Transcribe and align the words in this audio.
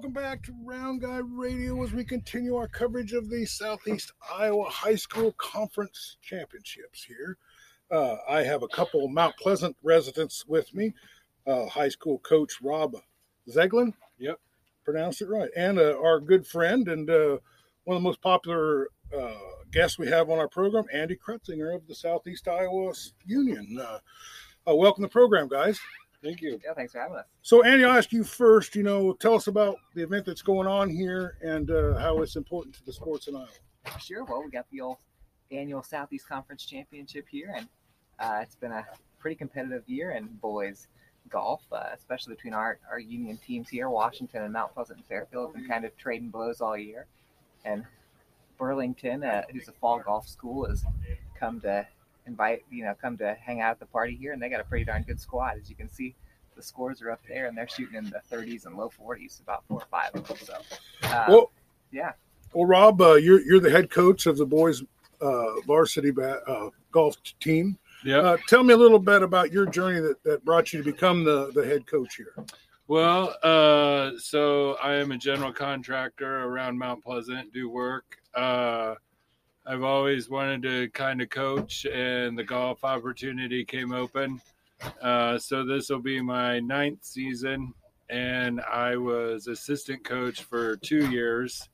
welcome 0.00 0.12
back 0.14 0.42
to 0.42 0.54
Round 0.64 1.02
Guy 1.02 1.18
Radio 1.18 1.82
as 1.84 1.92
we 1.92 2.06
continue 2.06 2.56
our 2.56 2.66
coverage 2.66 3.12
of 3.12 3.28
the 3.28 3.44
Southeast 3.44 4.12
Iowa 4.34 4.64
High 4.70 4.94
School 4.94 5.32
Conference 5.32 6.16
Championships 6.22 7.04
here. 7.04 7.36
Uh, 7.90 8.16
I 8.26 8.42
have 8.42 8.62
a 8.62 8.68
couple 8.68 9.06
Mount 9.08 9.36
Pleasant 9.36 9.76
residents 9.82 10.46
with 10.46 10.74
me, 10.74 10.94
uh, 11.46 11.66
high 11.66 11.90
school 11.90 12.18
coach 12.20 12.62
Rob 12.62 12.96
Zeglin. 13.46 13.92
Yep. 14.18 14.40
Pronounced 14.86 15.20
it 15.20 15.28
right. 15.28 15.50
And 15.54 15.78
uh, 15.78 15.98
our 16.02 16.18
good 16.18 16.46
friend 16.46 16.88
and 16.88 17.10
uh, 17.10 17.36
one 17.84 17.98
of 17.98 18.02
the 18.02 18.08
most 18.08 18.22
popular 18.22 18.88
uh, 19.14 19.34
guests 19.70 19.98
we 19.98 20.08
have 20.08 20.30
on 20.30 20.38
our 20.38 20.48
program, 20.48 20.84
Andy 20.94 21.14
Krutzinger 21.14 21.76
of 21.76 21.86
the 21.86 21.94
Southeast 21.94 22.48
Iowa 22.48 22.94
Union. 23.26 23.78
Uh, 23.78 23.98
uh, 24.66 24.74
welcome 24.74 25.02
to 25.02 25.08
the 25.08 25.12
program, 25.12 25.46
guys. 25.46 25.78
Thank 26.22 26.42
you. 26.42 26.60
Yeah, 26.64 26.74
thanks 26.74 26.92
for 26.92 27.00
having 27.00 27.16
us. 27.16 27.26
So, 27.42 27.62
Andy, 27.62 27.84
I'll 27.84 27.96
ask 27.96 28.12
you 28.12 28.24
first. 28.24 28.76
You 28.76 28.82
know, 28.82 29.12
tell 29.14 29.34
us 29.34 29.46
about 29.46 29.76
the 29.94 30.02
event 30.02 30.26
that's 30.26 30.42
going 30.42 30.66
on 30.66 30.90
here 30.90 31.38
and 31.42 31.70
uh, 31.70 31.98
how 31.98 32.20
it's 32.22 32.36
important 32.36 32.74
to 32.76 32.84
the 32.84 32.92
sports 32.92 33.26
in 33.26 33.36
Iowa. 33.36 33.48
Sure. 33.98 34.24
Well, 34.24 34.42
we 34.44 34.50
got 34.50 34.66
the 34.70 34.82
old 34.82 34.98
annual 35.50 35.82
Southeast 35.82 36.28
Conference 36.28 36.64
Championship 36.64 37.26
here, 37.28 37.52
and 37.56 37.68
uh, 38.18 38.40
it's 38.42 38.54
been 38.54 38.72
a 38.72 38.84
pretty 39.18 39.34
competitive 39.34 39.82
year 39.86 40.12
in 40.12 40.26
boys 40.26 40.88
golf, 41.30 41.62
uh, 41.72 41.88
especially 41.94 42.34
between 42.34 42.54
our, 42.54 42.78
our 42.90 42.98
union 42.98 43.38
teams 43.38 43.68
here. 43.68 43.88
Washington 43.88 44.42
and 44.42 44.52
Mount 44.52 44.74
Pleasant 44.74 44.98
and 44.98 45.06
Fairfield 45.06 45.48
have 45.48 45.54
been 45.54 45.68
kind 45.68 45.84
of 45.84 45.96
trading 45.96 46.28
blows 46.28 46.60
all 46.60 46.76
year, 46.76 47.06
and 47.64 47.84
Burlington, 48.58 49.24
uh, 49.24 49.42
who's 49.50 49.68
a 49.68 49.72
fall 49.72 50.00
golf 50.00 50.28
school, 50.28 50.66
has 50.68 50.84
come 51.38 51.60
to 51.62 51.86
invite 52.26 52.64
you 52.70 52.84
know 52.84 52.94
come 53.00 53.16
to 53.18 53.34
hang 53.34 53.60
out 53.60 53.72
at 53.72 53.80
the 53.80 53.86
party 53.86 54.16
here, 54.16 54.32
and 54.32 54.40
they 54.42 54.48
got 54.48 54.60
a 54.60 54.64
pretty 54.64 54.84
darn 54.84 55.02
good 55.02 55.20
squad. 55.20 55.58
As 55.60 55.68
you 55.70 55.76
can 55.76 55.88
see, 55.88 56.14
the 56.56 56.62
scores 56.62 57.00
are 57.02 57.10
up 57.10 57.20
there, 57.28 57.46
and 57.46 57.56
they're 57.56 57.68
shooting 57.68 57.96
in 57.96 58.04
the 58.10 58.20
30s 58.30 58.66
and 58.66 58.76
low 58.76 58.90
40s, 58.90 59.40
about 59.40 59.64
four 59.68 59.78
or 59.80 59.86
five 59.90 60.10
of 60.14 60.26
them. 60.26 60.36
So, 60.42 60.54
uh, 61.04 61.24
Well, 61.28 61.52
yeah. 61.90 62.12
well, 62.52 62.66
Rob, 62.66 63.00
uh, 63.00 63.14
you're 63.14 63.40
you're 63.40 63.60
the 63.60 63.70
head 63.70 63.90
coach 63.90 64.26
of 64.26 64.36
the 64.36 64.46
boys 64.46 64.82
uh, 65.20 65.60
varsity 65.66 66.10
ba- 66.10 66.42
uh, 66.46 66.70
golf 66.92 67.16
team. 67.40 67.78
Yeah. 68.04 68.18
Uh, 68.18 68.36
tell 68.48 68.62
me 68.62 68.72
a 68.72 68.76
little 68.76 68.98
bit 68.98 69.22
about 69.22 69.52
your 69.52 69.66
journey 69.66 70.00
that, 70.00 70.22
that 70.24 70.44
brought 70.44 70.72
you 70.72 70.82
to 70.82 70.90
become 70.90 71.22
the, 71.24 71.50
the 71.54 71.64
head 71.64 71.86
coach 71.86 72.16
here. 72.16 72.34
Well, 72.88 73.36
uh, 73.42 74.12
so 74.18 74.74
I 74.82 74.94
am 74.94 75.12
a 75.12 75.18
general 75.18 75.52
contractor 75.52 76.44
around 76.44 76.78
Mount 76.78 77.04
Pleasant, 77.04 77.52
do 77.52 77.68
work. 77.68 78.18
Uh, 78.34 78.94
I've 79.66 79.82
always 79.82 80.30
wanted 80.30 80.62
to 80.62 80.88
kind 80.90 81.20
of 81.20 81.28
coach, 81.28 81.84
and 81.86 82.38
the 82.38 82.44
golf 82.44 82.82
opportunity 82.82 83.64
came 83.64 83.92
open. 83.92 84.40
Uh, 85.02 85.38
so 85.38 85.64
this 85.64 85.90
will 85.90 86.00
be 86.00 86.20
my 86.20 86.60
ninth 86.60 87.04
season, 87.04 87.74
and 88.08 88.60
I 88.62 88.96
was 88.96 89.46
assistant 89.46 90.02
coach 90.04 90.42
for 90.42 90.76
two 90.76 91.10
years 91.10 91.68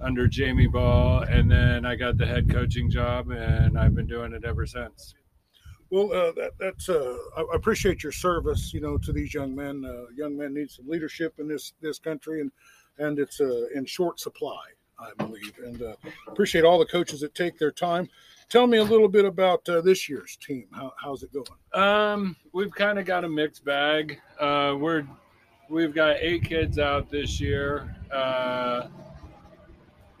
under 0.00 0.26
Jamie 0.26 0.66
Ball, 0.66 1.22
and 1.22 1.50
then 1.50 1.84
I 1.84 1.94
got 1.94 2.16
the 2.16 2.26
head 2.26 2.50
coaching 2.50 2.90
job, 2.90 3.30
and 3.30 3.78
I've 3.78 3.94
been 3.94 4.06
doing 4.06 4.32
it 4.32 4.44
ever 4.44 4.66
since. 4.66 5.14
Well, 5.90 6.12
uh, 6.12 6.32
that, 6.32 6.52
that's 6.58 6.88
uh, 6.88 7.16
I 7.36 7.44
appreciate 7.54 8.02
your 8.02 8.12
service. 8.12 8.74
You 8.74 8.80
know, 8.80 8.98
to 8.98 9.12
these 9.12 9.32
young 9.32 9.54
men. 9.54 9.84
Uh, 9.84 10.10
young 10.16 10.36
men 10.36 10.54
need 10.54 10.70
some 10.70 10.88
leadership 10.88 11.34
in 11.38 11.46
this 11.46 11.74
this 11.80 11.98
country, 11.98 12.40
and 12.40 12.50
and 12.98 13.18
it's 13.18 13.40
uh, 13.40 13.66
in 13.74 13.84
short 13.84 14.18
supply, 14.18 14.64
I 14.98 15.12
believe. 15.18 15.52
And 15.58 15.82
uh, 15.82 15.94
appreciate 16.28 16.64
all 16.64 16.78
the 16.78 16.86
coaches 16.86 17.20
that 17.20 17.34
take 17.34 17.58
their 17.58 17.70
time. 17.70 18.08
Tell 18.48 18.66
me 18.66 18.78
a 18.78 18.84
little 18.84 19.08
bit 19.08 19.24
about 19.24 19.68
uh, 19.68 19.80
this 19.80 20.08
year's 20.08 20.36
team. 20.36 20.66
How, 20.72 20.92
how's 21.02 21.22
it 21.24 21.30
going? 21.32 21.46
Um, 21.72 22.36
we've 22.52 22.70
kind 22.70 22.98
of 22.98 23.04
got 23.04 23.24
a 23.24 23.28
mixed 23.28 23.64
bag. 23.64 24.20
Uh, 24.38 24.76
we're 24.78 25.04
we've 25.68 25.94
got 25.94 26.16
eight 26.20 26.44
kids 26.44 26.78
out 26.78 27.10
this 27.10 27.40
year. 27.40 27.96
Uh, 28.12 28.86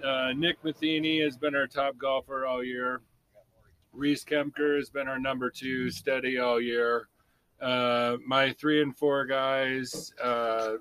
uh, 0.04 0.32
Nick 0.36 0.62
Matheny 0.64 1.20
has 1.20 1.36
been 1.36 1.54
our 1.54 1.68
top 1.68 1.96
golfer 1.98 2.46
all 2.46 2.64
year. 2.64 3.00
Reese 3.92 4.24
Kemker 4.24 4.76
has 4.76 4.90
been 4.90 5.08
our 5.08 5.18
number 5.18 5.48
two 5.48 5.90
steady 5.90 6.38
all 6.38 6.60
year. 6.60 7.08
Uh, 7.62 8.16
my 8.26 8.52
three 8.52 8.82
and 8.82 8.94
four 8.94 9.24
guys, 9.24 10.12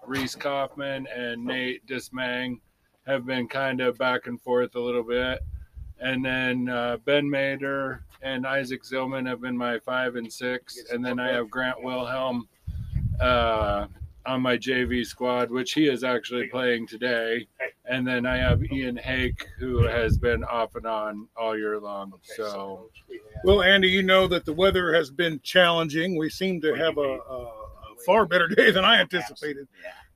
Reese 0.05 0.35
Kaufman 0.35 1.07
and 1.15 1.45
Nate 1.45 1.85
Dismang, 1.85 2.59
have 3.05 3.25
been 3.25 3.47
kind 3.47 3.81
of 3.81 3.97
back 3.97 4.27
and 4.27 4.41
forth 4.41 4.75
a 4.75 4.79
little 4.79 5.03
bit. 5.03 5.39
And 5.99 6.23
then 6.25 6.69
uh, 6.69 6.97
Ben 7.05 7.25
Mader 7.25 7.99
and 8.21 8.45
Isaac 8.45 8.83
Zillman 8.83 9.27
have 9.27 9.41
been 9.41 9.57
my 9.57 9.79
five 9.79 10.15
and 10.15 10.31
six. 10.31 10.77
And 10.91 11.05
then 11.05 11.19
I 11.19 11.31
have 11.31 11.49
Grant 11.49 11.81
Wilhelm 11.83 12.47
uh, 13.21 13.87
on 14.25 14.41
my 14.41 14.57
JV 14.57 15.05
squad, 15.05 15.51
which 15.51 15.73
he 15.73 15.87
is 15.87 16.03
actually 16.03 16.47
playing 16.47 16.87
today. 16.87 17.47
And 17.85 18.05
then 18.05 18.25
I 18.25 18.37
have 18.37 18.63
Ian 18.71 18.97
Hake, 18.97 19.45
who 19.59 19.83
has 19.85 20.17
been 20.17 20.43
off 20.43 20.75
and 20.75 20.87
on 20.87 21.27
all 21.37 21.55
year 21.57 21.79
long. 21.79 22.13
So, 22.23 22.89
Well, 23.43 23.61
Andy, 23.61 23.87
you 23.87 24.01
know 24.01 24.27
that 24.27 24.43
the 24.45 24.53
weather 24.53 24.93
has 24.95 25.11
been 25.11 25.39
challenging. 25.43 26.17
We 26.17 26.29
seem 26.29 26.59
to 26.61 26.73
have 26.73 26.97
a, 26.97 27.01
a, 27.01 27.43
a 27.43 27.95
far 28.05 28.25
better 28.25 28.47
day 28.47 28.71
than 28.71 28.83
I 28.83 28.99
anticipated. 28.99 29.67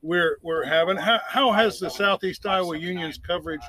We're 0.02 0.38
we're 0.42 0.64
having. 0.64 0.96
How, 0.96 1.20
how 1.26 1.52
has 1.52 1.78
the 1.78 1.90
Southeast 1.90 2.46
Iowa 2.46 2.76
Union's 2.78 3.18
coverage 3.18 3.60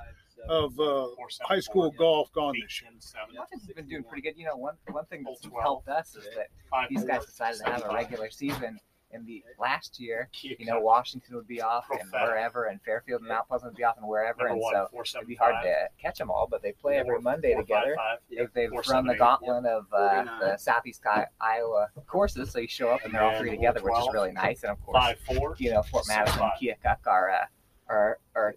of 0.50 0.80
uh, 0.80 1.08
high 1.42 1.59
school 1.59 1.92
golf 1.92 2.31
gone 2.34 2.53
this 2.62 2.81
year? 2.81 2.92
Washington's 3.38 3.74
been 3.74 3.88
doing 3.88 4.03
pretty 4.03 4.22
good. 4.22 4.34
You 4.38 4.46
know, 4.46 4.56
one 4.58 4.75
one 4.92 5.06
thing 5.06 5.24
that's 5.24 5.42
helped 5.62 5.90
us 5.90 6.16
is 6.16 6.25
that 6.36 6.47
these 6.90 7.03
guys 7.03 7.25
decided 7.25 7.59
to 7.59 7.66
have 7.72 7.84
a 7.86 7.94
regular 7.94 8.30
season. 8.30 8.80
In 9.13 9.25
the 9.25 9.44
last 9.59 9.99
year, 9.99 10.29
you 10.41 10.66
know, 10.66 10.79
Washington 10.79 11.35
would 11.35 11.47
be 11.47 11.61
off 11.61 11.85
and 11.91 12.09
wherever, 12.11 12.66
and 12.66 12.81
Fairfield 12.81 13.22
and 13.22 13.29
Mount 13.29 13.47
Pleasant 13.47 13.72
would 13.72 13.77
be 13.77 13.83
off 13.83 13.97
and 13.97 14.07
wherever, 14.07 14.47
and 14.47 14.61
so 14.72 14.88
it'd 15.17 15.27
be 15.27 15.35
hard 15.35 15.55
to 15.63 15.88
catch 16.01 16.17
them 16.17 16.31
all. 16.31 16.47
But 16.49 16.61
they 16.61 16.72
play 16.72 16.97
every 16.97 17.19
Monday 17.21 17.55
together. 17.55 17.95
They've, 18.29 18.50
they've 18.53 18.71
run 18.89 19.05
the 19.05 19.16
gauntlet 19.16 19.66
of 19.66 19.85
uh, 19.94 20.25
the 20.39 20.57
Southeast 20.57 21.01
Iowa 21.39 21.88
courses, 22.07 22.51
so 22.51 22.59
you 22.59 22.67
show 22.67 22.89
up 22.89 23.03
and 23.03 23.13
they're 23.13 23.21
all 23.23 23.38
three 23.39 23.50
together, 23.51 23.81
which 23.81 23.97
is 23.97 24.07
really 24.13 24.31
nice. 24.31 24.63
And 24.63 24.71
of 24.71 24.81
course, 24.85 24.97
Five 25.03 25.19
four. 25.19 25.55
you 25.57 25.71
know, 25.71 25.83
Fort 25.83 26.05
Madison 26.07 26.41
and 26.44 26.51
Keokuk 26.61 27.07
are 27.07 27.29
uh, 27.31 27.45
are 27.89 28.19
are 28.35 28.55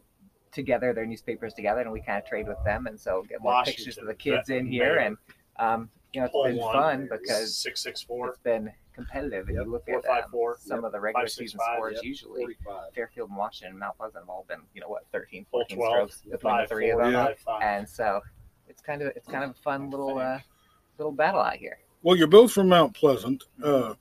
together. 0.53 0.93
Their 0.93 1.07
newspapers 1.07 1.55
together, 1.55 1.81
and 1.81 1.93
we 1.93 2.01
kind 2.01 2.19
of 2.19 2.27
trade 2.27 2.47
with 2.47 2.63
them, 2.65 2.87
and 2.87 2.99
so 2.99 3.25
get 3.29 3.41
more 3.43 3.53
Washington, 3.53 3.85
pictures 3.85 3.99
of 3.99 4.07
the 4.07 4.15
kids 4.15 4.51
in 4.51 4.69
Mayor. 4.71 4.85
here, 4.85 4.97
and 4.99 5.17
um, 5.59 5.91
you 6.15 6.21
know, 6.21 6.27
it's 6.27 6.33
Hole 6.33 6.45
been 6.45 6.57
one, 6.57 6.73
fun 6.75 7.09
because 7.11 7.57
six 7.57 7.81
six 7.83 8.03
four. 8.03 8.29
it's 8.31 8.39
been 8.39 8.71
competitive, 8.95 9.49
and 9.49 9.57
Yep, 9.57 9.65
you 9.67 9.73
look 9.73 9.87
four, 9.87 9.99
at 9.99 10.05
five, 10.07 10.25
um, 10.25 10.31
four. 10.31 10.57
some 10.61 10.79
Yep. 10.79 10.85
of 10.85 10.93
the 10.93 11.01
regular 11.01 11.25
Five, 11.25 11.31
six, 11.31 11.51
season 11.53 11.59
five, 11.59 11.77
scores. 11.77 11.95
yep. 11.97 12.05
Usually, 12.05 12.57
Fairfield 12.95 13.29
and 13.31 13.39
Washington 13.39 13.71
and 13.73 13.81
Mount 13.81 13.97
Pleasant 13.97 14.23
have 14.23 14.29
all 14.29 14.45
been, 14.49 14.61
you 14.75 14.81
know, 14.81 14.89
what 14.89 15.05
13, 15.13 15.47
14 15.51 15.77
twelve. 15.77 15.93
strokes 16.13 16.17
between 16.19 16.33
the 16.33 16.39
Five 16.39 16.69
three 16.69 16.91
of 16.91 17.01
four. 17.01 17.11
them, 17.11 17.27
Five, 17.27 17.39
five. 17.41 17.63
and 17.63 17.89
so 17.89 18.21
it's 18.69 18.81
kind 18.81 19.03
of 19.03 19.09
it's 19.17 19.29
kind 19.29 19.45
of 19.45 19.51
a 19.51 19.55
fun 19.55 19.91
little 19.91 20.19
uh, 20.19 20.39
little 20.99 21.13
battle 21.13 21.41
out 21.41 21.57
here. 21.57 21.79
Well, 22.03 22.17
you're 22.17 22.27
both 22.27 22.53
from 22.53 22.69
Mount 22.69 22.95
Pleasant. 22.95 23.45
Uh, 23.63 23.95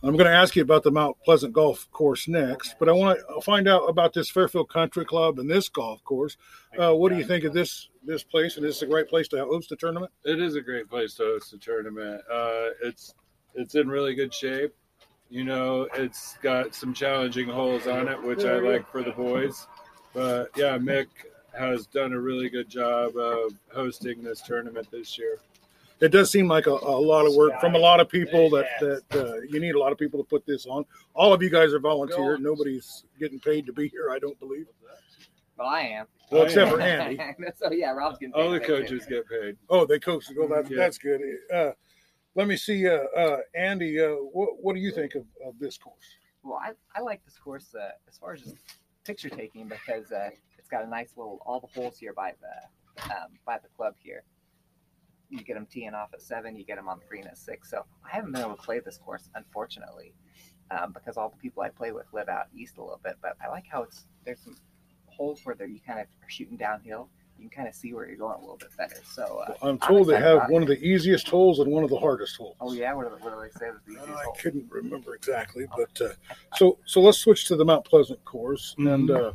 I'm 0.00 0.12
going 0.12 0.26
to 0.26 0.32
ask 0.32 0.54
you 0.54 0.62
about 0.62 0.84
the 0.84 0.92
Mount 0.92 1.16
Pleasant 1.24 1.52
Golf 1.52 1.90
Course 1.90 2.28
next, 2.28 2.76
but 2.78 2.88
I 2.88 2.92
want 2.92 3.18
to 3.18 3.40
find 3.40 3.66
out 3.66 3.82
about 3.88 4.12
this 4.14 4.30
Fairfield 4.30 4.68
Country 4.68 5.04
Club 5.04 5.40
and 5.40 5.50
this 5.50 5.68
golf 5.68 6.04
course. 6.04 6.36
Uh, 6.78 6.94
what 6.94 7.10
do 7.10 7.18
you 7.18 7.24
think 7.24 7.42
of 7.42 7.52
this 7.52 7.88
this 8.04 8.22
place? 8.22 8.56
And 8.56 8.64
is 8.64 8.76
this 8.76 8.82
a 8.82 8.86
great 8.86 9.08
place 9.08 9.26
to 9.28 9.38
host 9.38 9.72
a 9.72 9.76
tournament? 9.76 10.12
it 10.24 10.40
is 10.40 10.54
a 10.54 10.60
great 10.60 10.88
place 10.88 11.14
to 11.14 11.24
host 11.24 11.52
a 11.52 11.58
tournament. 11.58 12.22
Uh, 12.30 12.68
it's 12.80 13.14
it's 13.54 13.74
in 13.74 13.88
really 13.88 14.14
good 14.14 14.32
shape. 14.32 14.72
You 15.30 15.44
know, 15.44 15.88
it's 15.94 16.38
got 16.42 16.76
some 16.76 16.94
challenging 16.94 17.48
holes 17.48 17.88
on 17.88 18.06
it, 18.06 18.22
which 18.22 18.44
I 18.44 18.60
like 18.60 18.88
for 18.90 19.02
the 19.02 19.10
boys. 19.10 19.66
But 20.14 20.50
yeah, 20.56 20.78
Mick 20.78 21.08
has 21.58 21.86
done 21.88 22.12
a 22.12 22.20
really 22.20 22.48
good 22.48 22.68
job 22.68 23.16
of 23.16 23.52
hosting 23.74 24.22
this 24.22 24.42
tournament 24.42 24.88
this 24.92 25.18
year. 25.18 25.38
It 26.00 26.08
does 26.12 26.30
seem 26.30 26.46
like 26.46 26.66
a, 26.66 26.70
a 26.70 27.00
lot 27.00 27.26
of 27.26 27.34
work 27.34 27.58
from 27.60 27.74
a 27.74 27.78
lot 27.78 27.98
of 28.00 28.08
people 28.08 28.50
that 28.50 28.66
that 28.80 29.02
uh, 29.12 29.40
you 29.48 29.58
need 29.60 29.74
a 29.74 29.78
lot 29.78 29.90
of 29.92 29.98
people 29.98 30.22
to 30.22 30.28
put 30.28 30.46
this 30.46 30.66
on. 30.66 30.84
All 31.14 31.32
of 31.32 31.42
you 31.42 31.50
guys 31.50 31.72
are 31.72 31.80
volunteer. 31.80 32.38
Nobody's 32.38 33.04
getting 33.18 33.40
paid 33.40 33.66
to 33.66 33.72
be 33.72 33.88
here, 33.88 34.10
I 34.12 34.18
don't 34.18 34.38
believe. 34.38 34.66
Well, 35.58 35.66
I 35.66 35.80
am. 35.80 36.06
Well, 36.30 36.42
except 36.44 36.70
for 36.70 36.80
Andy. 36.80 37.18
so 37.56 37.72
yeah, 37.72 37.90
Rob's 37.90 38.18
getting 38.18 38.32
All 38.34 38.50
the 38.50 38.60
paid 38.60 38.66
too. 38.66 38.76
coaches 38.82 39.06
get 39.06 39.28
paid. 39.28 39.56
Oh, 39.68 39.84
they 39.86 39.98
coached. 39.98 40.30
Well, 40.36 40.46
that's 40.48 40.70
Yeah. 40.70 40.76
that's 40.76 40.98
good. 40.98 41.20
Uh, 41.52 41.70
let 42.36 42.46
me 42.46 42.56
see, 42.56 42.86
uh, 42.88 42.98
uh, 43.16 43.38
Andy. 43.56 44.00
Uh, 44.00 44.10
what 44.10 44.62
what 44.62 44.74
do 44.74 44.80
you 44.80 44.92
think 44.92 45.16
of, 45.16 45.24
of 45.44 45.58
this 45.58 45.76
course? 45.78 46.04
Well, 46.44 46.60
I, 46.62 46.72
I 46.96 47.02
like 47.02 47.24
this 47.24 47.36
course 47.38 47.74
uh, 47.74 47.90
as 48.08 48.16
far 48.18 48.34
as 48.34 48.54
picture 49.04 49.28
taking 49.30 49.66
because 49.66 50.12
uh, 50.12 50.30
it's 50.58 50.68
got 50.68 50.84
a 50.84 50.88
nice 50.88 51.10
little 51.16 51.40
all 51.44 51.58
the 51.58 51.66
holes 51.80 51.98
here 51.98 52.12
by 52.12 52.34
the 52.40 53.02
um, 53.16 53.30
by 53.44 53.58
the 53.58 53.68
club 53.76 53.94
here. 54.00 54.22
You 55.30 55.42
get 55.42 55.54
them 55.54 55.66
teeing 55.70 55.94
off 55.94 56.10
at 56.14 56.22
seven, 56.22 56.56
you 56.56 56.64
get 56.64 56.76
them 56.76 56.88
on 56.88 56.98
the 56.98 57.04
green 57.06 57.26
at 57.26 57.36
six. 57.36 57.70
So 57.70 57.84
I 58.04 58.14
haven't 58.16 58.32
been 58.32 58.40
able 58.42 58.56
to 58.56 58.62
play 58.62 58.80
this 58.80 58.96
course, 58.98 59.28
unfortunately, 59.34 60.14
um, 60.70 60.92
because 60.92 61.16
all 61.16 61.28
the 61.28 61.36
people 61.36 61.62
I 61.62 61.68
play 61.68 61.92
with 61.92 62.06
live 62.12 62.28
out 62.28 62.46
east 62.56 62.78
a 62.78 62.82
little 62.82 63.00
bit. 63.04 63.16
But 63.20 63.36
I 63.44 63.48
like 63.48 63.64
how 63.70 63.82
it's 63.82 64.06
there's 64.24 64.40
some 64.40 64.56
holes 65.06 65.40
where 65.44 65.56
you 65.66 65.80
kind 65.86 66.00
of 66.00 66.06
are 66.06 66.30
shooting 66.30 66.56
downhill. 66.56 67.08
You 67.38 67.48
can 67.48 67.56
kind 67.56 67.68
of 67.68 67.74
see 67.74 67.92
where 67.94 68.08
you're 68.08 68.16
going 68.16 68.36
a 68.36 68.40
little 68.40 68.56
bit 68.56 68.70
better. 68.76 68.96
So 69.04 69.44
uh, 69.46 69.54
I'm 69.62 69.78
told 69.78 70.08
they 70.08 70.18
have 70.18 70.48
one 70.50 70.62
it. 70.62 70.70
of 70.70 70.80
the 70.80 70.84
easiest 70.84 71.28
holes 71.28 71.60
and 71.60 71.70
one 71.70 71.84
of 71.84 71.90
the 71.90 71.98
hardest 71.98 72.36
holes. 72.36 72.56
oh 72.60 72.72
yeah, 72.72 72.92
what 72.94 73.04
do, 73.04 73.24
what 73.24 73.32
do 73.32 73.40
they 73.40 73.50
say? 73.60 73.70
was 73.70 73.80
the 73.86 73.92
easiest 73.92 74.08
I 74.18 74.22
hole? 74.24 74.36
couldn't 74.40 74.66
remember 74.68 75.14
exactly, 75.14 75.66
but 75.76 76.00
uh, 76.04 76.14
so 76.56 76.78
so 76.84 77.00
let's 77.00 77.18
switch 77.18 77.46
to 77.46 77.54
the 77.56 77.64
Mount 77.64 77.84
Pleasant 77.84 78.24
course. 78.24 78.74
And 78.78 79.08
uh, 79.10 79.32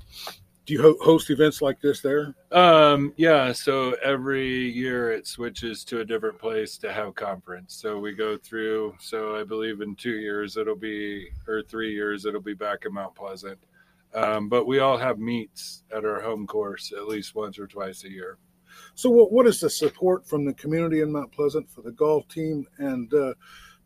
Do 0.66 0.74
you 0.74 0.82
ho- 0.82 0.98
host 1.02 1.30
events 1.30 1.62
like 1.62 1.82
this 1.82 2.00
there? 2.00 2.34
Um, 2.52 3.14
yeah, 3.18 3.52
so 3.52 3.96
every 4.04 4.70
year 4.70 5.12
it 5.12 5.28
switches 5.28 5.84
to 5.86 6.00
a 6.00 6.06
different 6.06 6.40
place 6.40 6.78
to 6.78 6.94
have 6.94 7.16
conference. 7.16 7.74
So 7.76 8.00
we 8.00 8.14
go 8.14 8.38
through, 8.38 8.96
so 9.00 9.36
I 9.36 9.44
believe 9.44 9.82
in 9.82 9.96
two 9.96 10.16
years 10.16 10.56
it'll 10.56 10.78
be, 10.78 11.30
or 11.48 11.64
three 11.64 11.94
years 11.94 12.26
it'll 12.26 12.42
be 12.42 12.54
back 12.54 12.86
in 12.86 12.94
Mount 12.94 13.14
Pleasant. 13.14 13.60
Um, 14.14 14.48
but 14.48 14.66
we 14.66 14.80
all 14.80 14.98
have 14.98 15.20
meets 15.20 15.84
at 15.94 16.06
our 16.06 16.22
home 16.22 16.48
course 16.48 16.94
at 16.96 17.08
least 17.08 17.36
once 17.36 17.60
or 17.60 17.68
twice 17.68 18.04
a 18.06 18.10
year. 18.10 18.38
So, 18.96 19.10
what, 19.10 19.32
what 19.32 19.48
is 19.48 19.60
the 19.60 19.70
support 19.70 20.26
from 20.26 20.46
the 20.46 20.54
community 20.54 21.02
in 21.02 21.12
Mount 21.12 21.32
Pleasant 21.32 21.70
for 21.70 21.82
the 21.82 21.92
golf 21.92 22.28
team? 22.28 22.66
And 22.78 23.14
uh, 23.14 23.34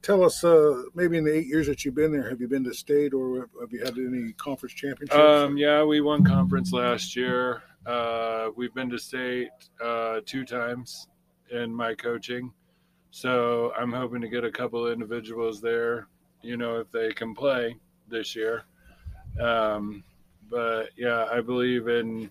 tell 0.07 0.23
us, 0.23 0.41
uh, 0.41 0.83
maybe 0.95 1.17
in 1.17 1.25
the 1.25 1.37
eight 1.37 1.47
years 1.47 1.67
that 1.67 1.83
you've 1.83 1.93
been 1.93 2.13
there, 2.13 2.29
have 2.29 2.39
you 2.39 2.47
been 2.47 2.63
to 2.63 2.73
state 2.73 3.13
or 3.13 3.49
have 3.59 3.73
you 3.73 3.83
had 3.83 3.97
any 3.97 4.31
conference 4.33 4.73
championships? 4.73 5.19
Um, 5.19 5.57
yeah, 5.57 5.83
we 5.83 5.99
won 5.99 6.23
conference 6.23 6.71
last 6.71 7.13
year. 7.13 7.61
Uh, 7.85 8.49
we've 8.55 8.73
been 8.73 8.89
to 8.89 8.97
state 8.97 9.49
uh, 9.83 10.21
two 10.25 10.45
times 10.45 11.09
in 11.51 11.73
my 11.73 11.93
coaching. 11.93 12.53
So 13.11 13.73
I'm 13.77 13.91
hoping 13.91 14.21
to 14.21 14.29
get 14.29 14.45
a 14.45 14.51
couple 14.51 14.89
individuals 14.89 15.59
there, 15.59 16.07
you 16.41 16.55
know, 16.55 16.79
if 16.79 16.89
they 16.89 17.11
can 17.11 17.35
play 17.35 17.75
this 18.07 18.33
year. 18.33 18.63
Um, 19.41 20.05
but 20.49 20.91
yeah, 20.95 21.25
I 21.29 21.41
believe 21.41 21.89
in 21.89 22.29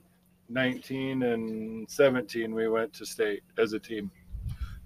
19 0.48 1.24
and 1.24 1.90
17 1.90 2.54
we 2.54 2.68
went 2.68 2.94
to 2.94 3.04
state 3.04 3.42
as 3.58 3.74
a 3.74 3.78
team. 3.78 4.10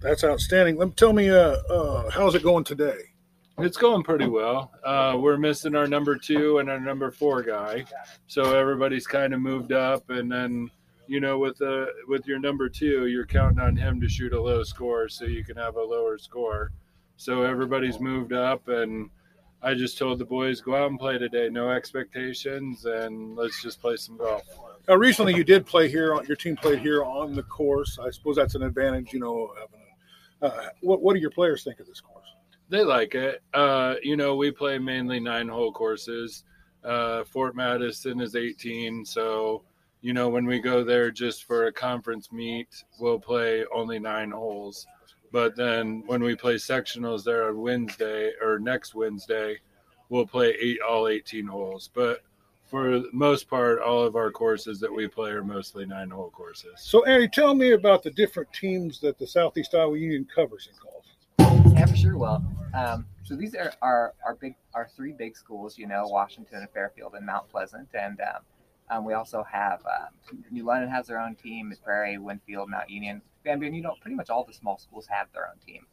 That's 0.01 0.23
outstanding. 0.23 0.77
Let 0.77 0.87
me 0.87 0.93
tell 0.95 1.13
me, 1.13 1.29
uh, 1.29 1.57
uh, 1.69 2.09
how's 2.09 2.33
it 2.33 2.41
going 2.41 2.63
today? 2.63 2.97
It's 3.59 3.77
going 3.77 4.01
pretty 4.01 4.25
well. 4.25 4.71
Uh, 4.83 5.17
we're 5.19 5.37
missing 5.37 5.75
our 5.75 5.85
number 5.85 6.17
two 6.17 6.57
and 6.57 6.69
our 6.69 6.79
number 6.79 7.11
four 7.11 7.43
guy, 7.43 7.85
so 8.25 8.55
everybody's 8.55 9.05
kind 9.05 9.33
of 9.33 9.39
moved 9.39 9.71
up. 9.71 10.09
And 10.09 10.31
then, 10.31 10.71
you 11.05 11.19
know, 11.19 11.37
with 11.37 11.59
the 11.59 11.87
with 12.07 12.25
your 12.25 12.39
number 12.39 12.67
two, 12.67 13.05
you're 13.05 13.27
counting 13.27 13.59
on 13.59 13.75
him 13.75 14.01
to 14.01 14.09
shoot 14.09 14.33
a 14.33 14.41
low 14.41 14.63
score 14.63 15.07
so 15.07 15.25
you 15.25 15.43
can 15.43 15.57
have 15.57 15.75
a 15.75 15.83
lower 15.83 16.17
score. 16.17 16.71
So 17.17 17.43
everybody's 17.43 17.99
moved 17.99 18.33
up, 18.33 18.67
and 18.69 19.11
I 19.61 19.75
just 19.75 19.99
told 19.99 20.17
the 20.17 20.25
boys 20.25 20.61
go 20.61 20.75
out 20.75 20.89
and 20.89 20.99
play 20.99 21.19
today. 21.19 21.47
No 21.49 21.69
expectations, 21.69 22.85
and 22.85 23.35
let's 23.35 23.61
just 23.61 23.79
play 23.79 23.97
some 23.97 24.17
golf. 24.17 24.41
Now, 24.87 24.95
recently 24.95 25.35
you 25.35 25.43
did 25.43 25.67
play 25.67 25.87
here. 25.87 26.19
Your 26.23 26.37
team 26.37 26.55
played 26.55 26.79
here 26.79 27.03
on 27.03 27.35
the 27.35 27.43
course. 27.43 27.99
I 27.99 28.09
suppose 28.09 28.37
that's 28.37 28.55
an 28.55 28.63
advantage, 28.63 29.13
you 29.13 29.19
know. 29.19 29.53
Uh, 30.41 30.67
what 30.81 31.01
What 31.01 31.13
do 31.13 31.19
your 31.19 31.31
players 31.31 31.63
think 31.63 31.79
of 31.79 31.87
this 31.87 32.01
course? 32.01 32.27
They 32.69 32.83
like 32.83 33.15
it. 33.15 33.43
Uh, 33.53 33.95
you 34.01 34.15
know, 34.15 34.35
we 34.35 34.51
play 34.51 34.77
mainly 34.77 35.19
nine 35.19 35.49
hole 35.49 35.73
courses. 35.73 36.45
Uh, 36.83 37.23
Fort 37.25 37.55
Madison 37.55 38.21
is 38.21 38.35
18. 38.35 39.05
So, 39.05 39.63
you 40.01 40.13
know, 40.13 40.29
when 40.29 40.45
we 40.45 40.59
go 40.59 40.83
there 40.83 41.11
just 41.11 41.43
for 41.43 41.65
a 41.67 41.73
conference 41.73 42.31
meet, 42.31 42.83
we'll 42.99 43.19
play 43.19 43.65
only 43.73 43.99
nine 43.99 44.31
holes. 44.31 44.87
But 45.31 45.55
then 45.55 46.03
when 46.07 46.23
we 46.23 46.35
play 46.35 46.55
sectionals 46.55 47.23
there 47.23 47.47
on 47.49 47.61
Wednesday 47.61 48.31
or 48.41 48.57
next 48.57 48.95
Wednesday, 48.95 49.57
we'll 50.09 50.27
play 50.27 50.55
eight, 50.59 50.79
all 50.81 51.07
18 51.07 51.47
holes. 51.47 51.89
But 51.93 52.21
for 52.71 52.99
the 52.99 53.09
most 53.11 53.49
part, 53.49 53.81
all 53.81 54.01
of 54.01 54.15
our 54.15 54.31
courses 54.31 54.79
that 54.79 54.91
we 54.91 55.05
play 55.05 55.31
are 55.31 55.43
mostly 55.43 55.85
nine 55.85 56.09
hole 56.09 56.29
courses. 56.29 56.71
So, 56.77 57.03
Andy, 57.03 57.27
tell 57.27 57.53
me 57.53 57.73
about 57.73 58.01
the 58.01 58.11
different 58.11 58.51
teams 58.53 59.01
that 59.01 59.19
the 59.19 59.27
Southeast 59.27 59.75
Iowa 59.75 59.97
Union 59.97 60.25
covers 60.33 60.69
in 60.71 60.77
golf. 60.81 61.73
Yeah, 61.73 61.85
for 61.85 61.97
sure. 61.97 62.17
Well, 62.17 62.41
um, 62.73 63.05
so 63.23 63.35
these 63.35 63.55
are 63.55 63.73
our, 63.81 64.13
our 64.25 64.35
big 64.35 64.55
our 64.73 64.87
three 64.95 65.11
big 65.11 65.35
schools. 65.35 65.77
You 65.77 65.85
know, 65.85 66.07
Washington 66.07 66.59
and 66.59 66.69
Fairfield 66.69 67.13
and 67.15 67.25
Mount 67.25 67.49
Pleasant, 67.49 67.89
and 67.93 68.19
um, 68.21 68.41
um, 68.89 69.05
we 69.05 69.13
also 69.13 69.43
have 69.51 69.81
uh, 69.85 70.07
New 70.49 70.63
London 70.63 70.89
has 70.89 71.07
their 71.07 71.19
own 71.19 71.35
team. 71.35 71.73
Prairie, 71.83 72.17
Winfield, 72.17 72.69
Mount 72.69 72.89
Union, 72.89 73.21
Van 73.43 73.59
Buren. 73.59 73.75
You 73.75 73.81
know, 73.81 73.95
pretty 73.99 74.15
much 74.15 74.29
all 74.29 74.45
the 74.45 74.53
small 74.53 74.77
schools 74.77 75.07
have 75.07 75.27
their 75.33 75.49
own 75.49 75.57
team. 75.65 75.85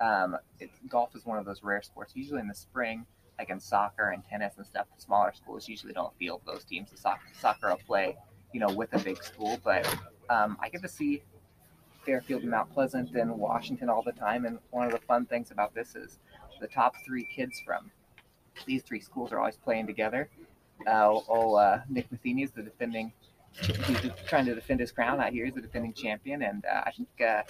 Um, 0.00 0.36
it, 0.58 0.70
golf 0.88 1.14
is 1.14 1.24
one 1.24 1.38
of 1.38 1.44
those 1.44 1.62
rare 1.62 1.82
sports. 1.82 2.12
Usually 2.16 2.40
in 2.40 2.48
the 2.48 2.54
spring, 2.54 3.06
like 3.38 3.50
in 3.50 3.60
soccer 3.60 4.10
and 4.10 4.22
tennis 4.24 4.54
and 4.56 4.66
stuff, 4.66 4.86
the 4.94 5.02
smaller 5.02 5.32
schools 5.34 5.68
usually 5.68 5.92
don't 5.92 6.12
field 6.18 6.40
those 6.46 6.64
teams. 6.64 6.90
The 6.90 6.96
soccer, 6.96 7.26
soccer 7.40 7.68
will 7.70 7.80
play, 7.86 8.16
you 8.52 8.60
know, 8.60 8.68
with 8.68 8.92
a 8.94 8.98
big 8.98 9.22
school. 9.22 9.60
But 9.64 9.86
um, 10.30 10.56
I 10.60 10.68
get 10.68 10.82
to 10.82 10.88
see 10.88 11.22
Fairfield 12.04 12.42
and 12.42 12.50
Mount 12.50 12.72
Pleasant 12.72 13.10
and 13.14 13.30
Washington 13.38 13.88
all 13.88 14.02
the 14.02 14.12
time. 14.12 14.44
And 14.44 14.58
one 14.70 14.86
of 14.86 14.92
the 14.92 14.98
fun 15.06 15.26
things 15.26 15.50
about 15.50 15.74
this 15.74 15.96
is 15.96 16.18
the 16.60 16.68
top 16.68 16.94
three 17.04 17.24
kids 17.24 17.60
from 17.66 17.90
these 18.66 18.82
three 18.82 19.00
schools 19.00 19.32
are 19.32 19.38
always 19.38 19.56
playing 19.56 19.86
together. 19.86 20.28
Uh, 20.86 21.20
oh, 21.28 21.54
uh, 21.54 21.80
Nick 21.88 22.10
Matheny 22.10 22.42
is 22.42 22.50
the 22.52 22.62
defending. 22.62 23.12
He's 23.52 24.10
trying 24.26 24.46
to 24.46 24.54
defend 24.54 24.80
his 24.80 24.90
crown 24.90 25.20
out 25.20 25.32
here. 25.32 25.44
He's 25.44 25.54
the 25.54 25.60
defending 25.60 25.92
champion, 25.92 26.42
and 26.42 26.64
uh, 26.64 26.82
I 26.86 26.90
think 26.90 27.08
uh, 27.24 27.42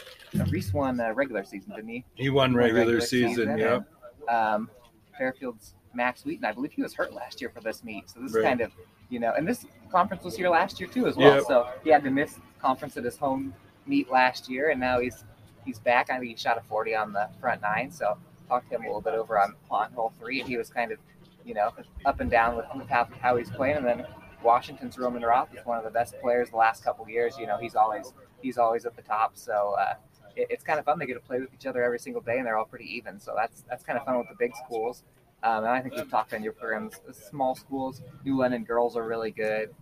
Reese 0.51 0.73
won 0.73 1.01
uh, 1.01 1.13
regular 1.15 1.45
season, 1.45 1.75
didn't 1.75 1.89
he? 1.89 2.05
He 2.15 2.29
won 2.29 2.53
Won 2.53 2.63
regular, 2.63 3.01
season, 3.01 3.59
yeah. 3.59 3.81
and, 4.29 4.29
um, 4.29 4.71
Fairfield's 5.19 5.75
Max 5.95 6.25
Wheaton, 6.25 6.45
I 6.45 6.53
believe 6.53 6.73
he 6.73 6.83
was 6.83 6.95
hurt 6.95 7.13
last 7.13 7.41
year 7.41 7.51
for 7.51 7.61
this 7.61 7.85
meet. 7.85 8.11
So 8.11 8.21
this 8.21 8.35
is 8.35 8.43
kind 8.43 8.61
of, 8.61 8.73
you 9.11 9.21
know, 9.21 9.33
and 9.37 9.47
this 9.47 9.67
conference 9.91 10.25
was 10.25 10.37
here 10.37 10.49
last 10.49 10.81
year 10.81 10.89
too 10.89 11.07
as 11.07 11.17
well. 11.17 11.37
Yep. 11.37 11.45
So 11.47 11.69
he 11.85 11.91
had 11.91 12.03
to 12.05 12.11
miss 12.11 12.39
conference 12.61 12.97
at 12.97 13.05
his 13.05 13.17
home 13.17 13.55
meet 13.87 14.11
last 14.11 14.49
year, 14.49 14.71
and 14.71 14.81
now 14.81 14.99
he's 15.01 15.25
he's 15.65 15.79
back. 15.79 16.11
I 16.11 16.19
think 16.19 16.31
he 16.31 16.37
shot 16.37 16.59
a 16.59 16.63
40 16.63 16.95
on 16.95 17.13
the 17.13 17.29
front 17.41 17.63
nine. 17.63 17.91
So 17.91 18.17
talked 18.49 18.71
to 18.71 18.77
him 18.77 18.83
a 18.83 18.87
little 18.87 19.01
bit 19.01 19.15
over 19.15 19.39
on 19.39 19.55
pond 19.69 19.95
hole 19.95 20.13
three, 20.19 20.41
and 20.41 20.49
he 20.49 20.57
was 20.57 20.69
kind 20.69 20.93
of, 20.93 20.99
you 21.45 21.55
know, 21.55 21.71
up 22.05 22.21
and 22.21 22.31
down 22.31 22.57
with, 22.57 22.67
with 22.77 22.89
how, 22.89 23.09
how 23.21 23.37
he's 23.37 23.51
playing. 23.51 23.77
And 23.77 23.87
then 23.87 24.07
Washington's 24.43 24.99
Roman 24.99 25.23
Roth 25.23 25.49
is 25.55 25.65
one 25.65 25.79
of 25.79 25.85
the 25.85 25.91
best 25.91 26.15
players 26.21 26.51
the 26.51 26.57
last 26.57 26.85
couple 26.85 27.09
years. 27.09 27.37
You 27.39 27.47
know, 27.47 27.57
he's 27.59 27.75
always 27.75 28.13
he's 28.43 28.59
always 28.59 28.85
at 28.85 28.97
the 28.97 29.03
top. 29.03 29.33
So 29.37 29.75
uh, 29.79 29.95
it, 30.37 30.49
it's 30.51 30.65
kind 30.65 30.79
of 30.79 30.85
fun. 30.85 30.99
They 30.99 31.07
get 31.07 31.15
to 31.15 31.21
play 31.21 31.41
with 31.41 31.53
each 31.55 31.67
other 31.67 31.83
every 31.83 31.99
single 31.99 32.23
day, 32.23 32.39
and 32.39 32.47
they're 32.47 32.57
all 32.57 32.65
pretty 32.65 32.95
even. 32.97 33.21
So 33.21 33.35
that's 33.37 33.63
that's 33.69 33.85
kind 33.85 33.99
of 33.99 34.05
fun 34.05 34.19
with 34.19 34.29
the 34.29 34.37
big 34.39 34.53
schools. 34.65 35.03
Um, 35.43 35.59
and 35.59 35.69
I 35.69 35.81
think 35.83 35.95
we've 35.95 36.11
talked 36.11 36.33
on 36.33 36.43
your 36.43 36.53
programs. 36.55 36.95
Small 37.13 37.55
schools, 37.55 38.03
New 38.25 38.39
London 38.39 38.65
girls 38.65 38.97
are 38.97 39.07
really 39.07 39.31
good. 39.31 39.75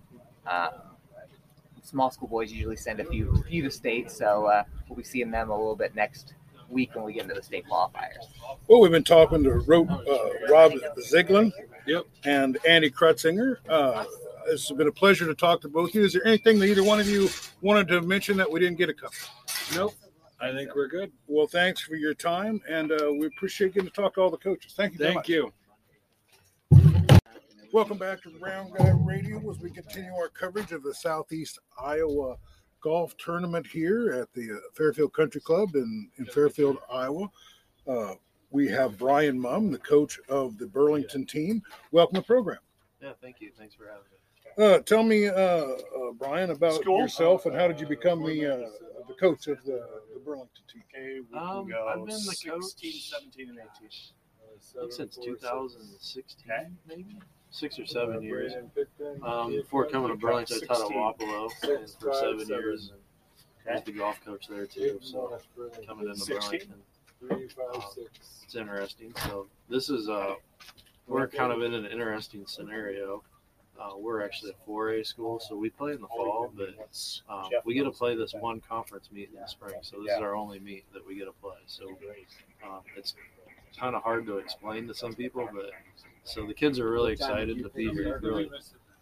Um, 0.47 0.71
small 1.83 2.11
school 2.11 2.29
boys 2.29 2.53
usually 2.53 2.77
send 2.77 3.01
a 3.01 3.05
few 3.05 3.43
few 3.49 3.63
to 3.63 3.71
state, 3.71 4.11
so 4.11 4.47
uh, 4.47 4.65
we'll 4.89 4.97
be 4.97 5.05
seeing 5.05 5.31
them 5.31 5.51
a 5.51 5.57
little 5.57 5.77
bit 5.77 5.95
next 5.95 6.35
week 6.69 6.95
when 6.95 7.05
we 7.05 7.13
get 7.13 7.23
into 7.25 7.35
the 7.35 7.43
state 7.43 7.65
qualifiers. 7.71 8.27
Well, 8.67 8.81
we've 8.81 8.91
been 8.91 9.05
talking 9.05 9.43
to 9.45 9.53
Ro- 9.53 9.87
uh, 9.87 10.53
Rob 10.53 10.73
Ziegler 11.03 11.51
Yep. 11.87 12.07
and 12.25 12.59
Andy 12.67 12.91
Krutzinger. 12.91 13.59
Uh, 13.69 14.05
it's 14.47 14.71
been 14.73 14.89
a 14.89 14.93
pleasure 14.93 15.27
to 15.27 15.35
talk 15.35 15.61
to 15.61 15.69
both 15.69 15.91
of 15.91 15.95
you. 15.95 16.05
Is 16.05 16.13
there 16.15 16.27
anything 16.27 16.59
that 16.61 16.67
either 16.67 16.83
one 16.83 16.99
of 16.99 17.09
you 17.09 17.29
wanted 17.61 17.89
to 17.89 18.01
mention 18.01 18.37
that 18.39 18.51
we 18.51 18.59
didn't 18.59 18.79
get 18.79 18.89
a 18.89 18.95
cover? 18.95 19.15
Nope. 19.75 19.95
I 20.43 20.51
think 20.51 20.75
we're 20.75 20.89
good. 20.89 21.13
Well, 21.29 21.47
thanks 21.47 21.83
for 21.83 21.95
your 21.95 22.15
time, 22.15 22.61
and 22.69 22.91
uh, 22.91 23.13
we 23.17 23.27
appreciate 23.27 23.75
getting 23.75 23.89
to 23.89 23.95
talk 23.95 24.15
to 24.15 24.23
all 24.23 24.31
the 24.31 24.37
coaches. 24.37 24.75
Thank 24.77 24.95
you. 24.95 24.99
Thank 24.99 25.15
much. 25.15 25.29
you. 25.29 25.53
Welcome 27.73 27.97
back 27.97 28.21
to 28.25 28.33
Round 28.41 28.75
Guy 28.77 28.91
Radio 28.91 29.39
as 29.49 29.61
we 29.61 29.71
continue 29.71 30.13
our 30.15 30.29
coverage 30.29 30.73
of 30.73 30.83
the 30.83 30.93
Southeast 30.95 31.61
Iowa 31.81 32.39
Golf 32.81 33.17
Tournament 33.19 33.69
here 33.69 34.11
at 34.11 34.35
the 34.35 34.55
uh, 34.55 34.57
Fairfield 34.75 35.13
Country 35.13 35.41
Club 35.41 35.77
in, 35.77 36.11
in 36.19 36.25
Fairfield, 36.27 36.79
Iowa. 36.93 37.31
Uh, 37.87 38.15
we 38.51 38.67
have 38.67 38.99
Brian 38.99 39.39
Mum, 39.39 39.71
the 39.71 39.79
coach 39.79 40.19
of 40.29 40.59
the 40.59 40.67
Burlington 40.67 41.25
team. 41.25 41.63
Welcome 41.93 42.17
to 42.17 42.21
the 42.21 42.27
program. 42.27 42.59
Yeah, 43.01 43.13
thank 43.23 43.41
you. 43.41 43.53
Thanks 43.57 43.77
for 43.77 43.85
having 43.85 44.03
me. 44.11 44.19
Uh, 44.59 44.81
tell 44.81 45.05
me, 45.05 45.29
uh, 45.29 45.33
uh, 45.35 45.77
Brian, 46.19 46.51
about 46.51 46.75
School? 46.75 46.99
yourself 46.99 47.47
and 47.47 47.55
how 47.55 47.69
did 47.69 47.81
you 47.81 47.87
become 47.87 48.25
the 48.25 48.67
uh, 48.67 48.69
the 49.13 49.21
coach 49.21 49.47
of 49.47 49.63
the, 49.65 49.83
the 50.15 50.21
Burlington 50.25 50.65
team. 50.73 50.83
Okay, 50.95 51.21
we 51.31 51.39
um, 51.39 51.69
go 51.69 51.89
I've 51.89 52.07
been 52.07 52.07
the 52.07 52.21
16, 52.21 52.53
coach 52.53 52.63
17, 52.63 53.49
and 53.51 53.59
18. 53.59 53.69
I 54.75 54.81
think 54.81 54.93
since 54.93 55.17
2016, 55.17 56.77
maybe 56.87 57.19
six 57.51 57.79
or 57.79 57.87
seven 57.87 58.23
years. 58.23 58.53
Um, 59.23 59.53
before 59.53 59.87
coming 59.87 60.09
to 60.09 60.17
Burlington, 60.17 60.59
I 60.63 60.67
taught 60.67 60.91
at 60.91 60.97
Wapello 60.97 61.49
and 61.65 61.91
for 62.01 62.15
seven 62.15 62.49
years. 62.49 62.93
I 63.69 63.75
was 63.75 63.83
the 63.85 63.93
golf 63.93 64.21
coach 64.25 64.49
there 64.49 64.67
too. 64.67 64.99
So 65.03 65.39
coming 65.87 66.09
into 66.09 66.21
16? 66.21 66.61
Burlington, 67.21 67.63
um, 67.75 67.83
it's 68.45 68.57
interesting. 68.57 69.13
So 69.27 69.47
this 69.69 69.89
is 69.91 70.09
uh, 70.09 70.35
we're 71.07 71.29
kind 71.29 71.53
of 71.53 71.63
in 71.63 71.75
an 71.75 71.87
interesting 71.87 72.45
scenario. 72.47 73.23
Uh, 73.81 73.97
we're 73.97 74.23
actually 74.23 74.51
a 74.53 74.71
4A 74.71 75.05
school, 75.05 75.41
so 75.41 75.57
we 75.57 75.71
play 75.71 75.93
in 75.93 76.01
the 76.01 76.07
fall, 76.09 76.53
but 76.57 76.71
um, 77.29 77.51
we 77.65 77.75
get 77.75 77.85
to 77.85 77.91
play 77.91 78.15
this 78.15 78.33
one 78.35 78.61
conference 78.61 79.09
meet 79.11 79.31
in 79.35 79.41
the 79.41 79.47
spring. 79.49 79.75
So 79.83 80.03
this 80.03 80.15
is 80.15 80.21
our 80.21 80.35
only 80.37 80.61
meet 80.61 80.85
that 80.93 81.05
we 81.07 81.17
get 81.17 81.25
to 81.25 81.33
play. 81.33 81.57
So 81.67 81.89
um, 82.65 82.81
it's 82.97 83.15
kind 83.79 83.97
of 83.97 84.03
hard 84.03 84.27
to 84.27 84.39
explain 84.39 84.87
to 84.89 84.95
some 84.95 85.15
people, 85.15 85.49
but 85.53 85.71
so 86.25 86.47
the 86.47 86.55
kids 86.55 86.79
are 86.79 86.91
really 86.91 87.13
excited 87.13 87.63
to 87.63 87.69
be 87.71 87.91
here. 87.91 88.21
Really, 88.23 88.51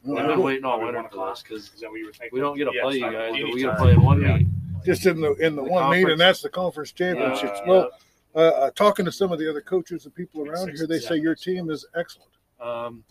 they've 0.04 0.14
been 0.14 0.40
waiting 0.42 0.64
all 0.64 0.80
winter 0.80 1.04
for 1.12 1.30
this 1.30 1.42
because 1.42 1.64
Is 1.74 1.80
that 1.80 1.90
what 1.90 1.98
you 1.98 2.06
were 2.06 2.12
thinking? 2.12 2.30
we 2.32 2.40
don't 2.40 2.56
get 2.56 2.64
to 2.64 2.80
play 2.80 2.94
you 2.96 3.10
guys, 3.12 3.32
but 3.32 3.52
we 3.52 3.60
get 3.60 3.70
to 3.72 3.76
play 3.76 3.92
in 3.92 4.02
one 4.02 4.22
meet. 4.22 4.46
Just 4.84 5.04
in 5.04 5.20
the 5.20 5.34
in 5.34 5.56
the, 5.56 5.62
The 5.62 5.68
one 5.68 5.90
meet, 5.90 6.08
and 6.08 6.18
that's 6.18 6.40
the 6.40 6.48
conference 6.48 6.92
championships. 6.92 7.60
Uh, 7.60 7.64
well, 7.66 7.90
uh, 8.34 8.70
talking 8.70 9.04
to 9.04 9.12
some 9.12 9.32
of 9.32 9.38
the 9.38 9.50
other 9.50 9.60
coaches 9.60 10.06
and 10.06 10.14
people 10.14 10.48
around 10.48 10.70
here, 10.74 10.86
they 10.86 11.00
say 11.00 11.16
your 11.16 11.34
team 11.34 11.70
is 11.70 11.84
excellent. 11.94 12.30
Um, 12.60 13.04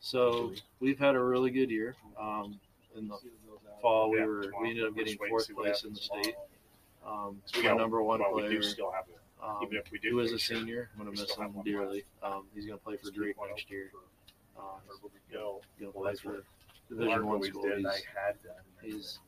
so 0.00 0.52
we've 0.80 0.98
had 0.98 1.14
a 1.14 1.20
really 1.22 1.50
good 1.50 1.70
year. 1.70 1.94
Um, 2.20 2.58
in 2.96 3.08
the 3.08 3.16
fall, 3.82 4.10
we 4.10 4.20
were 4.24 4.52
we 4.60 4.70
ended 4.70 4.84
up 4.84 4.96
getting 4.96 5.18
fourth 5.28 5.52
place 5.54 5.84
in 5.84 5.92
the 5.94 6.00
state. 6.00 6.34
Um, 7.06 7.40
our 7.66 7.74
number 7.76 8.02
one 8.02 8.20
player, 8.32 8.60
um, 9.42 9.58
who 10.10 10.18
is 10.20 10.32
a 10.32 10.38
senior, 10.38 10.90
I'm 10.94 11.04
gonna 11.04 11.10
miss 11.10 11.34
him 11.36 11.54
dearly. 11.64 12.04
Um, 12.22 12.44
he's 12.54 12.66
gonna 12.66 12.78
play 12.78 12.96
for 12.96 13.10
Drake 13.10 13.36
next 13.48 13.70
year. 13.70 13.90
Um, 14.56 14.64
gonna 15.80 15.92
play 15.92 16.14
for 16.14 16.44
Division 16.88 17.26
One 17.26 17.42
school. 17.42 17.62
He's, 18.82 19.18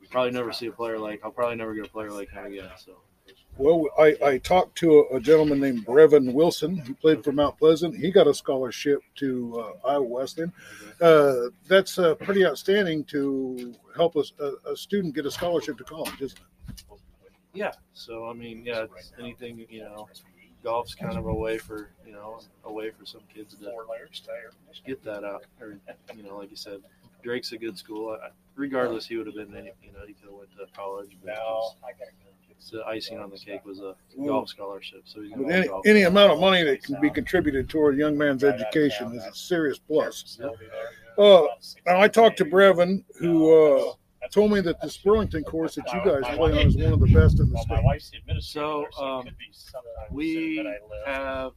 he's 0.00 0.08
probably 0.10 0.30
never 0.30 0.52
see 0.52 0.66
a 0.68 0.72
player 0.72 0.98
like. 0.98 1.20
I'll 1.24 1.30
probably 1.32 1.56
never 1.56 1.74
get 1.74 1.86
a 1.86 1.90
player 1.90 2.10
like 2.10 2.30
him 2.30 2.46
again. 2.46 2.70
So 2.78 2.92
Well, 3.58 3.86
I, 3.98 4.16
I 4.24 4.38
talked 4.38 4.76
to 4.78 5.00
a, 5.10 5.16
a 5.16 5.20
gentleman 5.20 5.58
named 5.60 5.84
Brevin 5.84 6.32
Wilson 6.32 6.76
who 6.76 6.94
played 6.94 7.24
for 7.24 7.32
Mount 7.32 7.58
Pleasant. 7.58 7.96
He 7.96 8.12
got 8.12 8.28
a 8.28 8.34
scholarship 8.34 9.00
to 9.16 9.74
uh, 9.84 9.88
Iowa 9.88 10.04
Wesleyan. 10.04 10.52
Uh, 11.00 11.48
that's 11.66 11.98
uh, 11.98 12.14
pretty 12.14 12.46
outstanding 12.46 13.02
to 13.04 13.74
help 13.96 14.14
a, 14.16 14.22
a 14.64 14.76
student 14.76 15.14
get 15.14 15.26
a 15.26 15.30
scholarship 15.30 15.76
to 15.78 15.84
college, 15.84 16.20
isn't 16.20 16.38
it? 16.38 16.84
yeah. 17.52 17.72
So 17.94 18.28
I 18.28 18.32
mean, 18.32 18.62
yeah, 18.64 18.86
anything 19.18 19.66
you 19.68 19.80
know. 19.80 20.08
Golf's 20.64 20.92
kind 20.92 21.16
of 21.16 21.24
a 21.26 21.32
way 21.32 21.56
for 21.56 21.90
you 22.04 22.12
know 22.12 22.40
a 22.64 22.72
way 22.72 22.90
for 22.90 23.06
some 23.06 23.20
kids 23.32 23.54
to 23.54 23.72
get 24.86 25.02
that 25.04 25.22
out, 25.24 25.44
or 25.60 25.78
you 26.16 26.22
know, 26.24 26.36
like 26.36 26.50
you 26.50 26.56
said, 26.56 26.80
Drake's 27.22 27.52
a 27.52 27.58
good 27.58 27.78
school. 27.78 28.18
I, 28.20 28.30
regardless, 28.56 29.06
he 29.06 29.16
would 29.16 29.26
have 29.26 29.36
been 29.36 29.52
you 29.54 29.92
know 29.92 30.00
he 30.06 30.14
could 30.14 30.30
have 30.30 30.34
went 30.34 30.50
to 30.58 30.66
college. 30.76 31.16
But 31.22 31.28
just- 31.70 31.76
the 32.72 32.84
icing 32.86 33.18
on 33.18 33.30
the 33.30 33.38
cake 33.38 33.64
was 33.64 33.80
a 33.80 33.94
golf 34.26 34.48
scholarship. 34.48 35.02
So 35.04 35.22
he's 35.22 35.32
gonna 35.32 35.52
any, 35.52 35.68
golf. 35.68 35.86
any 35.86 36.02
amount 36.02 36.32
of 36.32 36.40
money 36.40 36.62
that 36.62 36.82
can 36.82 37.00
be 37.00 37.10
contributed 37.10 37.68
toward 37.68 37.94
a 37.94 37.98
young 37.98 38.16
man's 38.16 38.44
education 38.44 39.12
is 39.14 39.24
a 39.24 39.34
serious 39.34 39.78
plus. 39.78 40.38
Uh, 41.18 41.42
now, 41.86 42.00
I 42.00 42.08
talked 42.08 42.36
to 42.38 42.44
Brevin, 42.44 43.04
who 43.18 43.50
uh, 43.52 43.92
told 44.30 44.52
me 44.52 44.60
that 44.60 44.80
this 44.80 44.96
Burlington 44.98 45.42
course 45.44 45.74
that 45.74 45.92
you 45.92 46.00
guys 46.04 46.22
play 46.36 46.52
on 46.52 46.66
is 46.66 46.76
one 46.76 46.92
of 46.92 47.00
the 47.00 47.12
best 47.12 47.40
in 47.40 47.50
the 47.50 47.58
state. 47.58 48.42
So, 48.42 48.86
um, 49.00 49.28
we 50.10 50.64
have 51.06 51.52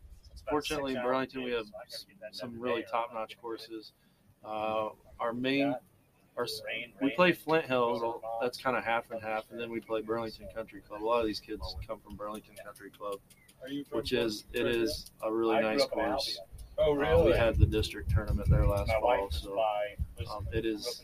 fortunately 0.49 0.95
in 0.95 1.03
Burlington 1.03 1.43
we 1.43 1.51
have 1.51 1.65
some 2.31 2.59
really 2.59 2.83
top-notch 2.89 3.37
courses. 3.39 3.93
Uh, 4.43 4.89
our 5.19 5.33
main, 5.33 5.75
our 6.41 6.45
s- 6.45 6.61
we 7.01 7.11
play 7.11 7.31
Flint 7.31 7.65
Hills. 7.65 8.01
That's 8.41 8.57
kind 8.61 8.75
of 8.75 8.83
half 8.83 9.09
and 9.11 9.21
half, 9.21 9.45
and 9.51 9.59
then 9.59 9.69
we 9.69 9.79
play 9.79 10.01
Burlington 10.01 10.47
Country 10.55 10.81
Club. 10.81 11.03
A 11.03 11.05
lot 11.05 11.19
of 11.21 11.27
these 11.27 11.39
kids 11.39 11.61
come 11.87 11.99
from 11.99 12.15
Burlington 12.15 12.55
Country 12.65 12.89
Club, 12.89 13.19
which 13.91 14.11
is 14.13 14.45
it 14.53 14.65
is 14.65 15.11
a 15.23 15.31
really 15.31 15.59
nice 15.61 15.85
course. 15.85 16.39
Oh, 16.77 16.99
Uh, 16.99 17.25
we 17.25 17.31
had 17.33 17.57
the 17.57 17.65
district 17.65 18.09
tournament 18.09 18.49
there 18.49 18.65
last 18.65 18.89
fall, 18.99 19.29
so 19.29 19.53
um, 20.35 20.47
it 20.51 20.65
is 20.65 21.03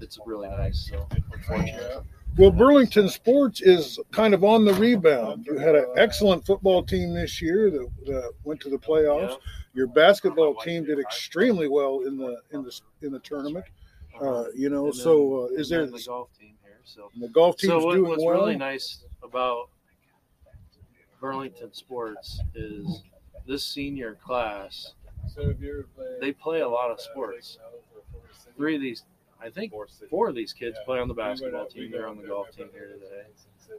it's 0.00 0.18
really 0.24 0.48
nice. 0.48 0.88
So 0.90 1.06
fortunate. 1.46 2.02
Well, 2.38 2.50
Burlington 2.52 3.08
sports 3.08 3.60
is 3.60 3.98
kind 4.12 4.32
of 4.32 4.44
on 4.44 4.64
the 4.64 4.72
rebound. 4.74 5.44
You 5.46 5.58
had 5.58 5.74
an 5.74 5.86
excellent 5.96 6.46
football 6.46 6.84
team 6.84 7.12
this 7.12 7.42
year 7.42 7.68
that, 7.70 7.88
that 8.06 8.32
went 8.44 8.60
to 8.60 8.70
the 8.70 8.78
playoffs. 8.78 9.36
Your 9.74 9.88
basketball 9.88 10.54
team 10.54 10.84
did 10.84 10.98
extremely 11.00 11.68
well 11.68 12.00
in 12.06 12.16
the 12.16 12.40
in 12.52 12.62
the 12.62 12.80
in 13.02 13.12
the 13.12 13.18
tournament. 13.20 13.64
Uh, 14.20 14.44
you 14.54 14.68
know, 14.68 14.90
so 14.90 15.44
uh, 15.44 15.46
is 15.60 15.68
there 15.68 15.86
the 15.86 16.02
golf 16.06 16.28
team 16.38 16.54
here? 16.62 16.80
So 16.84 17.10
the 17.20 17.28
golf 17.28 17.56
team's 17.56 17.72
so 17.72 17.84
what, 17.84 17.94
doing 17.94 18.10
what's 18.10 18.24
well? 18.24 18.34
really 18.34 18.56
nice 18.56 19.04
about 19.22 19.70
Burlington 21.20 21.72
sports 21.72 22.40
is 22.54 23.02
this 23.46 23.64
senior 23.64 24.14
class. 24.24 24.94
They 26.20 26.32
play 26.32 26.60
a 26.60 26.68
lot 26.68 26.90
of 26.90 27.00
sports. 27.00 27.58
Three 28.56 28.74
of 28.74 28.80
these, 28.80 29.04
I 29.40 29.50
think, 29.50 29.72
four 30.10 30.28
of 30.28 30.34
these 30.34 30.52
kids 30.52 30.76
play 30.84 30.98
on 30.98 31.06
the 31.08 31.14
basketball 31.14 31.66
team. 31.66 31.90
They're 31.90 32.08
on 32.08 32.16
the 32.16 32.26
golf 32.26 32.50
team 32.50 32.68
here 32.72 32.88
today. 32.88 33.26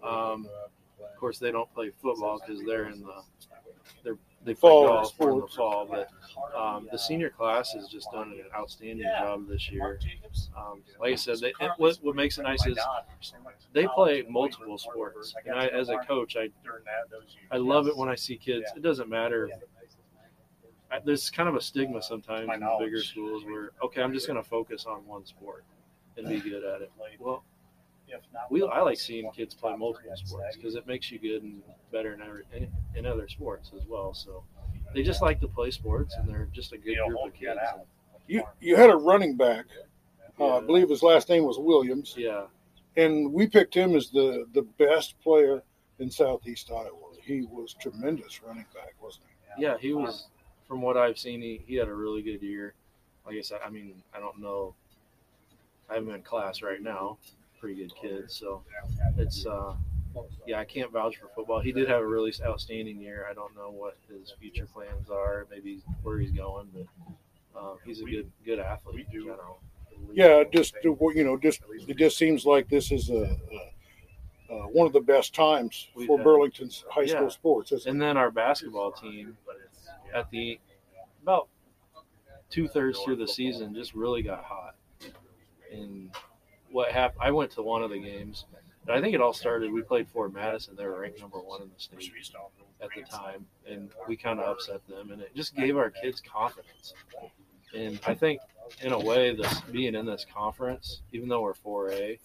Um, 0.03 0.47
Of 1.01 1.17
course, 1.17 1.39
they 1.39 1.51
don't 1.51 1.71
play 1.73 1.91
football 2.01 2.39
because 2.39 2.63
they're 2.65 2.89
in 2.89 3.01
the 3.01 3.23
they're 4.03 4.17
they 4.45 4.53
Fall 4.53 4.87
golf 4.87 4.97
in 4.97 5.03
the 5.03 5.07
sports. 5.09 5.55
fall. 5.55 5.87
But 5.89 6.09
um, 6.57 6.87
the 6.91 6.97
senior 6.97 7.29
class 7.29 7.73
has 7.73 7.87
just 7.87 8.09
done 8.11 8.31
an 8.31 8.45
outstanding 8.55 9.05
job 9.19 9.47
this 9.47 9.69
year. 9.69 9.99
Um, 10.57 10.81
like 10.99 11.13
I 11.13 11.15
said, 11.15 11.39
they, 11.39 11.49
it, 11.59 11.71
what 11.77 11.97
what 12.01 12.15
makes 12.15 12.37
it 12.37 12.43
nice 12.43 12.65
is 12.65 12.77
they 13.73 13.87
play 13.87 14.25
multiple 14.29 14.77
sports. 14.77 15.35
And 15.45 15.55
I, 15.55 15.67
as 15.67 15.89
a 15.89 15.97
coach, 15.97 16.37
I 16.37 16.49
I 17.51 17.57
love 17.57 17.87
it 17.87 17.97
when 17.97 18.09
I 18.09 18.15
see 18.15 18.37
kids. 18.37 18.71
It 18.75 18.81
doesn't 18.81 19.09
matter. 19.09 19.49
I, 20.91 20.99
there's 21.05 21.29
kind 21.29 21.47
of 21.47 21.55
a 21.55 21.61
stigma 21.61 22.01
sometimes 22.01 22.49
in 22.51 22.59
the 22.61 22.77
bigger 22.79 23.03
schools 23.03 23.43
where 23.45 23.71
okay, 23.83 24.01
I'm 24.01 24.13
just 24.13 24.25
going 24.25 24.41
to 24.41 24.47
focus 24.47 24.85
on 24.85 25.05
one 25.05 25.25
sport 25.25 25.63
and 26.17 26.27
be 26.27 26.39
good 26.39 26.63
at 26.63 26.81
it. 26.81 26.91
Well, 27.19 27.43
we 28.49 28.63
I 28.63 28.81
like 28.81 28.99
seeing 28.99 29.29
kids 29.31 29.53
play 29.53 29.75
multiple 29.75 30.11
sports 30.15 30.55
because 30.55 30.75
it 30.75 30.87
makes 30.87 31.11
you 31.11 31.19
good 31.19 31.43
and 31.43 31.61
better 31.91 32.13
in 32.13 32.21
every 32.21 32.43
in, 32.53 32.67
in 32.95 33.05
other 33.05 33.27
sports 33.27 33.71
as 33.75 33.85
well. 33.87 34.13
So 34.13 34.43
they 34.93 35.03
just 35.03 35.21
like 35.21 35.39
to 35.41 35.47
play 35.47 35.71
sports 35.71 36.15
and 36.15 36.27
they're 36.27 36.49
just 36.51 36.73
a 36.73 36.77
good 36.77 36.97
group 37.07 37.19
of 37.25 37.33
kids. 37.33 37.59
You 38.27 38.43
you 38.59 38.75
had 38.75 38.89
a 38.89 38.95
running 38.95 39.35
back. 39.35 39.65
Uh, 40.39 40.57
I 40.57 40.61
believe 40.61 40.89
his 40.89 41.03
last 41.03 41.27
name 41.29 41.43
was 41.43 41.59
Williams, 41.59 42.15
Yeah, 42.17 42.45
and 42.95 43.33
we 43.33 43.45
picked 43.47 43.73
him 43.73 43.95
as 43.95 44.09
the 44.09 44.45
the 44.53 44.61
best 44.77 45.19
player 45.19 45.61
in 45.99 46.09
Southeast 46.09 46.71
Iowa. 46.71 47.09
He 47.21 47.41
was 47.41 47.75
tremendous 47.79 48.41
running 48.41 48.65
back, 48.73 48.93
wasn't 49.01 49.25
he? 49.57 49.63
yeah, 49.63 49.77
he 49.77 49.93
was. 49.93 50.27
From 50.67 50.81
what 50.81 50.97
I've 50.97 51.17
seen, 51.17 51.41
he, 51.41 51.61
he 51.65 51.75
had 51.75 51.87
a 51.87 51.93
really 51.93 52.21
good 52.21 52.41
year. 52.43 52.75
Like 53.25 53.35
I 53.37 53.41
said, 53.41 53.59
I 53.65 53.69
mean, 53.69 54.01
I 54.13 54.19
don't 54.19 54.39
know. 54.39 54.75
I 55.89 55.95
have 55.95 56.03
him 56.03 56.13
in 56.13 56.21
class 56.21 56.61
right 56.61 56.81
now. 56.81 57.17
Pretty 57.59 57.75
good 57.75 57.93
kid. 57.95 58.31
So 58.31 58.63
it's 59.17 59.45
uh, 59.45 59.73
yeah, 60.47 60.59
I 60.59 60.65
can't 60.65 60.91
vouch 60.91 61.17
for 61.17 61.27
football. 61.35 61.59
He 61.59 61.71
did 61.71 61.89
have 61.89 62.01
a 62.01 62.07
really 62.07 62.33
outstanding 62.45 62.99
year. 63.01 63.27
I 63.29 63.33
don't 63.33 63.55
know 63.55 63.69
what 63.69 63.97
his 64.09 64.33
future 64.39 64.65
plans 64.65 65.09
are, 65.09 65.45
maybe 65.51 65.81
where 66.03 66.19
he's 66.19 66.31
going, 66.31 66.69
but 66.73 67.59
uh, 67.59 67.75
he's 67.85 67.99
a 68.01 68.05
good 68.05 68.31
good 68.45 68.59
athlete 68.59 69.07
in 69.13 69.21
general. 69.21 69.59
Yeah, 70.13 70.43
just 70.51 70.75
you 70.83 71.23
know, 71.25 71.37
just 71.37 71.61
it 71.87 71.97
just 71.97 72.17
seems 72.17 72.45
like 72.45 72.69
this 72.69 72.91
is 72.93 73.09
a, 73.09 73.37
a, 74.49 74.53
uh 74.53 74.63
one 74.67 74.87
of 74.87 74.93
the 74.93 75.01
best 75.01 75.35
times 75.35 75.89
We've 75.93 76.07
for 76.07 76.17
had- 76.17 76.23
Burlington's 76.23 76.85
high 76.89 77.05
school 77.05 77.23
Yeah. 77.23 77.27
sports. 77.29 77.71
isn't 77.73 77.87
it? 77.87 77.91
And 77.91 78.01
then 78.01 78.15
our 78.15 78.31
basketball 78.31 78.93
team 78.93 79.35
at 80.13 80.29
the 80.31 80.57
about 81.21 81.49
two 82.49 82.69
thirds 82.69 82.97
through 82.99 83.17
the 83.17 83.27
season 83.27 83.75
just 83.75 83.93
really 83.93 84.21
got 84.23 84.43
hot. 84.45 84.75
And 85.71 86.09
what 86.71 86.91
happened? 86.91 87.21
I 87.23 87.31
went 87.31 87.51
to 87.51 87.61
one 87.61 87.83
of 87.83 87.89
the 87.89 87.99
games. 87.99 88.45
And 88.87 88.97
I 88.97 89.01
think 89.01 89.13
it 89.13 89.21
all 89.21 89.33
started. 89.33 89.71
We 89.71 89.81
played 89.81 90.07
Fort 90.07 90.33
Madison. 90.33 90.75
They 90.75 90.85
were 90.85 90.99
ranked 90.99 91.19
number 91.21 91.37
one 91.37 91.61
in 91.61 91.69
the 91.69 91.79
state 91.79 92.11
at 92.81 92.89
the 92.95 93.03
time, 93.03 93.45
and 93.67 93.89
we 94.07 94.15
kind 94.15 94.39
of 94.39 94.47
upset 94.47 94.85
them. 94.87 95.11
And 95.11 95.21
it 95.21 95.35
just 95.35 95.55
gave 95.55 95.77
our 95.77 95.89
kids 95.89 96.21
confidence. 96.21 96.93
And 97.75 97.99
I 98.07 98.15
think, 98.15 98.39
in 98.81 98.93
a 98.93 98.99
way, 98.99 99.35
this 99.35 99.59
being 99.71 99.93
in 99.95 100.05
this 100.05 100.25
conference, 100.33 101.01
even 101.11 101.29
though 101.29 101.41
we're 101.41 101.53
4A, 101.53 102.17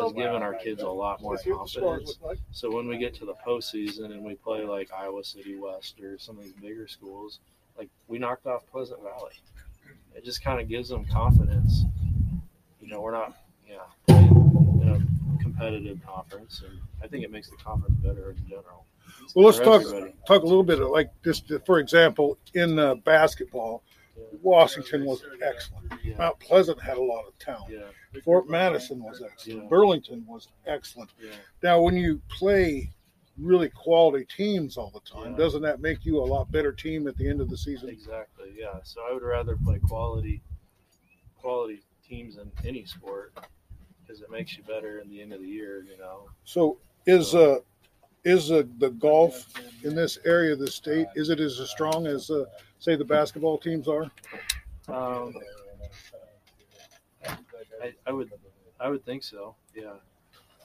has 0.00 0.12
given 0.12 0.42
our 0.42 0.54
kids 0.54 0.82
a 0.82 0.88
lot 0.88 1.20
more 1.22 1.32
Let's 1.32 1.44
see 1.44 1.52
what 1.52 1.64
the 1.64 1.70
scores 1.70 2.16
confidence. 2.20 2.40
So 2.52 2.70
when 2.70 2.86
we 2.86 2.98
get 2.98 3.14
to 3.14 3.24
the 3.24 3.34
postseason 3.46 4.12
and 4.12 4.22
we 4.22 4.34
play 4.34 4.64
like 4.64 4.92
Iowa 4.92 5.24
City 5.24 5.56
West 5.56 6.00
or 6.00 6.18
some 6.18 6.38
of 6.38 6.44
these 6.44 6.52
bigger 6.52 6.86
schools, 6.86 7.40
like 7.78 7.88
we 8.08 8.18
knocked 8.18 8.46
off 8.46 8.66
Pleasant 8.70 9.02
Valley. 9.02 9.34
It 10.14 10.24
just 10.24 10.44
kind 10.44 10.60
of 10.60 10.68
gives 10.68 10.88
them 10.88 11.04
confidence. 11.06 11.84
You 12.80 12.88
know, 12.88 13.00
we're 13.00 13.12
not, 13.12 13.36
competitive 15.58 16.00
conference, 16.04 16.62
and 16.66 16.78
I 17.02 17.06
think 17.06 17.24
it 17.24 17.30
makes 17.30 17.48
the 17.50 17.56
conference 17.56 17.96
better 18.02 18.30
in 18.30 18.46
general. 18.48 18.86
Well, 19.34 19.46
let's 19.46 19.58
talk 19.58 19.82
everybody. 19.82 20.14
talk 20.26 20.42
a 20.42 20.46
little 20.46 20.62
bit 20.64 20.80
of 20.80 20.88
like 20.90 21.10
just 21.24 21.50
for 21.66 21.78
example 21.78 22.38
in 22.54 22.78
uh, 22.78 22.94
basketball, 22.96 23.82
Washington 24.42 25.04
was 25.04 25.22
excellent. 25.42 25.92
Yeah, 26.02 26.16
Mount 26.16 26.38
Pleasant 26.40 26.80
had 26.80 26.96
a 26.96 27.02
lot 27.02 27.24
of 27.26 27.38
talent. 27.38 27.72
yeah, 27.72 28.20
Fort 28.24 28.48
Madison 28.48 29.02
was 29.02 29.22
excellent. 29.22 29.62
Yeah. 29.62 29.68
Burlington 29.68 30.24
was 30.26 30.48
excellent. 30.66 31.10
yeah. 31.22 31.30
Now, 31.62 31.80
when 31.82 31.96
you 31.96 32.20
play 32.28 32.90
really 33.38 33.68
quality 33.68 34.24
teams 34.36 34.76
all 34.76 34.90
the 34.90 35.00
time, 35.00 35.32
Yeah. 35.32 35.38
doesn't 35.38 35.62
that 35.62 35.80
make 35.80 36.04
you 36.04 36.18
a 36.18 36.24
lot 36.24 36.50
better 36.52 36.72
team 36.72 37.06
at 37.08 37.16
the 37.16 37.28
end 37.28 37.40
of 37.40 37.50
the 37.50 37.56
season? 37.56 37.88
Exactly. 37.88 38.52
Yeah. 38.56 38.78
So 38.84 39.00
I 39.08 39.12
would 39.12 39.22
rather 39.24 39.56
play 39.56 39.78
quality, 39.80 40.40
quality 41.40 41.82
teams 42.08 42.36
in 42.36 42.50
any 42.64 42.84
sport 42.84 43.32
because 44.06 44.20
it 44.22 44.30
makes 44.30 44.56
you 44.56 44.62
better 44.64 44.98
in 45.00 45.08
the 45.08 45.20
end 45.20 45.32
of 45.32 45.40
the 45.40 45.46
year. 45.48 45.84
You 45.90 45.98
know. 45.98 46.28
So, 46.44 46.78
is 47.06 47.34
uh, 47.34 47.58
is 48.24 48.50
uh, 48.50 48.62
the 48.78 48.90
golf 48.90 49.52
in 49.82 49.94
this 49.94 50.18
area 50.24 50.52
of 50.52 50.58
the 50.58 50.70
state 50.70 51.06
is 51.14 51.30
it 51.30 51.40
as 51.40 51.58
strong 51.70 52.06
as 52.06 52.30
uh, 52.30 52.44
say 52.78 52.96
the 52.96 53.04
basketball 53.04 53.58
teams 53.58 53.86
are? 53.88 54.10
Um, 54.88 55.34
I, 57.82 57.92
I 58.06 58.12
would, 58.12 58.30
I 58.80 58.88
would 58.88 59.04
think 59.04 59.22
so. 59.22 59.54
Yeah. 59.74 59.94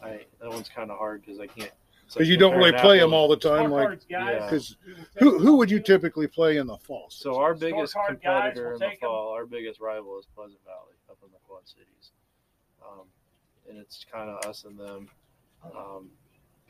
I 0.02 0.22
that 0.42 0.50
one's 0.50 0.70
kind 0.70 0.92
of 0.92 0.98
hard 0.98 1.22
because 1.26 1.40
I 1.40 1.48
can't. 1.48 1.72
it's 2.06 2.16
like 2.16 2.20
Because 2.20 2.30
you 2.30 2.38
don't 2.38 2.56
really 2.58 2.72
play 2.74 3.00
them 3.00 3.14
all 3.14 3.28
the 3.28 3.36
time. 3.36 3.70
Like, 3.72 4.00
Yeah. 4.10 4.44
because 4.46 4.78
who 5.18 5.38
who 5.40 5.58
would 5.58 5.70
you 5.70 5.80
typically 5.82 6.28
play 6.28 6.58
in 6.58 6.68
the 6.68 6.78
fall? 6.78 7.08
So 7.10 7.38
our 7.38 7.54
biggest 7.54 7.94
Scorecard, 7.96 8.22
guys, 8.24 8.54
competitor 8.54 8.64
we'll 8.66 8.74
in 8.76 8.80
the 8.80 8.86
take 8.86 9.04
'em. 9.04 9.08
fall, 9.10 9.30
our 9.34 9.46
biggest 9.46 9.80
rival 9.82 10.18
is 10.18 10.26
Pleasant 10.34 10.64
Valley 10.64 10.96
up 11.10 11.18
in 11.24 11.30
the 11.32 11.38
Quad 11.46 11.68
Cities. 11.68 12.12
um, 12.82 13.06
and 13.70 13.78
it's 13.78 14.06
kind 14.12 14.30
of 14.30 14.44
us 14.46 14.66
and 14.66 14.78
them, 14.78 15.08
um, 15.64 16.10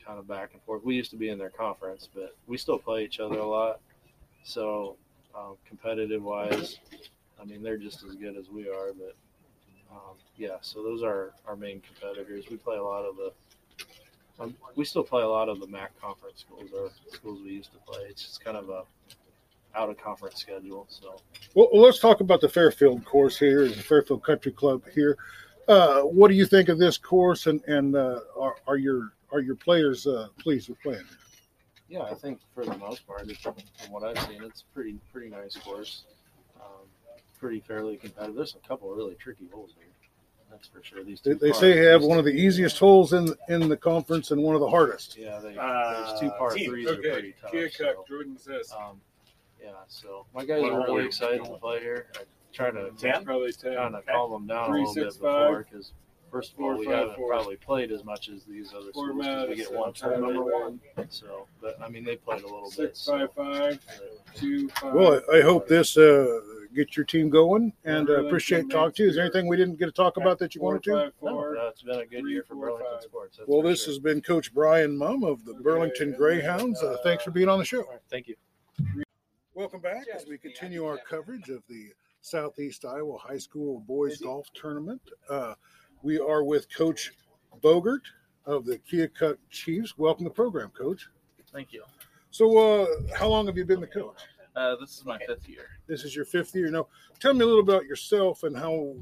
kind 0.04 0.18
of 0.18 0.28
back 0.28 0.50
and 0.52 0.62
forth. 0.62 0.84
We 0.84 0.94
used 0.94 1.10
to 1.10 1.16
be 1.16 1.30
in 1.30 1.38
their 1.38 1.50
conference, 1.50 2.08
but 2.14 2.36
we 2.46 2.56
still 2.56 2.78
play 2.78 3.04
each 3.04 3.20
other 3.20 3.38
a 3.38 3.46
lot. 3.46 3.80
So 4.44 4.96
um, 5.34 5.56
competitive 5.66 6.22
wise, 6.22 6.78
I 7.40 7.44
mean 7.44 7.62
they're 7.62 7.78
just 7.78 8.04
as 8.04 8.14
good 8.14 8.36
as 8.36 8.48
we 8.48 8.68
are. 8.68 8.92
But 8.92 9.14
um, 9.90 10.16
yeah, 10.36 10.56
so 10.60 10.82
those 10.82 11.02
are 11.02 11.32
our 11.46 11.56
main 11.56 11.80
competitors. 11.80 12.46
We 12.50 12.56
play 12.56 12.76
a 12.76 12.82
lot 12.82 13.04
of 13.04 13.16
the. 13.16 13.32
Um, 14.38 14.56
we 14.74 14.86
still 14.86 15.02
play 15.04 15.22
a 15.22 15.28
lot 15.28 15.50
of 15.50 15.60
the 15.60 15.66
MAC 15.66 15.98
conference 16.00 16.40
schools 16.40 16.70
or 16.74 16.90
schools 17.12 17.40
we 17.42 17.50
used 17.50 17.72
to 17.72 17.78
play. 17.78 18.04
It's 18.08 18.22
just 18.24 18.42
kind 18.42 18.56
of 18.56 18.70
a 18.70 18.84
out 19.74 19.90
of 19.90 19.98
conference 19.98 20.40
schedule. 20.40 20.86
So 20.88 21.20
Well, 21.54 21.68
let's 21.72 22.00
talk 22.00 22.20
about 22.20 22.40
the 22.40 22.48
Fairfield 22.48 23.04
course 23.04 23.38
here, 23.38 23.68
the 23.68 23.74
Fairfield 23.74 24.24
Country 24.24 24.52
Club 24.52 24.82
here. 24.92 25.16
Uh, 25.68 26.02
what 26.02 26.28
do 26.28 26.34
you 26.34 26.46
think 26.46 26.68
of 26.68 26.78
this 26.78 26.98
course, 26.98 27.46
and 27.46 27.62
and 27.64 27.94
uh, 27.96 28.20
are, 28.38 28.56
are 28.66 28.76
your 28.76 29.12
are 29.32 29.40
your 29.40 29.54
players 29.56 30.06
uh, 30.06 30.28
pleased 30.38 30.68
with 30.68 30.80
playing? 30.82 31.04
yeah, 31.88 32.02
I 32.02 32.14
think 32.14 32.40
for 32.54 32.64
the 32.64 32.76
most 32.78 33.06
part, 33.06 33.30
from 33.40 33.54
what 33.90 34.02
I've 34.04 34.18
seen, 34.28 34.42
it's 34.42 34.62
pretty 34.74 34.98
pretty 35.12 35.28
nice 35.28 35.56
course. 35.56 36.04
Um, 36.56 36.86
pretty 37.38 37.60
fairly 37.60 37.96
competitive. 37.96 38.36
There's 38.36 38.54
a 38.62 38.68
couple 38.68 38.90
of 38.90 38.96
really 38.96 39.14
tricky 39.14 39.48
holes 39.52 39.70
here. 39.76 39.86
That's 40.50 40.66
for 40.66 40.82
sure. 40.82 41.04
These 41.04 41.20
They, 41.20 41.32
two 41.32 41.38
they 41.38 41.50
par- 41.52 41.60
say 41.60 41.76
you 41.76 41.84
have 41.86 42.02
one 42.02 42.18
of 42.18 42.24
the 42.24 42.32
easiest 42.32 42.78
holes 42.78 43.12
in 43.12 43.32
in 43.48 43.68
the 43.68 43.76
conference 43.76 44.30
and 44.32 44.42
one 44.42 44.54
of 44.56 44.60
the 44.60 44.68
hardest. 44.68 45.16
Yeah, 45.16 45.38
they, 45.38 45.56
Uh, 45.56 46.10
those 46.10 46.20
two 46.20 46.30
par 46.30 46.50
team. 46.50 46.70
threes 46.70 46.88
are 46.88 46.94
Okay, 46.94 47.12
pretty 47.12 47.34
tough. 47.40 47.52
Keokuk, 47.52 47.76
so, 47.76 48.04
Jordan 48.08 48.36
says. 48.38 48.72
um, 48.72 49.00
yeah, 49.62 49.70
so 49.86 50.26
my 50.34 50.44
guys 50.44 50.62
are 50.64 50.72
are 50.80 50.86
really 50.86 51.04
excited 51.06 51.44
to 51.44 51.50
play 51.58 51.78
here. 51.80 52.06
I 52.16 52.22
try 52.52 52.70
to 52.70 52.90
Ten? 52.98 53.24
Probably 53.24 53.52
10. 53.52 53.74
kind 53.74 53.94
of 53.94 54.06
calm 54.06 54.30
them 54.32 54.46
down 54.46 54.68
Three, 54.70 54.80
a 54.82 54.84
little 54.86 54.94
six, 54.94 55.16
bit 55.16 55.22
before 55.22 55.66
because 55.70 55.92
first 56.30 56.52
of 56.54 56.60
all, 56.60 56.76
we 56.78 56.86
five, 56.86 56.94
haven't 56.94 57.16
four. 57.16 57.28
probably 57.28 57.56
played 57.56 57.90
as 57.92 58.04
much 58.04 58.28
as 58.28 58.44
these 58.44 58.72
other 58.72 58.92
Four 58.92 59.08
schools 59.08 59.26
'cause 59.26 59.48
we 59.48 59.56
get 59.56 59.72
one 59.72 59.92
uh, 60.02 60.08
number 60.10 60.26
tournament. 60.34 60.80
one. 60.96 61.10
So, 61.10 61.46
but 61.60 61.80
I 61.82 61.88
mean, 61.88 62.04
they 62.04 62.16
played 62.16 62.42
a 62.42 62.46
little 62.46 62.70
Six, 62.70 63.04
bit. 63.06 63.12
five, 63.12 63.32
five, 63.34 63.80
So, 63.98 64.04
two. 64.40 64.70
Well, 64.84 65.20
I, 65.32 65.38
I 65.38 65.40
hope 65.42 65.66
this 65.66 65.96
uh, 65.96 66.40
gets 66.74 66.96
your 66.96 67.04
team 67.04 67.30
going, 67.30 67.72
and 67.84 68.08
uh, 68.08 68.24
appreciate 68.26 68.70
talking 68.70 68.92
to 68.94 69.02
you. 69.04 69.08
Is 69.08 69.16
there 69.16 69.24
anything 69.24 69.48
we 69.48 69.56
didn't 69.56 69.76
get 69.78 69.86
to 69.86 69.92
talk 69.92 70.16
about 70.18 70.38
that 70.38 70.54
you 70.54 70.60
Four, 70.60 70.74
wanted 70.74 70.82
to? 70.84 70.90
five, 70.92 71.12
no, 71.22 71.30
four. 71.30 71.54
no, 71.54 71.66
it's 71.68 71.82
been 71.82 71.98
a 71.98 72.06
good 72.06 72.20
Three, 72.20 72.32
year 72.32 72.44
for 72.46 72.54
four, 72.54 72.66
Burlington 72.66 72.92
five. 72.94 73.02
sports. 73.02 73.36
that's 73.38 73.48
Well, 73.48 73.62
this 73.62 73.82
sure. 73.84 73.92
has 73.92 73.98
been 73.98 74.20
Coach 74.20 74.54
Brian 74.54 74.96
Mum 74.96 75.24
of 75.24 75.44
the 75.44 75.54
Burlington 75.54 76.12
Greyhounds. 76.16 76.80
Uh, 76.82 76.96
thanks 77.02 77.24
for 77.24 77.32
being 77.32 77.48
on 77.48 77.58
the 77.58 77.64
show. 77.64 77.82
All 77.82 77.90
right, 77.90 78.00
thank 78.08 78.28
you. 78.28 78.36
Welcome 79.54 79.80
back 79.80 80.04
as 80.14 80.26
we 80.26 80.38
continue 80.38 80.84
our 80.86 80.96
coverage 80.98 81.48
of 81.50 81.62
the 81.68 81.90
Southeast 82.20 82.84
Iowa 82.84 83.18
High 83.18 83.38
School 83.38 83.80
Boys 83.80 84.18
Golf 84.18 84.48
Tournament. 84.54 85.00
Uh, 85.28 85.54
we 86.02 86.18
are 86.18 86.44
with 86.44 86.72
Coach 86.74 87.12
Bogert 87.62 88.02
of 88.46 88.64
the 88.64 88.78
Keokuk 88.78 89.38
Chiefs. 89.50 89.96
Welcome 89.96 90.24
to 90.24 90.30
the 90.30 90.34
program, 90.34 90.70
Coach. 90.70 91.08
Thank 91.52 91.72
you. 91.72 91.82
So, 92.30 92.58
uh, 92.58 92.86
how 93.16 93.28
long 93.28 93.46
have 93.46 93.56
you 93.56 93.64
been 93.64 93.80
the 93.80 93.86
coach? 93.86 94.20
Uh, 94.54 94.76
this 94.76 94.98
is 94.98 95.04
my 95.04 95.18
fifth 95.26 95.48
year. 95.48 95.66
This 95.86 96.04
is 96.04 96.14
your 96.14 96.24
fifth 96.24 96.54
year. 96.54 96.70
Now, 96.70 96.86
tell 97.18 97.34
me 97.34 97.42
a 97.42 97.46
little 97.46 97.62
about 97.62 97.86
yourself 97.86 98.44
and 98.44 98.56
how, 98.56 98.94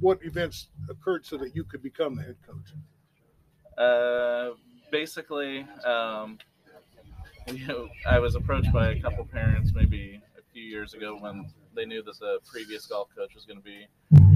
what 0.00 0.18
events 0.24 0.68
occurred 0.88 1.26
so 1.26 1.36
that 1.38 1.54
you 1.54 1.64
could 1.64 1.82
become 1.82 2.14
the 2.14 2.22
head 2.22 2.36
coach. 2.46 2.72
Uh, 3.76 4.54
basically, 4.90 5.66
um, 5.84 6.38
you 7.52 7.66
know, 7.66 7.88
I 8.06 8.18
was 8.18 8.34
approached 8.34 8.72
by 8.72 8.90
a 8.90 9.00
couple 9.00 9.24
parents 9.24 9.72
maybe 9.74 10.20
a 10.38 10.42
few 10.52 10.62
years 10.62 10.94
ago 10.94 11.16
when 11.20 11.52
they 11.74 11.84
knew 11.84 12.02
that 12.02 12.18
the 12.18 12.38
previous 12.46 12.86
golf 12.86 13.08
coach 13.16 13.34
was 13.34 13.44
going 13.44 13.58
to 13.58 13.64
be 13.64 13.86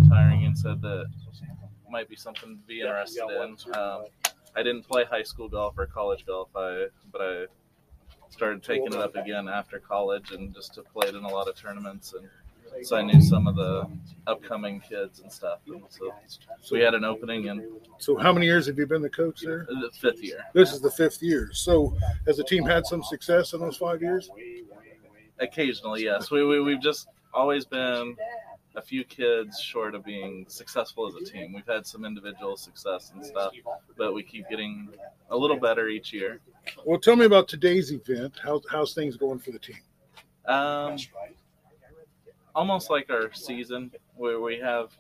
retiring 0.01 0.45
and 0.45 0.57
said 0.57 0.81
that 0.83 1.07
might 1.91 2.09
be 2.09 2.17
something 2.17 2.57
to 2.57 2.67
be 2.67 2.81
interested 2.81 3.25
in. 3.31 3.57
Um, 3.75 4.05
I 4.57 4.63
didn't 4.63 4.85
play 4.85 5.05
high 5.05 5.23
school 5.23 5.49
golf 5.49 5.75
or 5.77 5.87
college 5.87 6.25
golf, 6.27 6.49
I 6.55 6.87
but 7.13 7.21
I 7.21 7.47
started 8.31 8.63
taking 8.63 8.87
it 8.87 8.95
up 8.95 9.17
again 9.17 9.49
after 9.49 9.79
college 9.79 10.33
and 10.33 10.55
just 10.55 10.77
have 10.77 10.93
played 10.93 11.15
in 11.15 11.25
a 11.25 11.29
lot 11.29 11.49
of 11.49 11.57
tournaments 11.57 12.15
and 12.15 12.29
so 12.83 12.97
I 12.97 13.03
knew 13.03 13.21
some 13.21 13.47
of 13.47 13.57
the 13.57 13.89
upcoming 14.27 14.81
kids 14.81 15.21
and 15.21 15.31
stuff. 15.31 15.61
And 15.67 15.83
so, 15.89 16.13
so 16.61 16.75
we 16.75 16.81
had 16.81 16.95
an 16.95 17.05
opening 17.05 17.47
in 17.47 17.79
So, 17.99 18.17
how 18.17 18.33
many 18.33 18.47
years 18.47 18.67
have 18.67 18.79
you 18.79 18.87
been 18.87 19.03
the 19.03 19.11
coach 19.11 19.43
there? 19.43 19.67
the 19.69 19.91
fifth 20.01 20.23
year. 20.23 20.45
This 20.55 20.73
is 20.73 20.81
the 20.81 20.91
fifth 20.91 21.23
year. 21.23 21.51
So, 21.53 21.97
has 22.27 22.37
the 22.37 22.45
team 22.45 22.65
had 22.65 22.87
some 22.87 23.03
success 23.03 23.53
in 23.53 23.61
those 23.61 23.77
five 23.77 24.03
years? 24.03 24.29
Occasionally, 25.39 26.05
yes. 26.05 26.31
We, 26.31 26.45
we 26.45 26.61
we've 26.61 26.83
just 26.83 27.09
always 27.35 27.65
been 27.65 28.17
a 28.77 28.83
few 28.83 29.05
kids 29.05 29.61
short 29.61 29.95
of 29.95 30.05
being 30.05 30.47
successful 30.49 31.07
as 31.07 31.15
a 31.15 31.25
team. 31.25 31.53
We've 31.53 31.67
had 31.67 31.87
some 31.87 32.05
individual 32.05 32.57
success 32.57 33.13
and 33.15 33.25
stuff, 33.25 33.53
but 33.97 34.15
we 34.15 34.23
keep 34.23 34.49
getting 34.49 34.89
a 35.31 35.37
little 35.37 35.59
better 35.59 35.89
each 35.89 36.13
year. 36.13 36.41
Well, 36.85 36.99
tell 36.99 37.17
me 37.17 37.25
about 37.25 37.49
today's 37.49 37.93
event. 37.93 38.35
How, 38.43 38.61
how's 38.71 38.95
things 38.95 39.17
going 39.17 39.39
for 39.39 39.53
the 39.53 39.59
team? 39.59 39.81
Um, 40.47 40.97
almost 42.55 42.91
like 42.91 43.11
our 43.11 43.33
season 43.33 43.91
where 44.17 44.41
we 44.41 44.59
have 44.59 44.91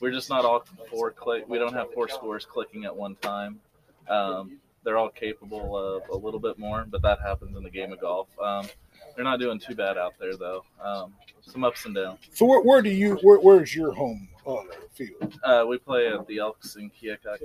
we're 0.00 0.10
just 0.10 0.28
not 0.28 0.44
all 0.44 0.62
four 0.90 1.10
click. 1.10 1.48
We 1.48 1.58
don't 1.58 1.72
have 1.72 1.92
four 1.92 2.08
scores 2.08 2.44
clicking 2.44 2.84
at 2.84 2.94
one 2.94 3.16
time. 3.16 3.60
Um, 4.08 4.58
they're 4.84 4.98
all 4.98 5.08
capable 5.08 5.76
of 5.76 6.08
a 6.10 6.16
little 6.16 6.40
bit 6.40 6.58
more, 6.58 6.84
but 6.88 7.02
that 7.02 7.20
happens 7.20 7.56
in 7.56 7.62
the 7.62 7.70
game 7.70 7.92
of 7.92 8.00
golf. 8.00 8.28
Um, 8.38 8.66
they're 9.20 9.30
not 9.30 9.38
doing 9.38 9.58
too 9.58 9.74
bad 9.74 9.98
out 9.98 10.14
there 10.18 10.34
though. 10.34 10.64
Um, 10.82 11.12
some 11.42 11.62
ups 11.62 11.84
and 11.84 11.94
downs. 11.94 12.20
So, 12.32 12.46
where, 12.46 12.62
where 12.62 12.80
do 12.80 12.88
you, 12.88 13.16
where, 13.16 13.38
where's 13.38 13.74
your 13.74 13.92
home 13.92 14.26
uh, 14.46 14.62
field? 14.94 15.38
Uh, 15.44 15.66
we 15.68 15.76
play 15.76 16.08
at 16.08 16.26
the 16.26 16.38
Elks 16.38 16.76
in 16.76 16.90
Keokuk. 16.90 17.42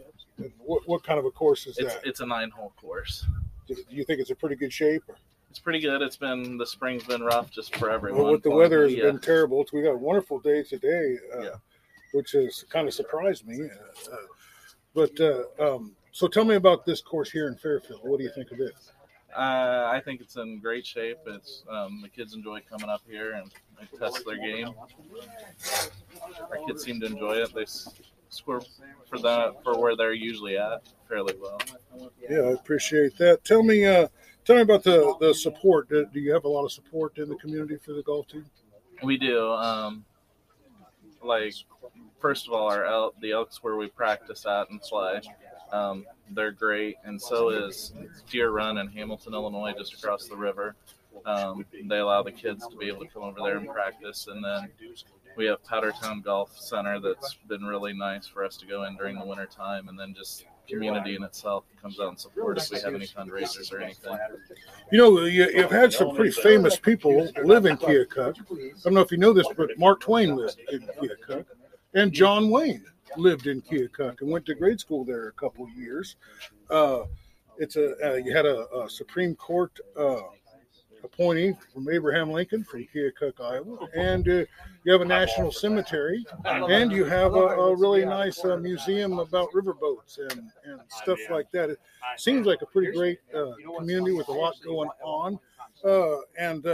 What, 0.59 0.87
what 0.87 1.03
kind 1.03 1.19
of 1.19 1.25
a 1.25 1.31
course 1.31 1.67
is 1.67 1.77
It's 1.77 1.95
that? 1.95 2.05
it's 2.05 2.21
a 2.21 2.25
nine 2.25 2.49
hole 2.49 2.71
course. 2.79 3.25
Do 3.67 3.75
you 3.89 4.05
think 4.05 4.21
it's 4.21 4.29
a 4.29 4.35
pretty 4.35 4.55
good 4.55 4.71
shape? 4.71 5.03
Or? 5.09 5.17
It's 5.49 5.59
pretty 5.59 5.81
good. 5.81 6.01
It's 6.01 6.15
been 6.15 6.57
the 6.57 6.65
spring's 6.65 7.03
been 7.03 7.23
rough 7.23 7.51
just 7.51 7.75
for 7.75 7.89
everyone. 7.89 8.23
Well, 8.23 8.31
with 8.31 8.43
the 8.43 8.51
weather 8.51 8.83
has 8.83 8.93
Yeah. 8.93 9.03
been 9.07 9.19
terrible. 9.19 9.65
We 9.73 9.81
got 9.81 9.95
a 9.95 9.97
wonderful 9.97 10.39
day 10.39 10.63
today, 10.63 11.17
uh, 11.35 11.41
Yeah. 11.41 11.49
which 12.13 12.31
has 12.31 12.63
kind 12.69 12.87
of 12.87 12.93
surprised 12.93 13.45
me. 13.45 13.63
Uh, 13.63 14.13
uh, 14.13 14.17
but 14.93 15.19
uh, 15.19 15.43
um, 15.75 15.93
so, 16.13 16.29
tell 16.29 16.45
me 16.45 16.55
about 16.55 16.85
this 16.85 17.01
course 17.01 17.29
here 17.29 17.49
in 17.49 17.55
Fairfield. 17.57 17.99
What 18.03 18.19
do 18.19 18.23
you 18.23 18.31
think 18.33 18.51
of 18.51 18.61
it? 18.61 18.71
Uh, 19.35 19.89
I 19.91 20.01
think 20.03 20.21
it's 20.21 20.37
in 20.37 20.59
great 20.59 20.85
shape. 20.85 21.17
It's 21.27 21.63
um, 21.69 21.99
the 22.01 22.07
kids 22.07 22.33
enjoy 22.33 22.61
coming 22.69 22.89
up 22.89 23.01
here 23.07 23.33
and 23.33 23.51
they 23.77 23.97
test 23.97 24.25
their 24.25 24.37
game. 24.37 24.69
Our 26.49 26.57
kids 26.65 26.83
seem 26.83 27.01
to 27.01 27.07
enjoy 27.07 27.33
it. 27.33 27.53
They 27.53 27.65
score 28.29 28.61
for 29.09 29.19
that 29.19 29.55
for 29.63 29.77
where 29.77 29.95
they're 29.95 30.13
usually 30.13 30.57
at 30.57 30.83
fairly 31.09 31.35
well. 31.41 31.59
Yeah, 32.29 32.39
I 32.39 32.51
appreciate 32.51 33.17
that. 33.17 33.43
Tell 33.43 33.61
me, 33.61 33.85
uh, 33.85 34.07
tell 34.45 34.55
me 34.55 34.61
about 34.61 34.83
the 34.83 35.15
the 35.19 35.33
support. 35.33 35.89
Do, 35.89 36.05
do 36.13 36.19
you 36.19 36.33
have 36.33 36.45
a 36.45 36.49
lot 36.49 36.63
of 36.63 36.71
support 36.71 37.17
in 37.17 37.27
the 37.27 37.35
community 37.35 37.77
for 37.77 37.91
the 37.91 38.03
golf 38.03 38.27
team? 38.27 38.45
We 39.03 39.17
do. 39.17 39.51
Um, 39.51 40.05
like 41.21 41.53
first 42.19 42.47
of 42.47 42.53
all, 42.53 42.69
our 42.69 43.11
the 43.21 43.33
Elks 43.33 43.61
where 43.63 43.75
we 43.75 43.87
practice 43.87 44.45
at 44.45 44.69
and 44.69 44.81
play. 44.81 45.21
Um, 45.71 46.05
they're 46.31 46.51
great, 46.51 46.97
and 47.03 47.21
so 47.21 47.49
is 47.49 47.93
Deer 48.29 48.49
Run 48.49 48.77
in 48.77 48.87
Hamilton, 48.87 49.33
Illinois, 49.33 49.73
just 49.77 49.93
across 49.93 50.27
the 50.27 50.35
river. 50.35 50.75
Um, 51.25 51.65
they 51.85 51.97
allow 51.99 52.23
the 52.23 52.31
kids 52.31 52.67
to 52.67 52.75
be 52.75 52.87
able 52.87 53.05
to 53.05 53.07
come 53.07 53.23
over 53.23 53.39
there 53.41 53.57
and 53.57 53.67
practice, 53.67 54.27
and 54.27 54.43
then 54.43 54.69
we 55.37 55.45
have 55.45 55.63
Powdertown 55.63 56.23
Golf 56.23 56.57
Center 56.57 56.99
that's 56.99 57.35
been 57.47 57.63
really 57.63 57.93
nice 57.93 58.27
for 58.27 58.43
us 58.43 58.57
to 58.57 58.65
go 58.65 58.83
in 58.83 58.95
during 58.95 59.17
the 59.17 59.25
winter 59.25 59.45
time, 59.45 59.87
and 59.87 59.99
then 59.99 60.13
just 60.13 60.45
community 60.67 61.15
in 61.15 61.23
itself 61.23 61.63
comes 61.79 61.99
out 61.99 62.09
and 62.09 62.19
supports 62.19 62.71
us 62.71 62.71
if 62.71 62.77
we 62.77 62.91
have 62.91 62.95
any 62.95 63.07
fundraisers 63.07 63.71
or 63.71 63.79
anything. 63.79 64.17
You 64.91 64.97
know, 64.97 65.21
you, 65.21 65.47
you've 65.53 65.71
had 65.71 65.93
some 65.93 66.15
pretty 66.15 66.31
famous 66.31 66.77
people 66.77 67.29
live 67.43 67.65
in 67.65 67.77
Keokuk. 67.77 68.39
I 68.39 68.79
don't 68.83 68.93
know 68.93 69.01
if 69.01 69.11
you 69.11 69.17
know 69.17 69.33
this, 69.33 69.47
but 69.55 69.77
Mark 69.77 70.01
Twain 70.01 70.35
lived 70.35 70.59
in 70.71 70.81
Keokuk, 70.81 71.45
and 71.93 72.11
John 72.11 72.49
Wayne 72.49 72.85
lived 73.17 73.47
in 73.47 73.61
Keokuk 73.61 74.21
and 74.21 74.29
went 74.29 74.45
to 74.47 74.55
grade 74.55 74.79
school 74.79 75.03
there 75.03 75.27
a 75.27 75.31
couple 75.33 75.67
years. 75.69 76.15
Uh, 76.69 77.03
it's 77.57 77.75
a 77.75 77.95
uh, 78.05 78.15
you 78.15 78.35
had 78.35 78.45
a, 78.45 78.67
a 78.75 78.89
Supreme 78.89 79.35
Court 79.35 79.71
uh, 79.97 80.21
appointee 81.03 81.53
from 81.73 81.89
Abraham 81.89 82.31
Lincoln 82.31 82.63
from 82.63 82.85
Keokuk, 82.93 83.39
Iowa, 83.39 83.87
and 83.95 84.27
uh, 84.27 84.45
you 84.83 84.91
have 84.91 85.01
a 85.01 85.05
national 85.05 85.51
cemetery, 85.51 86.25
and 86.45 86.91
you 86.91 87.05
have 87.05 87.33
a, 87.35 87.37
a 87.37 87.75
really 87.75 88.05
nice 88.05 88.43
uh, 88.43 88.57
museum 88.57 89.19
about 89.19 89.49
riverboats 89.53 90.19
and, 90.19 90.51
and 90.65 90.79
stuff 90.89 91.19
like 91.29 91.49
that. 91.51 91.69
It 91.69 91.79
seems 92.17 92.45
like 92.45 92.61
a 92.61 92.65
pretty 92.65 92.91
great 92.91 93.19
uh, 93.33 93.51
community 93.77 94.13
with 94.13 94.27
a 94.29 94.33
lot 94.33 94.55
going 94.63 94.89
on. 95.03 95.39
And 96.37 96.65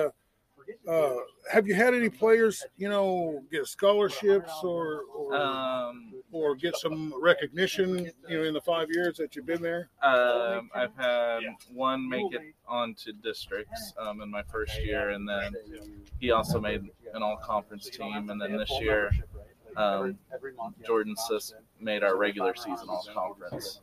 uh, 0.87 0.91
uh, 0.91 1.15
have 1.51 1.67
you 1.67 1.75
had 1.75 1.93
any 1.93 2.09
players, 2.09 2.65
you 2.77 2.89
know, 2.89 3.43
get 3.51 3.67
scholarships 3.67 4.51
or 4.63 5.01
or, 5.15 5.35
Um, 5.35 6.13
or 6.31 6.55
get 6.55 6.75
some 6.77 7.13
recognition, 7.21 8.11
you 8.29 8.37
know, 8.37 8.43
in 8.43 8.53
the 8.53 8.61
five 8.61 8.89
years 8.89 9.17
that 9.17 9.35
you've 9.35 9.45
been 9.45 9.61
there? 9.61 9.89
Um, 10.01 10.69
I've 10.73 10.95
had 10.95 11.41
one 11.73 12.07
make 12.07 12.31
it 12.33 12.53
onto 12.67 13.11
districts 13.13 13.93
um, 13.97 14.21
in 14.21 14.29
my 14.29 14.43
first 14.43 14.79
year, 14.83 15.09
and 15.09 15.27
then 15.27 15.55
he 16.19 16.31
also 16.31 16.59
made 16.59 16.89
an 17.13 17.21
all-conference 17.23 17.89
team. 17.89 18.29
And 18.29 18.41
then 18.41 18.57
this 18.57 18.71
year, 18.79 19.11
um, 19.75 20.17
Jordan 20.85 21.15
Sis 21.15 21.53
made 21.79 22.03
our 22.03 22.17
regular 22.17 22.55
season 22.55 22.87
all 22.89 23.05
conference. 23.13 23.81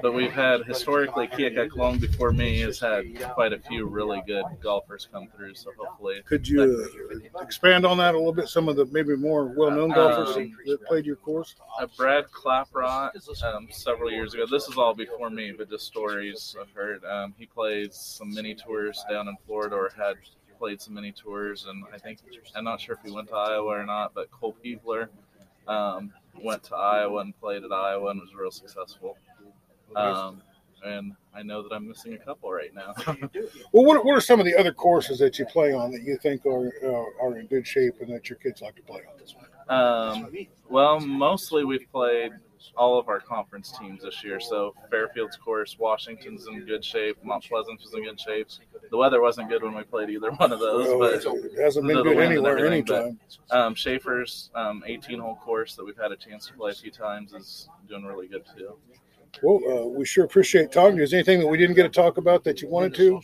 But 0.00 0.14
we've 0.14 0.32
had 0.32 0.64
historically 0.64 1.28
Keokuk 1.28 1.76
long 1.76 1.98
before 1.98 2.32
me 2.32 2.60
has 2.60 2.80
had 2.80 3.04
quite 3.34 3.52
a 3.52 3.58
few 3.58 3.86
really 3.86 4.22
good 4.26 4.44
golfers 4.62 5.06
come 5.12 5.28
through. 5.36 5.54
So 5.54 5.70
hopefully, 5.78 6.22
Could 6.24 6.48
you 6.48 6.88
uh, 7.36 7.40
expand 7.42 7.84
on 7.84 7.98
that 7.98 8.14
a 8.14 8.16
little 8.16 8.32
bit? 8.32 8.48
Some 8.48 8.68
of 8.68 8.76
the 8.76 8.86
maybe 8.86 9.14
more 9.16 9.44
well-known 9.46 9.90
golfers 9.90 10.36
Um, 10.36 10.56
that 10.66 10.82
played 10.86 11.04
your 11.04 11.16
course. 11.16 11.54
uh, 11.78 11.86
Brad 11.96 12.24
Claprot 12.32 13.10
um, 13.44 13.68
several 13.70 14.10
years 14.10 14.32
ago. 14.32 14.46
This 14.50 14.66
is 14.66 14.78
all 14.78 14.94
before 14.94 15.28
me, 15.28 15.52
but 15.52 15.68
just 15.68 15.86
stories 15.86 16.56
I've 16.58 16.70
heard. 16.70 17.04
Um, 17.04 17.34
he 17.38 17.44
played 17.44 17.92
some 17.92 18.32
mini 18.32 18.54
tours 18.54 19.04
down 19.10 19.28
in 19.28 19.36
Florida, 19.46 19.76
or 19.76 19.90
had 19.96 20.16
played 20.58 20.80
some 20.80 20.94
mini 20.94 21.12
tours, 21.12 21.66
and 21.68 21.84
I 21.92 21.98
think 21.98 22.20
I'm 22.54 22.64
not 22.64 22.80
sure 22.80 22.94
if 22.94 23.02
he 23.04 23.10
went 23.10 23.28
to 23.28 23.34
Iowa 23.34 23.66
or 23.80 23.84
not. 23.84 24.14
But 24.14 24.30
Cole 24.30 24.56
Peebler 24.64 25.08
um, 25.68 26.12
went 26.42 26.62
to 26.64 26.76
Iowa 26.76 27.20
and 27.20 27.38
played 27.38 27.62
at 27.64 27.72
Iowa 27.72 28.10
and 28.10 28.20
was 28.20 28.34
real 28.34 28.50
successful. 28.50 29.18
Um, 29.96 30.42
and 30.84 31.12
I 31.34 31.42
know 31.42 31.62
that 31.62 31.72
I'm 31.72 31.86
missing 31.88 32.14
a 32.14 32.18
couple 32.18 32.50
right 32.52 32.74
now. 32.74 32.92
Well, 33.72 33.84
what, 33.86 34.04
what 34.04 34.16
are 34.16 34.20
some 34.20 34.38
of 34.40 34.44
the 34.46 34.54
other 34.58 34.72
courses 34.72 35.18
that 35.20 35.38
you 35.38 35.46
play 35.46 35.72
on 35.72 35.92
that 35.92 36.02
you 36.02 36.18
think 36.18 36.44
are 36.44 36.70
uh, 36.84 37.24
are 37.24 37.38
in 37.38 37.46
good 37.46 37.66
shape 37.66 37.94
and 38.00 38.12
that 38.12 38.28
your 38.28 38.36
kids 38.38 38.60
like 38.60 38.74
to 38.76 38.82
play 38.82 39.00
on? 39.10 39.18
This 39.18 39.34
one? 39.34 39.46
Um, 39.68 40.30
well, 40.68 41.00
mostly 41.00 41.64
we've 41.64 41.90
played 41.90 42.32
all 42.76 42.98
of 42.98 43.08
our 43.08 43.18
conference 43.20 43.72
teams 43.78 44.02
this 44.02 44.22
year. 44.22 44.40
So 44.40 44.74
Fairfield's 44.90 45.36
course, 45.36 45.78
Washington's 45.78 46.46
in 46.48 46.66
good 46.66 46.84
shape, 46.84 47.16
Mount 47.24 47.44
Pleasant 47.48 47.80
was 47.80 47.94
in 47.94 48.04
good 48.04 48.20
shape. 48.20 48.48
The 48.90 48.96
weather 48.96 49.20
wasn't 49.22 49.48
good 49.48 49.62
when 49.62 49.74
we 49.74 49.82
played 49.84 50.10
either 50.10 50.30
one 50.32 50.52
of 50.52 50.60
those, 50.60 50.88
Well, 50.88 50.98
but 50.98 51.14
it 51.14 51.58
hasn't 51.58 51.86
been 51.86 51.96
the- 51.96 52.02
the 52.02 52.10
good 52.14 52.22
anywhere, 52.22 52.58
everything, 52.58 52.84
but- 52.84 53.02
anytime. 53.04 53.18
um, 53.50 53.74
Schaefer's 53.74 54.50
um, 54.54 54.82
18 54.86 55.18
hole 55.20 55.36
course 55.36 55.74
that 55.76 55.84
we've 55.84 55.96
had 55.98 56.12
a 56.12 56.16
chance 56.16 56.46
to 56.48 56.52
play 56.54 56.72
a 56.72 56.74
few 56.74 56.90
times 56.90 57.32
is 57.32 57.68
doing 57.88 58.04
really 58.04 58.28
good 58.28 58.44
too. 58.56 58.76
Well, 59.42 59.60
uh, 59.66 59.86
we 59.86 60.04
sure 60.04 60.24
appreciate 60.24 60.70
talking 60.70 60.92
to 60.92 60.96
you. 60.98 61.04
Is 61.04 61.10
there 61.10 61.18
anything 61.18 61.40
that 61.40 61.46
we 61.46 61.56
didn't 61.56 61.74
get 61.74 61.84
to 61.84 61.88
talk 61.88 62.18
about 62.18 62.44
that 62.44 62.60
you 62.60 62.68
wanted 62.68 62.94
to? 62.96 63.20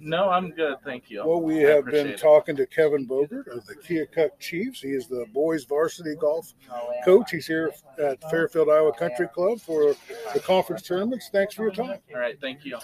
No, 0.00 0.28
I'm 0.28 0.50
good, 0.50 0.76
thank 0.84 1.10
you. 1.10 1.24
Well, 1.24 1.40
we 1.40 1.58
have 1.58 1.86
been 1.86 2.08
it. 2.08 2.18
talking 2.18 2.56
to 2.56 2.66
Kevin 2.66 3.06
Bogert 3.06 3.46
of 3.48 3.64
the 3.66 3.74
Keokuk 3.76 4.38
Chiefs. 4.38 4.80
He 4.80 4.88
is 4.88 5.06
the 5.06 5.26
boys 5.32 5.64
varsity 5.64 6.14
golf 6.16 6.52
coach. 7.04 7.30
He's 7.30 7.46
here 7.46 7.72
at 8.02 8.28
Fairfield 8.30 8.68
Iowa 8.68 8.92
Country 8.92 9.28
Club 9.28 9.60
for 9.60 9.94
the 10.34 10.40
conference 10.40 10.82
tournaments. 10.82 11.28
Thanks 11.32 11.54
for 11.54 11.62
your 11.62 11.72
time. 11.72 11.98
All 12.12 12.20
right, 12.20 12.38
thank 12.40 12.64
you. 12.64 12.78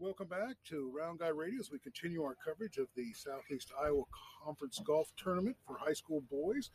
Welcome 0.00 0.28
back 0.28 0.56
to 0.70 0.90
Round 0.96 1.18
Guy 1.18 1.28
Radio 1.28 1.60
as 1.60 1.70
we 1.70 1.78
continue 1.78 2.22
our 2.22 2.34
coverage 2.42 2.78
of 2.78 2.86
the 2.96 3.12
Southeast 3.12 3.70
Iowa 3.78 4.02
Conference 4.42 4.80
Golf 4.82 5.12
Tournament 5.22 5.56
for 5.66 5.76
high 5.76 5.92
school 5.92 6.22
boys. 6.30 6.70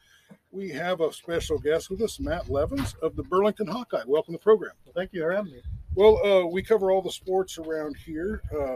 We 0.51 0.69
have 0.69 1.01
a 1.01 1.11
special 1.11 1.57
guest 1.57 1.89
with 1.89 2.01
us, 2.03 2.19
Matt 2.19 2.51
Levins 2.51 2.93
of 3.01 3.15
the 3.15 3.23
Burlington 3.23 3.65
Hawkeye. 3.65 4.03
Welcome 4.05 4.35
to 4.35 4.37
the 4.37 4.43
program. 4.43 4.73
Thank 4.93 5.11
you 5.11 5.23
for 5.23 5.31
having 5.31 5.53
me. 5.53 5.61
Well, 5.95 6.23
uh, 6.23 6.45
we 6.45 6.61
cover 6.61 6.91
all 6.91 7.01
the 7.01 7.11
sports 7.11 7.57
around 7.57 7.95
here. 7.97 8.41
Uh, 8.55 8.75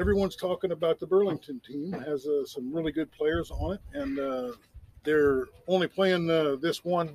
everyone's 0.00 0.34
talking 0.34 0.72
about 0.72 0.98
the 0.98 1.06
Burlington 1.06 1.60
team 1.64 1.92
has 1.92 2.26
uh, 2.26 2.44
some 2.44 2.74
really 2.74 2.90
good 2.90 3.12
players 3.12 3.52
on 3.52 3.74
it, 3.74 3.80
and 3.92 4.18
uh, 4.18 4.52
they're 5.04 5.44
only 5.68 5.86
playing 5.86 6.28
uh, 6.28 6.56
this 6.60 6.84
one 6.84 7.10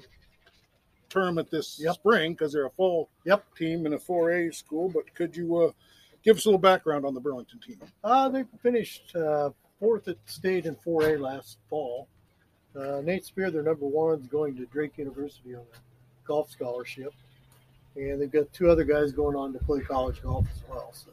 tournament 1.09 1.51
this 1.51 1.77
Yep. 1.81 1.95
spring 1.95 2.31
because 2.31 2.53
they're 2.53 2.67
a 2.67 2.71
fall 2.71 3.09
Yep. 3.25 3.55
team 3.57 3.85
in 3.85 3.91
a 3.93 3.99
4A 3.99 4.55
school. 4.55 4.87
But 4.87 5.13
could 5.13 5.35
you 5.35 5.57
uh, 5.57 5.71
give 6.23 6.37
us 6.37 6.45
a 6.45 6.49
little 6.49 6.59
background 6.59 7.05
on 7.05 7.13
the 7.13 7.19
Burlington 7.19 7.59
team? 7.59 7.79
Uh, 8.03 8.29
they 8.29 8.43
finished 8.61 9.15
uh, 9.15 9.49
fourth 9.79 10.07
at 10.07 10.17
state 10.25 10.65
in 10.65 10.75
4A 10.75 11.19
last 11.19 11.57
fall. 11.69 12.07
Uh, 12.75 13.01
Nate 13.03 13.25
Spear, 13.25 13.51
their 13.51 13.63
number 13.63 13.85
one, 13.85 14.19
is 14.19 14.27
going 14.27 14.55
to 14.55 14.65
Drake 14.67 14.97
University 14.97 15.55
on 15.55 15.61
a 15.61 16.27
golf 16.27 16.49
scholarship. 16.49 17.13
And 17.95 18.21
they've 18.21 18.31
got 18.31 18.51
two 18.53 18.69
other 18.69 18.85
guys 18.85 19.11
going 19.11 19.35
on 19.35 19.51
to 19.53 19.59
play 19.59 19.81
college 19.81 20.21
golf 20.21 20.45
as 20.53 20.63
well. 20.69 20.93
So 20.93 21.09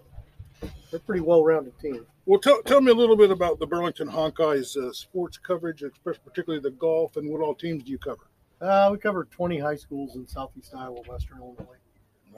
they're 0.91 0.99
a 0.99 1.03
pretty 1.03 1.23
well 1.23 1.43
rounded 1.43 1.79
team. 1.81 2.07
Well, 2.27 2.39
tell, 2.39 2.63
tell 2.63 2.81
me 2.81 2.93
a 2.93 2.95
little 2.95 3.17
bit 3.17 3.31
about 3.31 3.59
the 3.59 3.67
Burlington 3.67 4.09
Hawkeyes 4.09 4.77
uh, 4.77 4.93
sports 4.93 5.39
coverage, 5.39 5.83
especially 5.83 6.21
particularly 6.25 6.63
the 6.63 6.71
golf, 6.71 7.17
and 7.17 7.29
what 7.31 7.41
all 7.41 7.55
teams 7.55 7.85
do 7.85 7.91
you 7.91 7.99
cover? 7.99 8.29
Uh, 8.61 8.91
we 8.93 8.99
cover 8.99 9.25
20 9.25 9.59
high 9.59 9.77
schools 9.77 10.15
in 10.15 10.27
southeast 10.27 10.75
Iowa, 10.75 11.01
western 11.09 11.39
Illinois. 11.39 11.78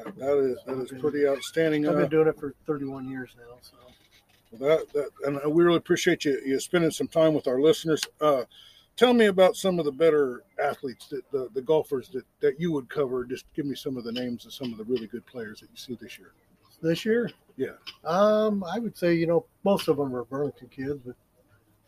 That, 0.05 0.39
is 0.39 0.59
that 0.67 0.79
is 0.79 1.01
pretty 1.01 1.27
outstanding. 1.27 1.87
I've 1.87 1.97
Uh, 1.97 2.01
been 2.01 2.11
doing 2.11 2.29
it 2.29 2.39
for 2.39 2.55
31 2.67 3.09
years 3.09 3.35
now. 3.39 3.57
So 3.61 3.77
That, 4.59 4.93
that 4.93 5.11
and 5.25 5.55
we 5.55 5.63
really 5.65 5.77
appreciate 5.77 6.25
you 6.25 6.41
you 6.45 6.59
spending 6.61 6.91
some 6.91 7.09
time 7.09 7.35
with 7.35 7.47
our 7.47 7.61
listeners. 7.61 8.03
Uh, 8.21 8.45
tell 8.97 9.13
me 9.15 9.27
about 9.27 9.57
some 9.57 9.79
of 9.79 9.85
the 9.85 9.93
better 9.93 10.43
athletes 10.63 11.09
that 11.09 11.31
the, 11.31 11.49
the 11.55 11.63
golfers 11.63 12.09
that, 12.11 12.25
that 12.41 12.61
you 12.61 12.73
would 12.73 12.89
cover. 12.89 13.25
Just 13.25 13.45
give 13.55 13.67
me 13.67 13.75
some 13.77 13.97
of 13.97 14.05
the 14.05 14.13
names 14.13 14.47
of 14.47 14.53
some 14.53 14.73
of 14.73 14.79
the 14.79 14.85
really 14.85 15.07
good 15.07 15.25
players 15.27 15.61
that 15.61 15.71
you 15.71 15.77
see 15.77 15.97
this 16.01 16.19
year. 16.19 16.33
this 16.83 17.05
year, 17.05 17.31
Yeah. 17.57 17.77
Um, 18.05 18.65
I 18.65 18.79
would 18.79 18.97
say 18.97 19.15
you 19.15 19.27
know 19.27 19.47
most 19.65 19.89
of 19.89 19.97
them 19.99 20.15
are 20.17 20.25
Burlington 20.25 20.69
kids, 20.69 21.01
but 21.05 21.15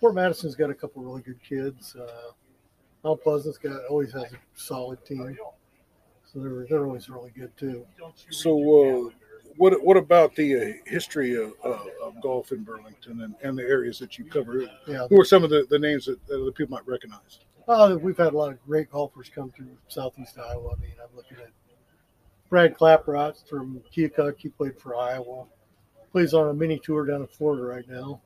Fort 0.01 0.15
Madison's 0.15 0.55
got 0.55 0.71
a 0.71 0.75
couple 0.75 1.03
really 1.03 1.23
good 1.23 1.43
kids. 1.43 1.97
Uh, 1.97 2.33
Mount 3.05 3.21
Pleasant's 3.23 3.59
got 3.59 3.85
always 3.87 4.13
has 4.13 4.33
a 4.33 4.37
solid 4.55 5.05
team, 5.05 5.37
so 6.33 6.41
they're 6.41 6.67
they're 6.69 6.87
always 6.87 7.09
really 7.09 7.31
good 7.31 7.57
too. 7.57 7.87
So, 8.31 8.51
uh, 8.51 9.11
what 9.57 9.83
what 9.85 9.97
about 9.97 10.35
the 10.35 10.57
uh, 10.57 10.73
history 10.87 11.35
of, 11.37 11.53
uh, 11.65 11.79
of 12.03 12.21
golf 12.23 12.53
in 12.53 12.63
Burlington 12.63 13.23
and, 13.23 13.35
and 13.43 13.59
the 13.59 13.63
areas 13.63 13.99
that 13.99 14.19
you 14.19 14.25
cover? 14.25 14.65
Yeah, 14.87 15.07
Who 15.09 15.21
are 15.21 15.25
some 15.25 15.45
of 15.45 15.51
the, 15.51 15.67
the 15.69 15.79
names 15.79 16.07
that, 16.07 16.25
that 16.27 16.41
other 16.41 16.53
people 16.53 16.77
might 16.77 16.87
recognize? 16.87 17.41
uh, 17.69 17.97
we've 18.01 18.17
had 18.17 18.33
a 18.33 18.37
lot 18.37 18.51
of 18.51 18.65
great 18.65 18.91
golfers 18.91 19.31
come 19.33 19.51
through 19.51 19.77
Southeast 19.89 20.39
Iowa. 20.39 20.75
I 20.77 20.81
mean, 20.81 20.95
I'm 21.01 21.15
looking 21.17 21.39
at 21.39 21.51
Brad 22.49 22.77
Claprot 22.77 23.49
from 23.49 23.83
Keokuk. 23.95 24.35
He 24.39 24.49
played 24.49 24.79
for 24.79 24.97
Iowa. 24.97 25.47
Plays 26.11 26.35
on 26.35 26.49
a 26.49 26.55
mini 26.55 26.79
tour 26.79 27.07
down 27.07 27.23
in 27.23 27.27
Florida 27.27 27.63
right 27.63 27.89
now. 27.89 28.21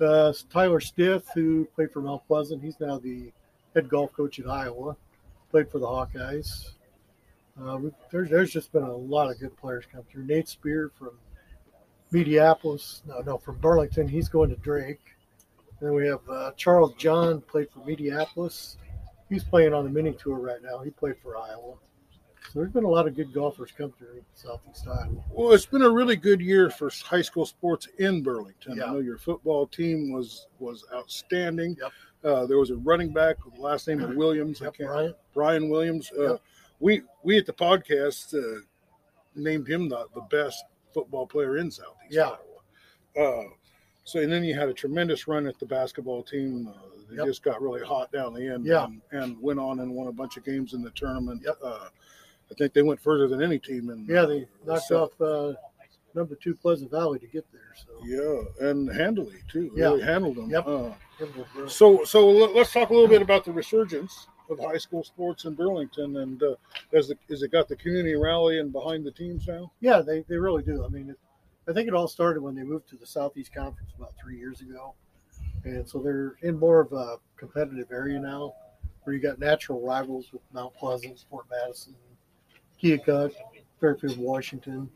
Uh, 0.00 0.32
Tyler 0.50 0.80
Stith, 0.80 1.28
who 1.34 1.66
played 1.74 1.92
for 1.92 2.00
Mount 2.00 2.26
Pleasant, 2.26 2.62
he's 2.62 2.80
now 2.80 2.98
the 2.98 3.30
head 3.74 3.88
golf 3.88 4.12
coach 4.12 4.40
at 4.40 4.48
Iowa. 4.48 4.96
Played 5.50 5.70
for 5.70 5.78
the 5.78 5.86
Hawkeyes. 5.86 6.70
Uh, 7.60 7.76
we, 7.76 7.90
there's 8.10 8.30
there's 8.30 8.50
just 8.50 8.72
been 8.72 8.82
a 8.82 8.96
lot 8.96 9.30
of 9.30 9.38
good 9.38 9.56
players 9.56 9.84
come 9.90 10.02
through. 10.10 10.24
Nate 10.24 10.48
Spear 10.48 10.90
from 10.98 11.10
Mediapolis, 12.12 13.04
no, 13.06 13.20
no, 13.20 13.38
from 13.38 13.58
Burlington. 13.58 14.06
He's 14.08 14.28
going 14.28 14.50
to 14.50 14.56
Drake. 14.56 15.00
Then 15.80 15.94
we 15.94 16.06
have 16.06 16.20
uh, 16.30 16.52
Charles 16.56 16.94
John 16.94 17.40
played 17.40 17.68
for 17.70 17.80
Mediapolis. 17.80 18.76
He's 19.28 19.44
playing 19.44 19.72
on 19.72 19.84
the 19.84 19.90
mini 19.90 20.12
tour 20.12 20.36
right 20.38 20.62
now. 20.62 20.78
He 20.80 20.90
played 20.90 21.16
for 21.22 21.36
Iowa. 21.36 21.74
So 22.52 22.58
there's 22.58 22.72
been 22.72 22.84
a 22.84 22.88
lot 22.88 23.06
of 23.06 23.14
good 23.14 23.32
golfers 23.32 23.70
come 23.76 23.92
through 23.92 24.22
Southeast 24.34 24.86
Iowa. 24.86 25.24
Well, 25.30 25.52
it's 25.52 25.64
been 25.64 25.82
a 25.82 25.90
really 25.90 26.16
good 26.16 26.40
year 26.40 26.70
for 26.70 26.90
high 27.04 27.22
school 27.22 27.46
sports 27.46 27.88
in 27.98 28.22
Burlington. 28.22 28.76
Yeah. 28.76 28.84
I 28.84 28.92
know 28.92 28.98
your 28.98 29.16
football 29.16 29.66
team 29.66 30.12
was 30.12 30.48
was 30.58 30.84
outstanding. 30.94 31.76
Yep. 31.80 31.92
Uh, 32.24 32.46
there 32.46 32.58
was 32.58 32.70
a 32.70 32.76
running 32.76 33.12
back 33.12 33.44
with 33.44 33.54
the 33.54 33.60
last 33.60 33.88
name 33.88 34.02
of 34.02 34.14
Williams. 34.14 34.60
Yep, 34.60 34.76
Bryant. 34.78 35.16
Brian 35.34 35.68
Williams. 35.68 36.10
Uh, 36.16 36.32
Yep. 36.32 36.42
We 36.82 37.02
we 37.22 37.38
at 37.38 37.46
the 37.46 37.52
podcast 37.52 38.34
uh, 38.34 38.60
named 39.36 39.68
him 39.68 39.88
the, 39.88 40.06
the 40.14 40.22
best 40.22 40.64
football 40.92 41.26
player 41.26 41.56
in 41.56 41.70
Southeast 41.70 42.10
Yeah. 42.10 42.32
Iowa. 43.16 43.44
Uh, 43.44 43.48
so 44.04 44.20
and 44.20 44.32
then 44.32 44.42
you 44.44 44.54
had 44.58 44.68
a 44.68 44.74
tremendous 44.74 45.26
run 45.28 45.46
at 45.46 45.58
the 45.58 45.66
basketball 45.66 46.22
team. 46.22 46.68
Uh, 46.68 46.72
they 47.08 47.16
Yep. 47.18 47.26
just 47.26 47.42
got 47.42 47.60
really 47.62 47.82
hot 47.84 48.10
down 48.10 48.32
the 48.34 48.46
end. 48.52 48.64
Yeah. 48.66 48.84
And, 48.86 49.00
and 49.12 49.40
went 49.40 49.60
on 49.60 49.80
and 49.80 49.92
won 49.94 50.08
a 50.08 50.12
bunch 50.12 50.36
of 50.38 50.44
games 50.44 50.72
in 50.74 50.82
the 50.82 50.90
tournament. 50.90 51.42
Yep. 51.44 51.58
Uh, 51.62 51.88
I 52.50 52.54
think 52.58 52.72
they 52.74 52.82
went 52.82 53.00
further 53.00 53.28
than 53.28 53.42
any 53.42 53.58
team 53.58 53.88
in. 53.90 54.04
Yeah, 54.06 54.24
they 54.26 54.46
knocked 54.66 54.84
South- 54.88 55.20
off 55.20 55.20
uh, 55.20 55.52
number 56.14 56.34
two 56.34 56.54
Pleasant 56.54 56.90
Valley 56.90 57.18
to 57.20 57.26
get 57.26 57.44
there. 57.52 57.74
So 57.76 58.04
Yeah, 58.04 58.68
and 58.68 58.92
handily 58.92 59.40
too. 59.50 59.70
Yeah. 59.76 59.84
Really 59.90 60.02
handled 60.02 60.36
them. 60.36 60.50
Yep. 60.50 60.66
Uh, 60.66 60.90
so, 61.68 62.02
so 62.04 62.28
let's 62.28 62.72
talk 62.72 62.90
a 62.90 62.92
little 62.92 63.08
bit 63.08 63.22
about 63.22 63.44
the 63.44 63.52
resurgence 63.52 64.26
of 64.52 64.60
high 64.60 64.78
school 64.78 65.04
sports 65.04 65.44
in 65.44 65.54
Burlington, 65.54 66.16
and 66.18 66.42
uh, 66.42 66.54
has 66.92 67.08
the, 67.08 67.16
has 67.28 67.42
it 67.42 67.52
got 67.52 67.68
the 67.68 67.76
community 67.76 68.14
rallying 68.14 68.70
behind 68.70 69.04
the 69.04 69.10
teams 69.10 69.46
now? 69.46 69.72
Yeah, 69.80 70.00
they, 70.00 70.24
they 70.28 70.36
really 70.36 70.62
do. 70.62 70.84
I 70.84 70.88
mean, 70.88 71.10
it, 71.10 71.18
I 71.68 71.72
think 71.72 71.88
it 71.88 71.94
all 71.94 72.08
started 72.08 72.42
when 72.42 72.54
they 72.54 72.62
moved 72.62 72.88
to 72.90 72.96
the 72.96 73.06
Southeast 73.06 73.54
Conference 73.54 73.92
about 73.96 74.14
three 74.20 74.36
years 74.36 74.60
ago. 74.60 74.94
And 75.64 75.88
so 75.88 76.00
they're 76.00 76.34
in 76.42 76.58
more 76.58 76.80
of 76.80 76.92
a 76.92 77.18
competitive 77.36 77.92
area 77.92 78.18
now 78.18 78.54
where 79.04 79.14
you 79.14 79.22
got 79.22 79.38
natural 79.38 79.80
rivals 79.80 80.32
with 80.32 80.42
Mount 80.52 80.74
Pleasant, 80.74 81.24
Fort 81.30 81.46
Madison, 81.50 81.94
Keokuk, 82.82 83.32
Fairfield, 83.80 84.18
Washington. 84.18 84.90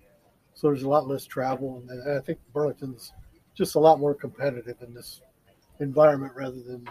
So 0.55 0.69
there's 0.69 0.83
a 0.83 0.89
lot 0.89 1.07
less 1.07 1.25
travel. 1.25 1.83
And 1.89 2.17
I 2.17 2.21
think 2.21 2.39
Burlington's 2.53 3.13
just 3.55 3.77
a 3.77 3.79
lot 3.79 4.01
more 4.01 4.15
competitive 4.15 4.77
in 4.81 4.93
this 4.93 5.21
environment 5.79 6.33
rather 6.35 6.61
than 6.63 6.89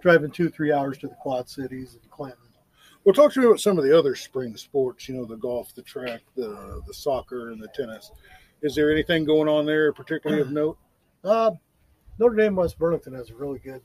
driving 0.00 0.30
two, 0.30 0.48
three 0.48 0.72
hours 0.72 0.98
to 0.98 1.08
the 1.08 1.14
Quad 1.14 1.48
Cities 1.48 1.98
and 2.00 2.10
Clinton. 2.10 2.38
Well, 3.04 3.14
talk 3.14 3.32
to 3.32 3.40
me 3.40 3.46
about 3.46 3.60
some 3.60 3.78
of 3.78 3.84
the 3.84 3.98
other 3.98 4.14
spring 4.14 4.56
sports. 4.56 5.08
You 5.08 5.16
know, 5.16 5.24
the 5.24 5.36
golf, 5.36 5.74
the 5.74 5.82
track, 5.82 6.20
the 6.36 6.82
the 6.86 6.94
soccer, 6.94 7.50
and 7.50 7.62
the 7.62 7.68
tennis. 7.68 8.10
Is 8.62 8.74
there 8.74 8.92
anything 8.92 9.24
going 9.24 9.48
on 9.48 9.64
there, 9.64 9.92
particularly 9.92 10.42
of 10.42 10.50
note? 10.52 10.76
Uh, 11.24 11.52
Notre 12.18 12.36
Dame 12.36 12.56
West 12.56 12.78
Burlington 12.78 13.14
has 13.14 13.30
a 13.30 13.34
really 13.34 13.58
good 13.58 13.80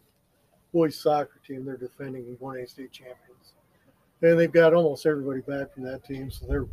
boys 0.73 0.99
soccer 0.99 1.39
team. 1.47 1.63
They're 1.63 1.77
defending 1.77 2.37
1A 2.41 2.69
state 2.69 2.91
champions, 2.91 3.53
and 4.21 4.37
they've 4.37 4.51
got 4.51 4.73
almost 4.73 5.05
everybody 5.05 5.39
back 5.41 5.73
from 5.73 5.83
that 5.83 6.03
team, 6.03 6.29
so 6.29 6.45
they're 6.45 6.67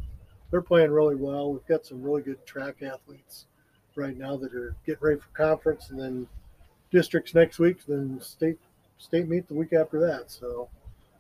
they're 0.51 0.63
playing 0.63 0.91
really 0.91 1.15
well. 1.15 1.53
We've 1.53 1.67
got 1.67 1.87
some 1.87 2.03
really 2.03 2.23
good 2.23 2.45
track 2.45 2.83
athletes 2.83 3.47
right 3.95 4.17
now 4.17 4.37
that 4.37 4.53
are 4.55 4.75
getting 4.85 5.03
ready 5.03 5.21
for 5.21 5.29
conference, 5.29 5.91
and 5.91 6.01
then 6.01 6.27
districts 6.91 7.35
next 7.35 7.61
week, 7.61 7.79
then 7.87 8.21
state 8.21 8.59
state 8.99 9.29
meet 9.29 9.49
the 9.49 9.55
week 9.55 9.73
after 9.73 9.99
that. 10.01 10.31
So 10.31 10.69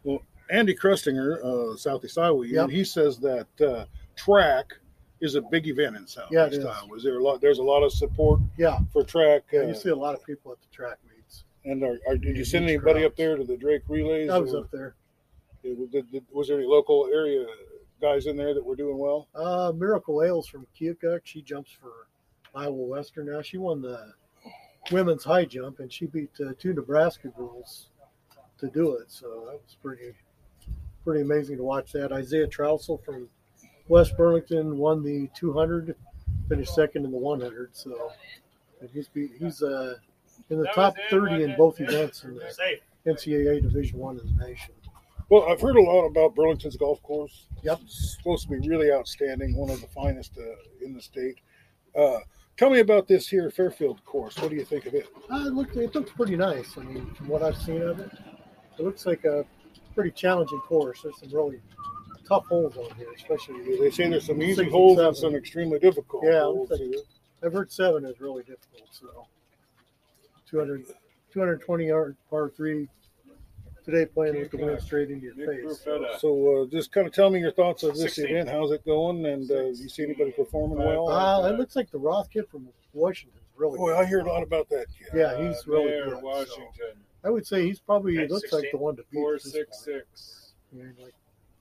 well, 0.04 0.20
Andy 0.50 0.74
Krutzinger, 0.74 1.42
uh, 1.44 1.76
Southeast 1.76 2.18
Iowa, 2.18 2.46
Yep. 2.46 2.70
he 2.70 2.85
says 2.85 3.18
that 3.20 3.46
uh, 3.61 3.85
track 4.16 4.66
is 5.20 5.35
a 5.37 5.40
big 5.42 5.68
event 5.68 5.96
in 5.96 6.06
Southeast 6.06 6.61
Yeah. 6.62 6.66
Iowa. 6.68 6.96
Is 6.96 7.02
there 7.04 7.18
a 7.18 7.22
lot? 7.22 7.40
There's 7.40 7.58
a 7.58 7.62
lot 7.62 7.82
of 7.82 7.92
support 7.92 8.40
yeah, 8.58 8.78
for 8.92 9.04
track. 9.04 9.42
yeah 9.52 9.61
Uh, 9.61 9.66
you 9.68 9.74
see 9.74 9.90
a 9.90 9.96
lot 9.96 10.14
of 10.14 10.24
people 10.24 10.50
at 10.52 10.61
the 10.61 10.66
track 10.74 10.98
meets. 11.14 11.44
and 11.64 11.82
are, 11.85 11.98
are, 12.08 12.16
did 12.16 12.37
you 12.37 12.44
send 12.44 12.64
anybody 12.64 13.00
crowds. 13.00 13.06
up 13.12 13.16
there 13.16 13.37
to 13.37 13.44
the 13.44 13.56
Drake 13.56 13.82
relays? 13.88 14.30
I 14.30 14.38
was 14.38 14.52
or- 14.54 14.61
up 14.64 14.70
there. 14.72 14.94
Did- 15.62 16.11
did- 16.11 16.24
was 16.32 16.48
there 16.48 16.58
any 16.58 16.66
local 16.66 17.08
area 17.12 17.46
guys 18.00 18.26
in 18.26 18.37
there 18.37 18.52
that 18.52 18.64
were 18.64 18.74
doing 18.74 18.98
well? 18.98 19.28
Uh, 19.32 19.72
Miracle 19.76 20.22
Ailes 20.24 20.48
from 20.48 20.66
Keokuk. 20.78 21.20
She 21.22 21.40
jumps 21.40 21.70
for 21.70 22.08
Iowa 22.52 22.72
Western 22.85 23.26
now. 23.26 23.42
She 23.42 23.58
won 23.58 23.80
the 23.80 24.12
women's 24.90 25.25
high 25.25 25.45
jump, 25.45 25.81
and 25.81 25.92
she 25.92 26.07
beat 26.07 26.31
uh, 26.40 26.53
two 26.59 26.73
Nebraska 26.73 27.29
girls 27.29 27.88
to 28.59 28.68
do 28.68 28.97
it. 28.97 29.11
So 29.11 29.47
that 29.47 29.61
was 29.61 29.77
pretty, 29.83 30.12
pretty 31.05 31.23
amazing 31.23 31.57
to 31.59 31.62
watch 31.62 31.92
that. 31.92 32.12
Isaiah 32.12 32.47
Trousel 32.47 33.03
from 33.05 33.29
West 33.88 34.16
Burlington 34.16 34.79
won 34.79 35.03
the 35.03 35.29
200, 35.37 35.95
finished 36.49 36.75
second 36.75 37.05
in 37.05 37.11
the 37.11 37.18
100. 37.18 37.71
So 37.77 38.12
and 38.81 38.90
he's 38.90 39.09
beat, 39.09 39.31
he's 39.38 39.62
uh, 39.62 39.95
in 40.51 40.59
the 40.59 40.68
top 40.75 40.95
30 41.09 41.45
in 41.45 41.57
both 41.57 41.81
events 41.81 42.25
in 42.25 42.35
the 42.35 42.79
NCAA 43.07 43.62
Division 43.62 43.99
One 43.99 44.18
in 44.18 44.37
the 44.37 44.47
nation. 44.47 44.75
Well, 45.31 45.49
I've 45.49 45.61
heard 45.61 45.77
a 45.77 45.81
lot 45.81 46.05
about 46.05 46.35
Burlington's 46.35 46.77
golf 46.77 47.03
course. 47.03 47.47
Yep. 47.62 47.81
It's 47.85 48.16
supposed 48.18 48.49
to 48.49 48.51
be 48.51 48.68
really 48.68 48.92
outstanding, 48.92 49.57
one 49.57 49.71
of 49.71 49.81
the 49.81 49.87
finest 49.87 50.33
uh, 50.37 50.85
in 50.85 50.92
the 50.92 51.01
state. 51.01 51.38
Uh, 51.97 52.18
tell 52.56 52.70
me 52.70 52.80
about 52.80 53.06
this 53.08 53.28
here 53.28 53.50
Fairfield 53.50 54.04
course. 54.04 54.36
What 54.38 54.50
do 54.50 54.56
you 54.56 54.64
think 54.64 54.86
of 54.86 54.94
it? 54.94 55.06
Uh, 55.30 55.46
it 55.46 55.52
looked 55.52 55.76
it 55.76 55.94
looks 55.94 56.10
pretty 56.12 56.36
nice. 56.36 56.76
I 56.78 56.82
mean, 56.82 57.12
from 57.14 57.28
what 57.28 57.42
I've 57.42 57.56
seen 57.56 57.82
of 57.82 57.98
it, 58.00 58.10
it 58.78 58.82
looks 58.84 59.06
like 59.06 59.24
a 59.24 59.44
pretty 59.94 60.10
challenging 60.10 60.60
course. 60.60 61.02
There's 61.02 61.18
some 61.18 61.30
really 61.32 61.60
tough 62.26 62.46
holes 62.46 62.76
on 62.76 62.94
here, 62.96 63.08
especially. 63.16 63.78
They 63.78 63.90
say 63.90 64.08
there's 64.08 64.26
some 64.26 64.40
easy 64.42 64.62
and 64.62 64.70
holes 64.70 64.98
and 64.98 65.16
seven. 65.16 65.30
some 65.32 65.36
extremely 65.38 65.78
difficult 65.78 66.24
Yeah, 66.24 66.42
holes. 66.42 66.70
like- 66.70 66.80
I've 67.44 67.52
heard 67.52 67.72
seven 67.72 68.04
is 68.04 68.20
really 68.20 68.44
difficult. 68.44 68.88
So 68.92 69.26
200, 70.48 70.84
220 71.32 71.86
yard 71.88 72.16
par 72.30 72.48
three 72.50 72.88
today, 73.85 74.07
playing 74.07 74.38
with 74.38 74.51
the 74.51 74.57
wind 74.59 74.81
straight 74.83 75.11
into 75.11 75.27
your 75.27 75.35
face. 75.35 75.85
So 76.21 76.62
uh, 76.62 76.66
just 76.66 76.92
kind 76.92 77.07
of 77.07 77.12
tell 77.12 77.31
me 77.31 77.40
your 77.40 77.53
thoughts 77.53 77.83
of 77.83 77.92
this 77.95 78.14
16. 78.14 78.27
event. 78.27 78.49
How's 78.49 78.71
it 78.73 78.85
going? 78.85 79.25
And 79.27 79.51
uh, 79.51 79.64
you 79.66 79.88
see 79.88 80.03
anybody 80.05 80.33
performing 80.33 80.79
well? 80.79 81.09
Uh, 81.09 81.49
it 81.49 81.59
looks 81.59 81.77
like 81.77 81.90
the 81.90 81.99
Roth 81.99 82.31
kid 82.31 82.47
from 82.51 82.68
Washington 82.92 83.38
is 83.38 83.49
really. 83.57 83.79
Boy, 83.79 83.97
I 83.97 84.05
hear 84.05 84.21
a 84.21 84.25
lot 84.25 84.42
about 84.42 84.68
that 84.71 84.87
kid. 84.99 85.09
Yeah, 85.14 85.37
he's 85.38 85.66
really 85.66 85.87
Mayor, 85.87 86.05
good. 86.07 86.18
so 86.21 86.25
Washington. 86.25 86.97
I 87.25 87.31
would 87.31 87.47
say 87.47 87.64
he's 87.66 87.79
probably 87.81 88.16
he 88.16 88.27
looks 88.27 88.53
like 88.53 88.64
the 88.73 88.79
one 88.79 88.97
to 88.97 89.03
beat. 89.11 89.18
Four 89.18 89.38
six 89.38 89.55
point. 89.55 89.75
six. 89.75 90.53
Yeah, 90.73 90.85
like 91.01 91.14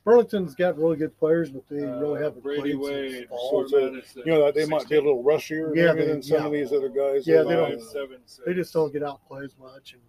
Burlington's 0.04 0.56
got 0.56 0.80
really 0.80 0.98
good 0.98 1.16
players, 1.20 1.52
but 1.52 1.62
they 1.70 1.76
really 1.86 2.20
Uh, 2.20 2.24
haven't 2.24 2.42
Brady 2.42 2.76
played 2.76 3.12
since 3.12 3.20
Wade. 3.22 3.30
fall. 3.30 3.68
So 3.70 3.78
a- 3.78 3.92
You 4.26 4.32
know, 4.34 4.52
they 4.52 4.66
might 4.66 4.90
be 4.90 4.96
a 4.96 5.02
little 5.02 5.24
rushier 5.24 5.76
Yeah, 5.76 5.94
maybe 5.94 6.00
they- 6.00 6.08
than 6.08 6.24
some 6.24 6.38
yeah. 6.40 6.46
of 6.48 6.52
these 6.54 6.74
other 6.74 6.90
guys. 6.90 7.28
Yeah, 7.28 7.44
that, 7.44 7.48
they 7.50 7.54
uh, 7.54 7.58
don't- 7.70 7.80
Five, 7.80 7.88
seven, 7.90 8.18
six. 8.26 8.42
They 8.44 8.54
just 8.56 8.74
don't 8.74 8.92
get 8.92 9.04
out 9.04 9.20
and 9.20 9.28
play 9.28 9.46
as 9.46 9.56
much, 9.60 9.94
and 9.94 10.02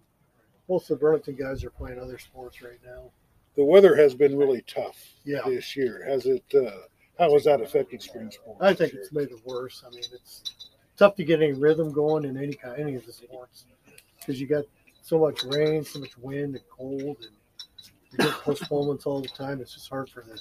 most 0.72 0.90
of 0.90 0.98
the 0.98 1.02
Burlington 1.04 1.34
guys 1.36 1.62
are 1.64 1.70
playing 1.70 1.98
other 2.00 2.18
sports 2.18 2.62
right 2.62 2.78
now. 2.84 3.10
the 3.56 3.64
weather 3.64 3.94
has 3.94 4.14
been 4.14 4.36
really 4.38 4.62
tough 4.62 4.96
Yeah, 5.24 5.40
this 5.44 5.76
year. 5.76 6.02
Has 6.08 6.24
it? 6.26 6.44
Uh, 6.54 6.70
how 7.18 7.32
has 7.34 7.44
that 7.44 7.60
affected 7.60 8.00
spring 8.02 8.30
sports? 8.30 8.62
I 8.62 8.72
think 8.72 8.94
it's 8.94 9.12
made 9.12 9.28
it 9.30 9.44
worse. 9.44 9.84
I 9.86 9.90
mean, 9.90 10.04
it's 10.12 10.42
tough 10.96 11.14
to 11.16 11.24
get 11.24 11.42
any 11.42 11.52
rhythm 11.52 11.92
going 11.92 12.24
in 12.24 12.36
any 12.38 12.54
kind, 12.54 12.80
any 12.80 12.94
of 12.94 13.04
the 13.04 13.12
sports 13.12 13.66
because 14.18 14.40
you 14.40 14.46
got 14.46 14.64
so 15.02 15.18
much 15.18 15.44
rain, 15.44 15.84
so 15.84 15.98
much 16.00 16.16
wind 16.16 16.54
and 16.56 16.64
cold, 16.70 17.16
and 17.20 17.36
you 18.12 18.18
get 18.18 18.30
postponements 18.42 19.04
all 19.04 19.20
the 19.20 19.28
time. 19.28 19.60
It's 19.60 19.74
just 19.74 19.90
hard 19.90 20.08
for 20.08 20.22
the 20.22 20.40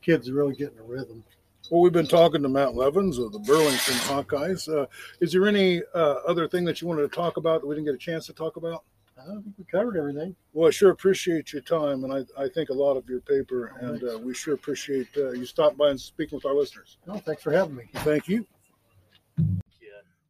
kids 0.00 0.26
to 0.28 0.32
really 0.32 0.54
get 0.54 0.72
in 0.72 0.78
a 0.78 0.82
rhythm. 0.82 1.22
Well, 1.70 1.82
we've 1.82 1.92
been 1.92 2.06
talking 2.06 2.42
to 2.42 2.48
Matt 2.48 2.74
Levins 2.76 3.18
of 3.18 3.32
the 3.32 3.40
Burlington 3.40 3.94
Hawkeyes. 4.06 4.68
Uh, 4.72 4.86
is 5.20 5.32
there 5.32 5.46
any 5.46 5.82
uh, 5.94 6.14
other 6.26 6.48
thing 6.48 6.64
that 6.64 6.80
you 6.80 6.86
wanted 6.88 7.02
to 7.02 7.08
talk 7.14 7.36
about 7.36 7.60
that 7.60 7.66
we 7.66 7.74
didn't 7.74 7.86
get 7.86 7.94
a 7.94 7.98
chance 7.98 8.24
to 8.26 8.32
talk 8.32 8.56
about? 8.56 8.84
I 9.18 9.24
think 9.24 9.54
we 9.56 9.64
covered 9.64 9.96
everything. 9.96 10.36
Well, 10.52 10.68
I 10.68 10.70
sure 10.70 10.90
appreciate 10.90 11.52
your 11.52 11.62
time, 11.62 12.04
and 12.04 12.12
I, 12.12 12.42
I 12.42 12.48
think 12.48 12.68
a 12.68 12.74
lot 12.74 12.96
of 12.96 13.08
your 13.08 13.20
paper, 13.20 13.72
and 13.80 14.02
uh, 14.04 14.18
we 14.18 14.34
sure 14.34 14.54
appreciate 14.54 15.08
uh, 15.16 15.30
you 15.30 15.46
stopping 15.46 15.78
by 15.78 15.90
and 15.90 16.00
speaking 16.00 16.36
with 16.36 16.44
our 16.44 16.54
listeners. 16.54 16.98
No, 17.06 17.16
thanks 17.18 17.42
for 17.42 17.50
having 17.50 17.76
me. 17.76 17.84
Thank 17.96 18.28
you. 18.28 18.46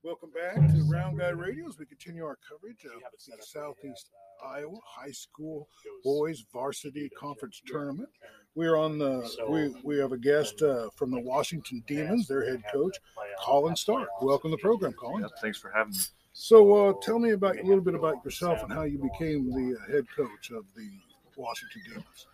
Welcome 0.04 0.30
back 0.30 0.54
to 0.54 0.84
Round 0.88 1.18
Guy 1.18 1.30
Radio 1.30 1.66
as 1.68 1.78
we 1.78 1.84
continue 1.84 2.24
our 2.24 2.38
coverage 2.48 2.84
of 2.84 2.92
the 3.10 3.42
Southeast 3.44 4.10
Iowa 4.44 4.78
High 4.84 5.10
School 5.10 5.68
Boys 6.04 6.44
Varsity 6.52 7.10
Conference 7.18 7.60
Tournament. 7.66 8.08
We 8.54 8.68
are 8.68 8.76
on 8.76 8.98
the 8.98 9.28
we 9.48 9.74
we 9.82 9.98
have 9.98 10.12
a 10.12 10.16
guest 10.16 10.62
uh, 10.62 10.90
from 10.94 11.10
the 11.10 11.18
Washington 11.18 11.82
Demons, 11.88 12.28
their 12.28 12.48
head 12.48 12.62
coach, 12.72 12.96
Colin 13.40 13.74
Stark. 13.74 14.08
Welcome 14.22 14.52
to 14.52 14.56
the 14.56 14.62
program, 14.62 14.92
Colin. 14.92 15.22
Yep, 15.22 15.32
thanks 15.42 15.58
for 15.58 15.72
having 15.74 15.92
me. 15.92 15.98
So, 16.38 16.90
uh, 16.90 16.92
tell 17.00 17.18
me 17.18 17.30
about 17.30 17.58
a 17.58 17.62
little 17.62 17.80
bit 17.80 17.94
about 17.94 18.22
yourself 18.22 18.62
and 18.62 18.70
how 18.70 18.82
you 18.82 18.98
became 18.98 19.50
the 19.50 19.74
uh, 19.74 19.90
head 19.90 20.04
coach 20.14 20.50
of 20.50 20.66
the 20.76 20.90
Washington 21.34 21.80
Demons. 21.86 22.26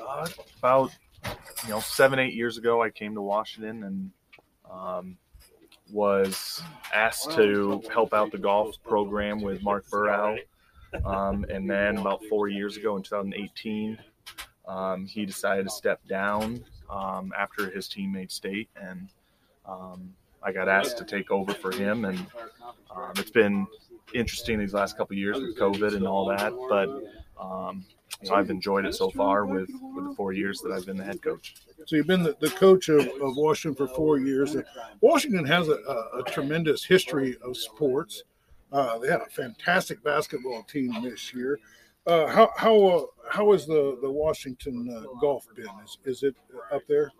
Uh, 0.00 0.28
about 0.60 0.92
you 1.64 1.70
know 1.70 1.80
seven 1.80 2.20
eight 2.20 2.34
years 2.34 2.56
ago, 2.56 2.80
I 2.80 2.90
came 2.90 3.14
to 3.14 3.20
Washington 3.20 3.82
and 3.82 4.10
um, 4.70 5.16
was 5.90 6.62
asked 6.94 7.32
to 7.32 7.82
help 7.92 8.14
out 8.14 8.30
the 8.30 8.38
golf 8.38 8.76
program 8.84 9.40
with 9.40 9.60
Mark 9.60 9.90
Burrow. 9.90 10.38
Um, 11.04 11.44
and 11.50 11.68
then 11.68 11.98
about 11.98 12.22
four 12.26 12.46
years 12.46 12.76
ago, 12.76 12.96
in 12.96 13.02
2018, 13.02 13.98
um, 14.68 15.04
he 15.04 15.26
decided 15.26 15.64
to 15.64 15.70
step 15.70 16.00
down 16.06 16.64
um, 16.88 17.32
after 17.36 17.68
his 17.68 17.88
teammate 17.88 18.30
state, 18.30 18.68
and 18.80 19.08
um, 19.66 20.14
I 20.42 20.52
got 20.52 20.68
asked 20.68 20.98
to 20.98 21.04
take 21.04 21.30
over 21.30 21.52
for 21.52 21.72
him. 21.72 22.04
And 22.04 22.18
um, 22.94 23.12
it's 23.16 23.30
been 23.30 23.66
interesting 24.14 24.58
these 24.58 24.74
last 24.74 24.96
couple 24.96 25.16
years 25.16 25.38
with 25.38 25.58
COVID 25.58 25.94
and 25.94 26.06
all 26.06 26.26
that, 26.26 26.52
but 26.68 26.88
um, 27.40 27.84
you 28.22 28.30
know, 28.30 28.36
I've 28.36 28.50
enjoyed 28.50 28.84
it 28.84 28.94
so 28.94 29.10
far 29.10 29.44
with, 29.44 29.68
with 29.94 30.08
the 30.08 30.14
four 30.16 30.32
years 30.32 30.60
that 30.60 30.72
I've 30.72 30.86
been 30.86 30.96
the 30.96 31.04
head 31.04 31.22
coach. 31.22 31.54
So 31.86 31.96
you've 31.96 32.06
been 32.06 32.22
the, 32.22 32.36
the 32.40 32.50
coach 32.50 32.88
of, 32.88 33.00
of 33.00 33.36
Washington 33.36 33.74
for 33.74 33.92
four 33.94 34.18
years. 34.18 34.56
Washington 35.00 35.44
has 35.44 35.68
a, 35.68 35.74
a, 35.74 36.20
a 36.20 36.22
tremendous 36.24 36.84
history 36.84 37.36
of 37.42 37.56
sports. 37.56 38.24
Uh, 38.72 38.98
they 38.98 39.08
had 39.08 39.20
a 39.20 39.26
fantastic 39.26 40.02
basketball 40.02 40.62
team 40.64 41.02
this 41.02 41.32
year. 41.32 41.58
Uh, 42.08 42.26
how 42.26 42.50
how 42.56 42.86
uh, 42.86 43.04
how 43.30 43.52
has 43.52 43.66
the 43.66 43.98
the 44.00 44.10
Washington 44.10 44.88
uh, 44.90 45.18
golf 45.20 45.46
been? 45.54 45.68
Is 45.84 45.98
is 46.04 46.22
it 46.22 46.34
up 46.72 46.80
there? 46.88 47.12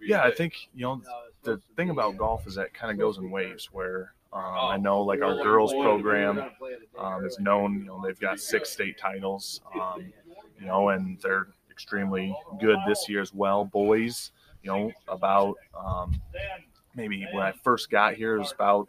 Yeah, 0.00 0.22
I 0.22 0.30
think 0.30 0.54
you 0.74 0.82
know 0.82 1.02
the 1.42 1.60
thing 1.76 1.90
about 1.90 2.16
golf 2.16 2.46
is 2.46 2.54
that 2.54 2.66
it 2.66 2.74
kind 2.74 2.92
of 2.92 2.98
goes 2.98 3.18
in 3.18 3.30
waves. 3.32 3.68
Where 3.72 4.14
um, 4.32 4.42
I 4.44 4.76
know 4.76 5.02
like 5.02 5.22
our 5.22 5.42
girls 5.42 5.72
program 5.72 6.50
um, 6.96 7.24
is 7.24 7.40
known. 7.40 7.80
You 7.80 7.86
know 7.86 8.00
they've 8.04 8.18
got 8.18 8.38
six 8.38 8.70
state 8.70 8.96
titles. 8.96 9.60
Um, 9.74 10.12
you 10.60 10.66
know, 10.66 10.90
and 10.90 11.18
they're 11.20 11.48
extremely 11.70 12.32
good 12.60 12.78
this 12.86 13.08
year 13.08 13.20
as 13.20 13.34
well. 13.34 13.64
Boys, 13.64 14.30
you 14.62 14.70
know, 14.70 14.92
about 15.08 15.56
um, 15.76 16.20
maybe 16.94 17.26
when 17.32 17.42
I 17.42 17.52
first 17.64 17.90
got 17.90 18.14
here, 18.14 18.36
it 18.36 18.40
was 18.40 18.52
about 18.52 18.88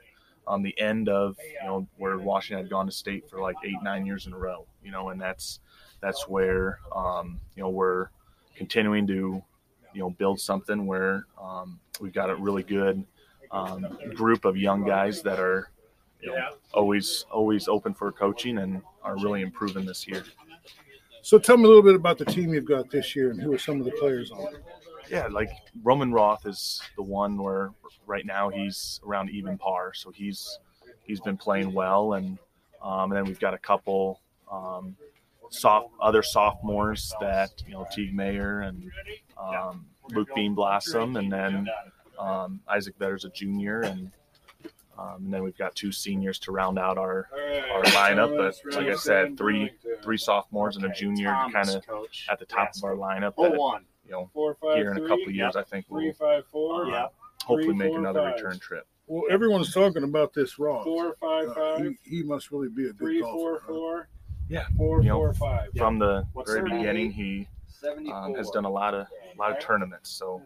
on 0.50 0.64
the 0.64 0.78
end 0.80 1.08
of 1.08 1.38
you 1.62 1.68
know 1.68 1.88
where 1.98 2.18
Washington 2.18 2.66
had 2.66 2.70
gone 2.70 2.88
to 2.88 2.92
state 2.92 3.30
for 3.30 3.40
like 3.40 3.56
eight 3.64 3.82
nine 3.84 4.06
years 4.06 4.26
in 4.28 4.34
a 4.34 4.38
row. 4.38 4.66
You 4.84 4.92
know, 4.92 5.10
and 5.10 5.22
that's 5.22 5.60
that's 6.02 6.28
where 6.28 6.80
um, 6.94 7.40
you 7.56 7.64
know 7.64 7.70
we're 7.70 8.08
continuing 8.56 9.08
to 9.08 9.42
you 9.94 10.02
know 10.02 10.10
build 10.10 10.42
something 10.42 10.86
where 10.86 11.26
um, 11.42 11.80
we've 12.02 12.14
got 12.14 12.30
a 12.30 12.36
really 12.36 12.64
good 12.64 13.06
um, 13.52 13.88
group 14.16 14.44
of 14.44 14.58
young 14.58 14.84
guys 14.84 15.22
that 15.22 15.40
are 15.40 15.70
you 16.22 16.30
know 16.30 16.50
always 16.74 17.26
always 17.32 17.68
open 17.68 17.94
for 17.94 18.12
coaching 18.12 18.58
and 18.58 18.82
are 19.04 19.16
really 19.18 19.42
improving 19.42 19.86
this 19.86 20.08
year. 20.08 20.24
So 21.22 21.38
tell 21.38 21.58
me 21.58 21.66
a 21.66 21.68
little 21.68 21.84
bit 21.84 21.96
about 21.96 22.18
the 22.18 22.26
team 22.26 22.54
you've 22.54 22.66
got 22.66 22.90
this 22.90 23.16
year 23.16 23.30
and 23.30 23.42
who 23.42 23.54
are 23.54 23.60
some 23.60 23.80
of 23.80 23.86
the 23.86 23.92
players 23.92 24.32
on 24.32 24.54
it. 24.54 24.64
Yeah, 25.10 25.28
like 25.28 25.50
Roman 25.84 26.12
Roth 26.12 26.46
is 26.46 26.82
the 26.96 27.04
one 27.04 27.38
where 27.42 27.72
right 28.06 28.26
now 28.26 28.50
he's 28.50 29.00
around 29.06 29.30
even 29.32 29.58
par, 29.58 29.94
so 29.94 30.12
he's 30.12 30.60
he's 31.04 31.20
been 31.20 31.38
playing 31.38 31.74
well, 31.74 32.14
and 32.14 32.38
um, 32.82 33.12
and 33.12 33.14
then 33.18 33.26
we've 33.26 33.40
got 33.40 33.54
a 33.54 33.58
couple 33.58 34.22
um, 34.52 34.96
soft 35.50 35.90
other 36.02 36.22
sophomores 36.24 37.14
that 37.22 37.52
you 37.66 37.74
know 37.74 37.88
Teague 37.92 38.14
Mayer 38.14 38.62
and 38.62 38.92
um, 39.38 39.86
Luke 40.12 40.30
Beanblossom, 40.36 41.18
and 41.18 41.32
then 41.32 41.68
um, 42.20 42.60
Isaac 42.68 42.98
Vetter's 43.00 43.26
a 43.26 43.30
junior, 43.30 43.82
and 43.82 44.12
Um, 45.00 45.24
and 45.26 45.34
then 45.34 45.44
we've 45.44 45.58
got 45.58 45.76
two 45.76 45.94
seniors 45.94 46.40
to 46.40 46.52
round 46.52 46.78
out 46.78 46.98
our 46.98 47.30
our 47.74 47.84
lineup, 47.84 48.36
but 48.38 48.54
like 48.76 48.88
I 48.88 48.96
said, 48.96 49.38
three- 49.38 49.72
three 50.04 50.18
sophomores 50.18 50.76
and 50.76 50.84
a 50.86 50.90
junior 50.90 51.30
kind 51.54 51.70
of 51.70 51.84
at 52.30 52.38
the 52.40 52.46
top 52.46 52.70
of 52.76 52.84
our 52.84 52.96
lineup. 52.96 53.34
Oh, 53.38 53.44
That, 53.50 53.58
one. 53.58 53.86
You 54.10 54.16
know, 54.16 54.30
Four 54.34 54.56
five 54.56 54.78
here 54.78 54.92
in 54.92 54.98
a 54.98 55.00
three, 55.00 55.08
couple 55.08 55.26
of 55.26 55.36
years, 55.36 55.56
I 55.56 55.64
think 55.64 55.86
we'll 55.90 56.12
five 56.14 56.46
four. 56.48 56.86
uh, 56.86 56.90
Yeah. 56.90 57.08
hopefully 57.44 57.66
Three, 57.66 57.74
make 57.76 57.90
four, 57.90 58.00
another 58.00 58.22
five. 58.22 58.36
return 58.36 58.60
trip. 58.60 58.88
Well, 59.08 59.24
everyone's 59.30 59.74
talking 59.74 60.04
about 60.04 60.34
this 60.34 60.58
Ross. 60.60 60.84
Four 60.84 61.16
five 61.22 61.50
Uh, 61.50 61.54
five. 61.54 61.86
he, 62.04 62.18
he 62.18 62.24
must 62.24 62.52
really 62.52 62.70
be 62.70 62.84
a 62.86 62.88
good 62.94 62.98
Three 62.98 63.22
golfer. 63.22 63.36
four 63.38 63.60
huh? 63.62 63.68
four. 63.68 64.10
Yeah, 64.50 64.66
Four 64.78 65.02
you 65.04 65.10
know, 65.10 65.18
four 65.18 65.34
five. 65.34 65.70
Yeah. 65.74 65.84
From 65.84 66.00
the 66.00 66.26
What's 66.34 66.50
very 66.52 66.62
their 66.62 66.70
name? 66.70 66.80
beginning, 66.80 67.12
he 67.12 67.48
um, 68.12 68.34
has 68.36 68.50
done 68.50 68.66
a 68.66 68.70
lot 68.70 68.94
of 68.96 69.06
a 69.08 69.38
lot 69.38 69.52
of 69.52 69.60
tournaments. 69.60 70.10
So 70.10 70.42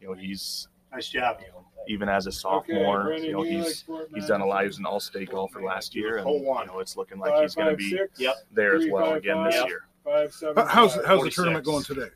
you 0.00 0.08
know, 0.08 0.12
he's 0.12 0.68
Nice 0.92 1.08
job. 1.08 1.38
you 1.40 1.48
know, 1.48 1.64
even 1.88 2.08
as 2.08 2.26
a 2.26 2.32
sophomore, 2.32 3.04
Brennan, 3.04 3.24
you 3.24 3.32
know, 3.32 3.42
you 3.44 3.58
like 3.58 3.66
he's 3.68 3.84
he's 4.14 4.26
done 4.26 4.40
a 4.42 4.46
lot. 4.46 4.60
He 4.62 4.66
was 4.68 4.78
Madison? 4.78 4.82
an 4.82 4.92
all-state 4.92 5.30
golfer 5.30 5.62
last 5.62 5.94
year, 5.94 6.18
and 6.18 6.28
you 6.28 6.42
know, 6.44 6.78
it's 6.80 6.96
looking 6.96 7.18
like 7.18 7.32
Five, 7.32 7.42
he's 7.42 7.54
going 7.54 7.70
to 7.70 7.76
be 7.76 7.90
six, 7.90 8.20
Yep. 8.20 8.34
there 8.52 8.76
as 8.76 8.86
well 8.90 9.06
five, 9.06 9.16
again 9.16 9.36
five. 9.36 9.52
this 9.52 9.60
Yep. 9.60 9.68
year. 9.68 9.80
Five 10.04 10.32
seven. 10.32 10.56
How- 10.56 10.64
How's 10.68 10.94
five. 10.94 11.04
how's 11.06 11.10
the 11.24 11.30
46. 11.30 11.34
tournament 11.36 11.64
going 11.64 11.82
today? 11.82 12.08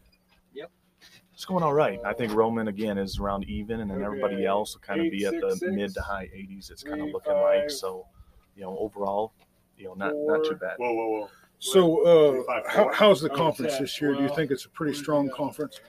It's 1.41 1.47
going 1.47 1.63
all 1.65 1.73
right. 1.73 1.99
I 2.05 2.13
think 2.13 2.35
Roman 2.35 2.69
again 2.69 2.99
is 2.99 3.19
around 3.19 3.45
even, 3.45 3.81
and 3.81 3.91
then 3.91 4.03
everybody 4.03 4.45
else 4.45 4.75
will 4.75 4.83
kind 4.83 5.01
of 5.01 5.11
be 5.11 5.25
at 5.25 5.31
the 5.41 5.47
866, 5.47 5.75
mid 5.75 5.95
to 5.95 6.03
high 6.03 6.27
80s. 6.27 6.71
It's 6.71 6.83
kind 6.83 7.01
of 7.01 7.07
three, 7.07 7.13
looking 7.15 7.33
like 7.33 7.71
so. 7.71 8.05
You 8.55 8.65
know, 8.65 8.77
overall, 8.79 9.33
you 9.79 9.87
know, 9.87 9.95
not 9.95 10.13
not 10.27 10.45
too 10.45 10.57
bad. 10.57 10.75
Whoa, 10.77 10.93
whoa, 10.93 11.09
whoa. 11.09 11.31
So, 11.59 12.05
uh, 12.05 12.33
Three, 12.33 12.43
five, 12.47 12.67
how, 12.67 12.91
how's 12.93 13.23
the 13.23 13.31
Oh, 13.31 13.37
conference 13.37 13.79
this 13.79 14.03
year? 14.03 14.15
Do 14.15 14.23
you 14.23 14.29
think 14.29 14.51
it's 14.51 14.67
a 14.67 14.69
pretty 14.69 14.93
strong 14.93 15.31
conference? 15.31 15.81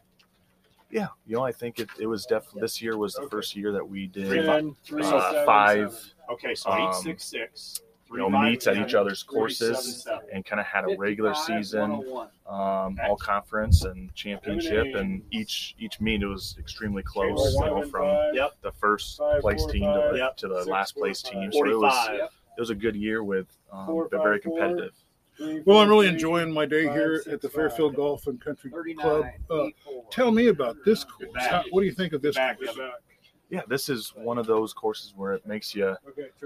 Yeah, 0.90 1.08
you 1.28 1.36
know, 1.36 1.44
I 1.44 1.52
think 1.52 1.80
it, 1.80 1.90
it 2.00 2.06
was 2.08 2.26
definitely 2.26 2.62
this 2.62 2.82
year 2.82 2.98
was 2.98 3.16
the 3.16 3.24
Okay. 3.24 3.30
first 3.32 3.54
year 3.54 3.74
that 3.74 3.86
we 3.86 4.08
did 4.08 4.46
Ten, 4.46 4.74
three, 4.86 5.04
uh, 5.04 5.32
seven, 5.32 5.46
five 5.46 5.92
seven. 5.92 6.10
Okay, 6.30 6.56
so 6.56 6.72
Um, 6.72 6.80
eight 6.80 6.96
six 6.96 7.26
six. 7.26 7.82
You 8.12 8.18
know 8.18 8.30
meets 8.30 8.68
at 8.68 8.78
each 8.78 8.94
other's 8.94 9.24
courses 9.24 10.08
and 10.34 10.46
kind 10.46 10.60
of 10.60 10.66
had 10.66 10.84
a 10.84 10.96
regular 10.98 11.34
season 11.34 11.92
um, 12.48 12.98
all 13.08 13.16
conference 13.20 13.84
and 13.86 14.14
championship 14.16 14.96
and 14.96 15.22
each 15.32 15.76
each 15.80 16.00
meet 16.02 16.22
it 16.22 16.28
was 16.28 16.56
extremely 16.60 17.04
close 17.04 17.54
you 17.54 17.62
know 17.62 17.84
from 17.84 18.08
Yep. 18.34 18.52
the 18.62 18.72
first 18.74 19.20
place 19.40 19.66
team 19.66 19.84
to 19.84 20.10
the, 20.12 20.18
Yep. 20.18 20.38
to 20.38 20.48
the 20.48 20.66
last 20.66 20.96
place 20.96 21.22
team. 21.22 21.52
so 21.52 21.66
it 21.66 21.78
was 21.78 22.10
it 22.58 22.60
was 22.60 22.70
a 22.70 22.76
good 22.76 22.96
year 22.96 23.24
with 23.24 23.48
um, 23.72 23.86
Four, 23.86 24.10
but 24.12 24.22
very 24.22 24.40
competitive. 24.40 24.94
Well, 25.66 25.80
I'm 25.80 25.90
really 25.90 26.08
enjoying 26.08 26.52
my 26.52 26.66
day 26.66 26.84
here 26.84 27.24
at 27.32 27.42
the. 27.42 27.50
Fairfield 27.50 27.96
Golf 27.96 28.28
and 28.28 28.40
Country 28.40 28.70
Club. 29.00 29.26
Uh, 29.50 29.68
tell 30.12 30.30
me 30.32 30.48
about 30.48 30.78
this 30.86 31.04
course. 31.04 31.32
How, 31.48 31.64
what 31.72 31.82
do 31.82 31.88
you 31.88 31.94
think 31.94 32.14
of 32.14 32.22
this 32.22 32.36
course? 32.36 32.78
Get 33.52 33.58
back. 33.58 33.66
yeah 33.68 33.70
this 33.70 33.90
is 33.90 34.14
one 34.16 34.38
of 34.38 34.48
those 34.48 34.74
courses 34.74 35.14
where 35.16 35.34
it 35.34 35.46
makes 35.46 35.76
you 35.76 35.96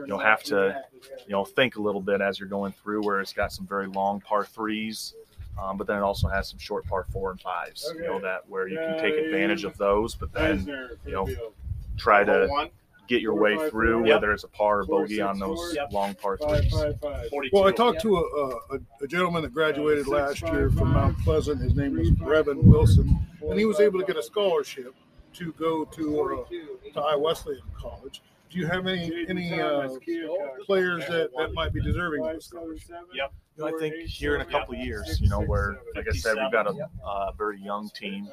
you'll 0.08 0.18
have 0.20 0.44
to, 0.44 0.84
you 1.26 1.32
know 1.32 1.46
think 1.46 1.76
a 1.76 1.82
little 1.82 2.02
bit 2.02 2.20
as 2.22 2.40
you're 2.40 2.50
going 2.50 2.74
through 2.74 3.02
where 3.04 3.22
it's 3.22 3.34
got 3.34 3.52
some 3.52 3.68
very 3.68 3.88
long 3.88 4.20
par 4.22 4.44
threes 4.46 5.14
um, 5.62 5.78
but 5.78 5.88
then 5.88 5.98
it 5.98 6.04
also 6.04 6.28
has 6.28 6.50
some 6.50 6.60
short 6.60 6.86
par 6.86 7.06
four 7.14 7.32
and 7.32 7.40
fives 7.40 7.92
you 7.96 8.04
know 8.04 8.20
that 8.20 8.42
where 8.50 8.68
you 8.68 8.78
can 8.78 9.00
take 9.00 9.14
advantage 9.16 9.64
of 9.64 9.78
those 9.78 10.16
but 10.16 10.34
then 10.34 10.66
you 11.06 11.12
know, 11.14 11.28
try 11.98 12.24
to 12.24 12.70
get 13.08 13.22
your 13.22 13.36
way 13.36 13.56
through 13.70 14.02
whether 14.04 14.34
it's 14.34 14.44
a 14.44 14.48
par 14.48 14.80
or 14.80 14.86
bogey 14.86 15.22
on 15.22 15.38
those 15.38 15.78
long 15.92 16.16
par 16.16 16.38
Five, 16.38 16.60
threes 16.62 16.74
five, 16.74 17.00
five. 17.00 17.30
Forty-two. 17.30 17.56
Well, 17.56 17.68
I 17.68 17.72
talked 17.72 18.02
to 18.02 18.18
a, 18.18 18.76
a, 18.76 18.80
a 19.04 19.08
gentleman 19.08 19.44
that 19.44 19.54
graduated 19.54 20.08
last 20.08 20.42
year 20.42 20.72
from. 20.72 20.94
Mount 20.94 21.18
Pleasant. 21.20 21.62
His 21.62 21.76
name 21.76 21.98
was 21.98 22.10
Three, 22.10 22.18
Brevin. 22.18 22.64
Wilson, 22.64 23.20
and 23.48 23.60
he 23.60 23.66
was 23.66 23.80
able 23.80 24.00
to 24.00 24.06
get 24.06 24.18
a 24.18 24.24
scholarship 24.24 24.96
to 25.36 25.52
go 25.54 25.86
to 25.86 26.22
uh, 26.22 26.94
to 26.94 27.02
Iowa 27.02 27.20
Wesleyan 27.20 27.62
College. 27.78 28.22
Do 28.50 28.60
you 28.60 28.68
have 28.68 28.88
any 28.88 29.26
any 29.28 29.60
uh, 29.60 29.90
players 30.66 31.06
that, 31.08 31.30
that 31.38 31.54
might 31.54 31.74
be 31.74 31.82
deserving 31.82 32.22
of 32.22 32.28
a 32.28 32.34
Five, 32.34 32.44
seven, 32.44 32.78
scholarship? 32.80 33.08
Yep. 33.14 33.34
I 33.64 33.72
think 33.80 33.96
here 34.08 34.36
in 34.36 34.42
a 34.42 34.46
couple 34.46 34.76
of 34.76 34.82
years, 34.82 35.20
you 35.22 35.30
know, 35.30 35.42
where, 35.42 35.78
like 35.96 36.08
I 36.10 36.12
said, 36.16 36.36
we've 36.36 36.52
got 36.52 36.70
a 36.70 36.76
Yep. 36.76 36.92
uh, 37.06 37.32
very 37.34 37.60
young 37.60 37.90
team. 37.90 38.28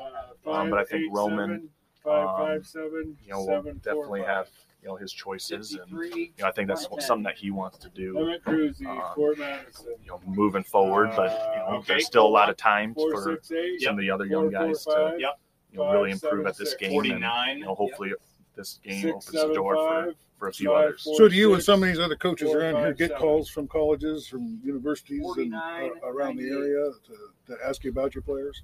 Uh, 0.47 0.51
Um, 0.51 0.71
but 0.71 0.79
I 0.81 0.85
think 0.85 1.15
Roman, 1.15 1.69
seven, 2.05 3.01
um, 3.01 3.17
You 3.25 3.31
know, 3.33 3.45
will 3.45 3.63
definitely 3.75 4.23
have 4.23 4.49
you 4.83 4.89
know 4.89 4.97
his 4.97 5.13
choices, 5.13 5.75
and 5.75 5.91
you 6.15 6.33
know, 6.39 6.47
I 6.47 6.53
think 6.53 6.69
that's 6.69 6.89
something 7.07 7.23
that 7.23 7.37
he 7.37 7.51
wants 7.51 7.79
to 7.79 7.89
do. 7.89 8.19
Um, 8.19 8.39
You 8.47 10.09
know, 10.09 10.21
moving 10.27 10.65
forward, 10.65 11.11
but 11.17 11.31
you 11.31 11.59
know, 11.61 11.79
Uh, 11.79 11.83
there's 11.87 12.07
still 12.07 12.27
a 12.27 12.35
lot 12.41 12.51
of 12.51 12.57
time 12.57 12.95
for 12.95 13.41
some 13.79 13.95
of 13.95 14.01
the 14.01 14.11
other 14.11 14.27
young 14.27 14.51
guys 14.51 14.85
to. 14.85 15.17
Yep. 15.19 15.39
You 15.73 15.79
know, 15.79 15.93
really 15.93 16.11
improve 16.11 16.47
at 16.47 16.57
this 16.57 16.71
six. 16.71 16.81
game, 16.81 16.91
and 16.91 16.95
49. 16.97 17.59
you 17.59 17.65
know, 17.65 17.75
hopefully 17.75 18.13
this 18.57 18.79
game 18.85 19.03
Six, 19.03 19.29
opens 19.29 19.49
the 19.49 19.55
door 19.55 19.75
for, 19.77 19.89
five. 20.05 20.15
for 20.39 20.49
a 20.49 20.53
few 20.53 20.69
Five, 20.71 20.85
others. 20.89 21.03
four, 21.05 21.17
So 21.17 21.29
do 21.29 21.35
you 21.35 21.55
and 21.55 21.63
some 21.63 21.83
of 21.83 21.89
these 21.89 21.99
other 21.99 22.17
coaches 22.17 22.49
four, 22.49 22.61
around 22.61 22.77
here 22.77 22.93
get 22.93 23.09
seven. 23.11 23.23
calls 23.23 23.49
from 23.49 23.67
colleges, 23.69 24.27
from 24.27 24.61
universities, 24.63 25.25
and 25.39 25.55
uh, 25.55 25.89
around 26.05 26.37
the 26.37 26.49
area 26.51 26.91
to, 27.07 27.53
to 27.55 27.59
ask 27.67 27.83
you 27.85 27.91
about 27.91 28.15
your 28.15 28.23
players? 28.23 28.63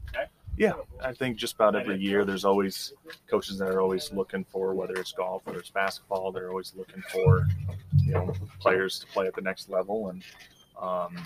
Yeah, 0.58 0.72
I 1.00 1.12
think 1.12 1.36
just 1.36 1.54
about 1.54 1.76
every 1.76 1.98
year 1.98 2.24
there's 2.24 2.44
always 2.44 2.92
coaches 3.30 3.58
that 3.58 3.68
are 3.68 3.80
always 3.80 4.12
looking 4.12 4.44
for 4.44 4.74
whether 4.74 4.94
it's 4.94 5.12
golf, 5.12 5.46
whether 5.46 5.60
it's 5.60 5.70
basketball, 5.70 6.32
they're 6.32 6.50
always 6.50 6.72
looking 6.76 7.00
for 7.12 7.46
you 8.02 8.12
know 8.12 8.34
players 8.58 8.98
to 8.98 9.06
play 9.06 9.26
at 9.28 9.34
the 9.34 9.40
next 9.40 9.70
level, 9.70 10.08
and 10.08 10.22
um, 10.82 11.16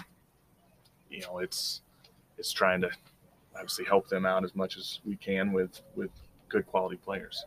you 1.11 1.23
know 1.23 1.39
it's 1.39 1.81
it's 2.37 2.53
trying 2.53 2.83
to 2.83 2.91
obviously 3.55 3.85
help 3.85 4.09
them 4.09 4.27
out 4.27 4.45
as 4.45 4.55
much 4.55 4.77
as 4.77 5.01
we 5.05 5.17
can 5.17 5.53
with 5.53 5.81
with 5.95 6.11
good 6.49 6.67
quality 6.67 6.97
players. 6.97 7.47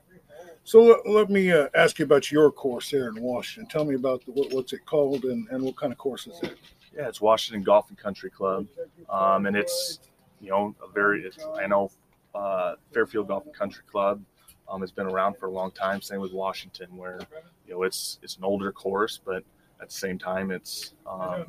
So 0.63 0.81
let, 0.81 1.07
let 1.07 1.29
me 1.29 1.51
uh, 1.51 1.67
ask 1.75 1.99
you 1.99 2.05
about 2.05 2.31
your 2.31 2.51
course 2.51 2.89
there 2.89 3.07
in 3.09 3.21
Washington. 3.21 3.69
Tell 3.69 3.85
me 3.85 3.95
about 3.95 4.25
the, 4.25 4.31
what, 4.31 4.51
what's 4.51 4.73
it 4.73 4.85
called 4.85 5.23
and, 5.25 5.47
and 5.49 5.63
what 5.63 5.77
kind 5.77 5.93
of 5.93 5.99
course 5.99 6.25
is 6.25 6.39
it? 6.41 6.57
Yeah, 6.95 7.07
it's 7.07 7.21
Washington 7.21 7.63
Golf 7.63 7.89
and 7.89 7.97
Country 7.97 8.31
Club, 8.31 8.67
um, 9.09 9.45
and 9.45 9.55
it's 9.55 9.99
you 10.41 10.49
know 10.49 10.75
a 10.83 10.91
very 10.91 11.23
it's, 11.23 11.37
I 11.59 11.67
know 11.67 11.91
uh, 12.33 12.75
Fairfield 12.93 13.27
Golf 13.27 13.45
and 13.45 13.53
Country 13.53 13.83
Club 13.89 14.23
um, 14.69 14.81
has 14.81 14.91
been 14.91 15.05
around 15.05 15.37
for 15.37 15.47
a 15.47 15.51
long 15.51 15.71
time. 15.71 16.01
Same 16.01 16.21
with 16.21 16.33
Washington, 16.33 16.95
where 16.95 17.19
you 17.67 17.73
know 17.73 17.83
it's 17.83 18.19
it's 18.23 18.37
an 18.37 18.43
older 18.43 18.71
course, 18.71 19.19
but 19.23 19.43
at 19.81 19.89
the 19.89 19.95
same 19.95 20.17
time 20.17 20.51
it's 20.51 20.93
um, 21.05 21.45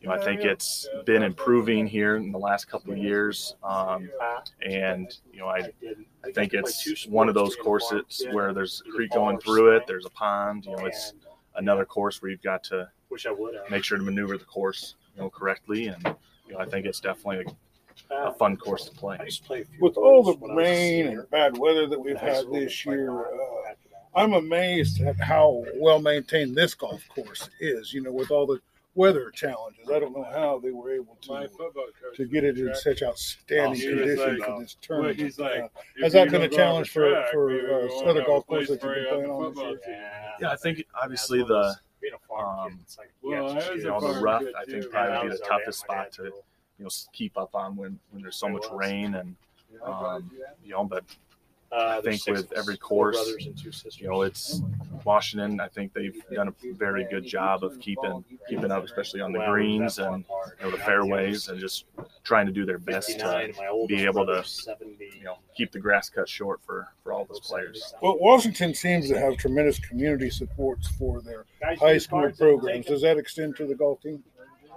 you 0.00 0.08
know 0.08 0.14
I 0.14 0.18
think 0.18 0.42
it's 0.42 0.88
been 1.04 1.22
improving 1.22 1.86
here 1.86 2.16
in 2.16 2.32
the 2.32 2.38
last 2.38 2.66
couple 2.66 2.92
of 2.92 2.98
years, 2.98 3.54
um, 3.62 4.10
and 4.64 5.12
you 5.32 5.40
know 5.40 5.48
I 5.48 5.70
I 6.24 6.32
think 6.32 6.54
it's 6.54 7.06
one 7.06 7.28
of 7.28 7.34
those 7.34 7.54
courses 7.56 8.26
where 8.30 8.52
there's 8.52 8.82
a 8.86 8.90
creek 8.90 9.12
going 9.12 9.38
through 9.38 9.76
it, 9.76 9.86
there's 9.86 10.06
a 10.06 10.10
pond, 10.10 10.64
you 10.64 10.76
know 10.76 10.86
it's 10.86 11.12
another 11.56 11.84
course 11.84 12.22
where 12.22 12.30
you've 12.30 12.42
got 12.42 12.64
to 12.64 12.88
make 13.70 13.84
sure 13.84 13.98
to 13.98 14.04
maneuver 14.04 14.38
the 14.38 14.44
course 14.44 14.94
you 15.14 15.22
know 15.22 15.28
correctly 15.28 15.88
and 15.88 16.14
you 16.46 16.54
know 16.54 16.58
I 16.60 16.66
think 16.66 16.86
it's 16.86 17.00
definitely 17.00 17.52
a, 18.10 18.28
a 18.28 18.32
fun 18.34 18.56
course 18.56 18.86
to 18.86 18.92
play. 18.92 19.18
With 19.80 19.96
all 19.96 20.22
the 20.22 20.54
rain 20.54 21.08
and 21.08 21.30
bad 21.30 21.58
weather 21.58 21.86
that 21.86 22.00
we've 22.00 22.16
had 22.16 22.50
this 22.52 22.86
year, 22.86 23.20
uh, 23.20 23.74
I'm 24.14 24.32
amazed 24.32 25.00
at 25.02 25.20
how 25.20 25.64
well 25.76 26.00
maintained 26.00 26.56
this 26.56 26.74
golf 26.74 27.06
course 27.08 27.50
is. 27.60 27.92
You 27.92 28.02
know, 28.02 28.12
with 28.12 28.30
all 28.30 28.46
the 28.46 28.60
weather 28.94 29.30
challenges, 29.30 29.88
I 29.88 29.98
don't 30.00 30.12
know 30.16 30.24
how 30.24 30.58
they 30.58 30.70
were 30.72 30.92
able 30.92 31.16
to 31.22 31.48
to 32.16 32.24
get 32.26 32.44
it 32.44 32.58
in 32.58 32.74
such 32.74 33.02
outstanding 33.02 33.80
Oh, 33.82 33.96
condition 33.96 34.38
like- 34.38 34.48
for 34.48 34.60
this 34.60 34.76
Well, 34.76 34.98
tournament. 34.98 35.18
he's 35.20 35.38
like, 35.38 35.60
Uh, 35.62 35.68
has 36.02 36.12
that 36.12 36.24
you 36.26 36.30
been 36.32 36.42
a 36.42 36.48
challenge 36.48 36.88
off 36.88 36.92
for- 36.92 37.10
track, 37.10 37.30
for, 37.32 37.50
uh, 37.50 38.08
other 38.08 38.20
have 38.20 38.26
golf 38.26 38.46
courses 38.46 38.78
that 38.78 38.84
you've 38.84 38.94
been 38.94 39.06
playing 39.08 39.30
on 39.30 39.54
this 39.54 39.58
year? 39.62 39.76
team. 39.78 39.94
Yeah, 40.40 40.50
I 40.50 40.56
think 40.56 40.84
obviously 41.00 41.38
That's 41.38 41.50
one 41.50 41.58
of 41.58 41.62
the 41.64 41.68
those- 41.68 41.80
being 42.00 42.14
a 42.14 42.18
farm 42.18 42.70
kid, 42.70 42.78
um, 42.98 43.06
Well, 43.22 43.58
I 43.58 43.70
you 43.74 43.84
know 43.84 44.00
the 44.14 44.20
rough 44.20 44.42
I 44.56 44.64
think 44.64 44.90
probably 44.90 45.28
be 45.28 45.36
the 45.36 45.44
toughest 45.44 45.80
spot 45.80 46.12
to 46.12 46.24
you 46.24 46.84
know 46.84 46.88
keep 47.12 47.36
up 47.38 47.54
on 47.54 47.76
when 47.76 47.98
when 48.10 48.22
there's 48.22 48.36
so 48.36 48.48
much 48.48 48.64
rain 48.72 49.14
and 49.14 49.36
um, 49.82 50.30
you 50.64 50.70
know 50.72 50.84
but 50.84 51.04
I 51.72 52.00
think 52.00 52.26
with 52.26 52.52
every 52.52 52.76
course, 52.76 53.16
brothers 53.16 53.46
and 53.46 53.56
two 53.56 53.70
sisters. 53.72 54.00
you 54.00 54.08
know 54.08 54.22
it's 54.22 54.62
Washington 55.04 55.60
I 55.60 55.68
think 55.68 55.92
they've 55.92 56.20
done 56.32 56.48
a 56.48 56.54
very 56.74 57.04
good 57.10 57.24
job 57.24 57.62
of 57.64 57.78
keeping 57.80 58.24
keeping 58.48 58.70
up 58.70 58.84
especially 58.84 59.20
on 59.20 59.32
the 59.32 59.38
greens 59.46 59.98
and 59.98 60.24
you 60.58 60.64
know 60.64 60.70
the 60.70 60.78
fairways 60.78 61.48
and 61.48 61.60
just 61.60 61.84
trying 62.24 62.46
to 62.46 62.52
do 62.52 62.64
their 62.66 62.78
best 62.78 63.18
to 63.18 63.52
be 63.88 64.04
able 64.04 64.26
to, 64.26 64.44
you 65.16 65.24
know 65.24 65.36
keep 65.56 65.72
the 65.72 65.78
grass 65.78 66.08
cut 66.08 66.28
short 66.28 66.60
for 66.62 66.88
for 67.02 67.12
all 67.12 67.24
those 67.24 67.40
players. 67.40 67.94
Well, 68.02 68.18
Washington 68.18 68.74
seems 68.74 69.08
to 69.08 69.18
have 69.18 69.36
tremendous 69.36 69.78
community 69.78 70.30
supports 70.30 70.88
for 70.88 71.20
their 71.20 71.44
high 71.78 71.98
school 71.98 72.30
programs. 72.32 72.86
Does 72.86 73.02
that 73.02 73.16
extend 73.16 73.56
to 73.56 73.66
the 73.66 73.74
golf 73.74 74.00
team? 74.00 74.22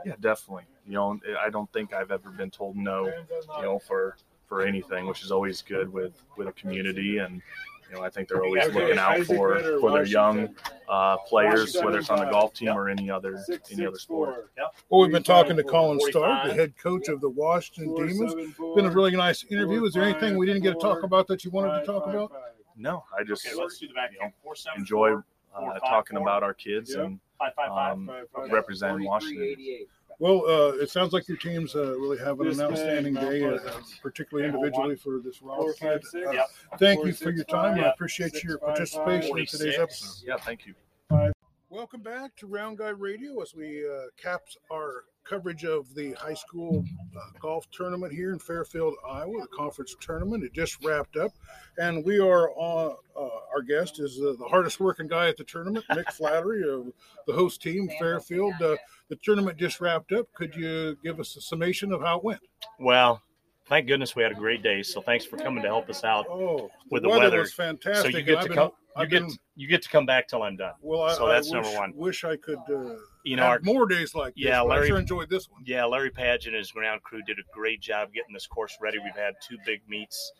Yeah, 0.06 0.16
definitely. 0.20 0.66
You 0.86 0.94
know, 0.94 1.20
I 1.40 1.50
don't 1.50 1.72
think 1.72 1.94
I've 1.94 2.12
ever 2.12 2.30
been 2.30 2.52
told 2.52 2.76
no, 2.76 3.06
you 3.08 3.64
know, 3.64 3.80
for 3.80 4.18
for 4.54 4.62
anything, 4.68 5.08
which 5.08 5.24
is 5.24 5.32
always 5.32 5.62
good 5.64 5.92
with 5.92 6.14
with 6.38 6.48
a 6.48 6.52
community, 6.54 7.18
and 7.18 7.42
you 7.90 7.96
know, 7.96 8.04
I 8.04 8.10
think 8.10 8.28
they're 8.30 8.44
always 8.44 8.66
Okay, 8.66 8.80
looking 8.82 9.00
out 9.00 9.14
Isaac 9.14 9.36
for 9.36 9.50
Ritter, 9.54 9.80
for 9.80 9.92
their 9.92 10.06
young 10.06 10.56
uh, 10.88 11.18
players, 11.28 11.52
Washington 11.76 11.86
whether 11.86 11.98
it's 12.00 12.10
on 12.12 12.20
the 12.20 12.26
golf 12.30 12.54
team 12.54 12.68
Yep. 12.68 12.76
or 12.78 12.90
any 12.90 13.10
other 13.10 13.38
Six, 13.46 13.72
any 13.72 13.86
other 13.88 13.98
sport. 13.98 14.36
four. 14.56 14.70
Well, 14.90 15.02
we've 15.02 15.12
been 15.12 15.24
talking 15.24 15.56
to 15.56 15.64
Colin 15.64 16.00
Stark, 16.12 16.48
the 16.48 16.54
head 16.54 16.78
coach 16.78 17.08
of 17.08 17.20
the 17.22 17.30
Washington 17.30 17.96
Four, 17.96 18.06
Demons. 18.08 18.32
seven, 18.32 18.52
four. 18.52 18.76
Been 18.76 18.86
a 18.86 18.92
really 18.92 19.16
nice 19.16 19.44
interview. 19.50 19.84
Is 19.86 19.94
there 19.96 20.04
anything 20.04 20.32
Four, 20.34 20.38
we 20.40 20.46
didn't 20.46 20.62
get 20.62 20.74
to 20.74 20.80
talk 20.80 21.02
about 21.02 21.26
that 21.30 21.44
you 21.44 21.50
wanted 21.50 21.80
to 21.80 21.86
talk 21.86 22.06
five, 22.06 22.14
about? 22.14 22.32
five. 22.32 22.40
No, 22.78 23.04
I 23.18 23.24
just 23.24 23.46
Okay, 23.48 23.56
let's 23.60 23.80
do 23.80 23.88
the 23.88 23.94
back 23.96 24.12
you 24.14 24.20
know. 24.20 24.32
Four, 24.44 24.56
seven, 24.56 24.80
enjoy 24.82 25.10
four. 25.12 25.26
uh, 25.76 25.80
talking 25.80 26.18
about 26.18 26.44
our 26.44 26.54
kids 26.54 26.94
and 26.94 27.20
um, 27.68 28.10
representing 28.52 29.04
Washington. 29.06 29.56
Well, 30.24 30.46
uh, 30.48 30.76
it 30.78 30.90
sounds 30.90 31.12
like 31.12 31.28
your 31.28 31.36
team's 31.36 31.76
uh, 31.76 32.00
really 32.00 32.18
having 32.18 32.48
an 32.48 32.62
outstanding 32.62 33.14
day, 33.14 33.44
uh, 33.44 33.60
particularly 34.02 34.48
individually 34.48 34.96
for 34.96 35.20
this 35.20 35.42
kid. 35.78 36.02
Uh, 36.26 36.46
Thank 36.80 37.06
you 37.06 37.12
for 37.12 37.32
your 37.32 37.44
time. 37.44 37.78
I 37.78 37.90
appreciate 37.90 38.42
your 38.42 38.58
participation 38.58 39.38
in 39.38 39.46
today's 39.46 39.78
episode. 39.78 40.26
Yeah, 40.26 40.38
thank 40.38 40.66
you. 40.66 41.34
Welcome 41.74 42.02
back 42.02 42.36
to 42.36 42.46
Round 42.46 42.78
Guy 42.78 42.90
Radio 42.90 43.42
as 43.42 43.56
we 43.56 43.84
uh, 43.84 44.04
caps 44.16 44.56
our 44.72 45.06
coverage 45.24 45.66
of 45.66 45.92
the 45.96 46.14
high 46.14 46.36
school 46.36 46.86
uh, 47.18 47.20
golf 47.40 47.66
tournament 47.72 48.14
here 48.14 48.32
in 48.32 48.38
Fairfield, 48.38 48.94
Iowa. 49.10 49.42
The 49.42 49.48
conference 49.48 49.96
tournament 50.00 50.44
it 50.44 50.54
just 50.54 50.78
wrapped 50.86 51.18
up, 51.18 51.32
and 51.80 52.06
we 52.06 52.20
are 52.20 52.52
on. 52.52 52.96
Uh, 53.20 53.28
our 53.52 53.64
guest 53.64 54.00
is 54.00 54.20
uh, 54.20 54.36
the 54.38 54.46
hardest 54.48 54.80
working 54.80 55.08
guy 55.08 55.28
at 55.30 55.36
the 55.36 55.44
tournament, 55.46 55.84
Mick 55.90 56.06
Flattery 56.14 56.62
of 56.70 56.94
the 57.26 57.34
host 57.34 57.64
team, 57.64 57.90
Fairfield. 57.98 58.54
Uh, 58.62 58.76
the 59.10 59.16
tournament 59.24 59.58
just 59.58 59.82
wrapped 59.82 60.12
up. 60.12 60.32
Could 60.34 60.54
you 60.56 60.96
give 61.04 61.20
us 61.20 61.36
a 61.38 61.42
summation 61.42 61.92
of 61.92 62.02
how 62.02 62.20
it 62.20 62.24
went? 62.24 62.42
Well, 62.78 63.20
thank 63.66 63.88
goodness 63.88 64.16
we 64.16 64.22
had 64.22 64.32
a 64.32 64.36
great 64.36 64.62
day. 64.62 64.84
So 64.84 65.02
thanks 65.02 65.26
for 65.26 65.38
coming 65.38 65.64
to 65.64 65.70
help 65.70 65.90
us 65.90 66.04
out. 66.04 66.28
Oh, 66.30 66.70
With 66.92 67.02
the 67.02 67.10
weather, 67.10 67.22
weather. 67.22 67.40
was 67.40 67.54
fantastic. 67.54 68.12
So 68.12 68.18
you 68.20 68.24
get 68.24 68.38
I've 68.38 68.44
to 68.44 68.50
been- 68.50 68.58
come. 68.58 68.72
You 68.96 69.02
I've 69.04 69.10
get 69.10 69.22
been- 69.28 69.38
you 69.56 69.68
get 69.68 69.82
to 69.84 69.90
come 69.90 70.06
back 70.06 70.28
till 70.28 70.44
I'm 70.44 70.56
done. 70.56 70.74
Well, 70.82 71.04
I, 71.04 71.14
so 71.14 71.28
that's 71.28 71.52
I 71.52 71.58
wish, 71.58 71.66
number 71.66 71.80
one. 71.80 71.94
Wish 71.96 72.24
I 72.24 72.36
could. 72.38 72.58
Uh, 72.70 72.96
You 73.24 73.36
know, 73.38 73.44
have 73.44 73.52
our, 73.52 73.60
more 73.64 73.86
days 73.88 74.14
like 74.16 74.36
this. 74.36 74.44
Yeah, 74.46 74.62
I 74.62 74.66
Larry- 74.66 74.88
sure 74.88 75.00
enjoyed 75.00 75.30
this 75.30 75.50
one. 75.50 75.64
yeah, 75.66 75.86
Larry 75.86 76.10
Padge 76.10 76.48
and 76.48 76.56
his 76.56 76.72
ground 76.72 77.02
crew 77.04 77.22
did 77.24 77.38
a 77.40 77.44
great 77.54 77.82
job 77.82 78.12
getting 78.14 78.34
this 78.34 78.48
course 78.48 78.78
ready. 78.82 79.00
We've 79.00 79.16
had 79.16 79.34
two 79.48 79.58
big 79.66 79.82
meets 79.88 80.32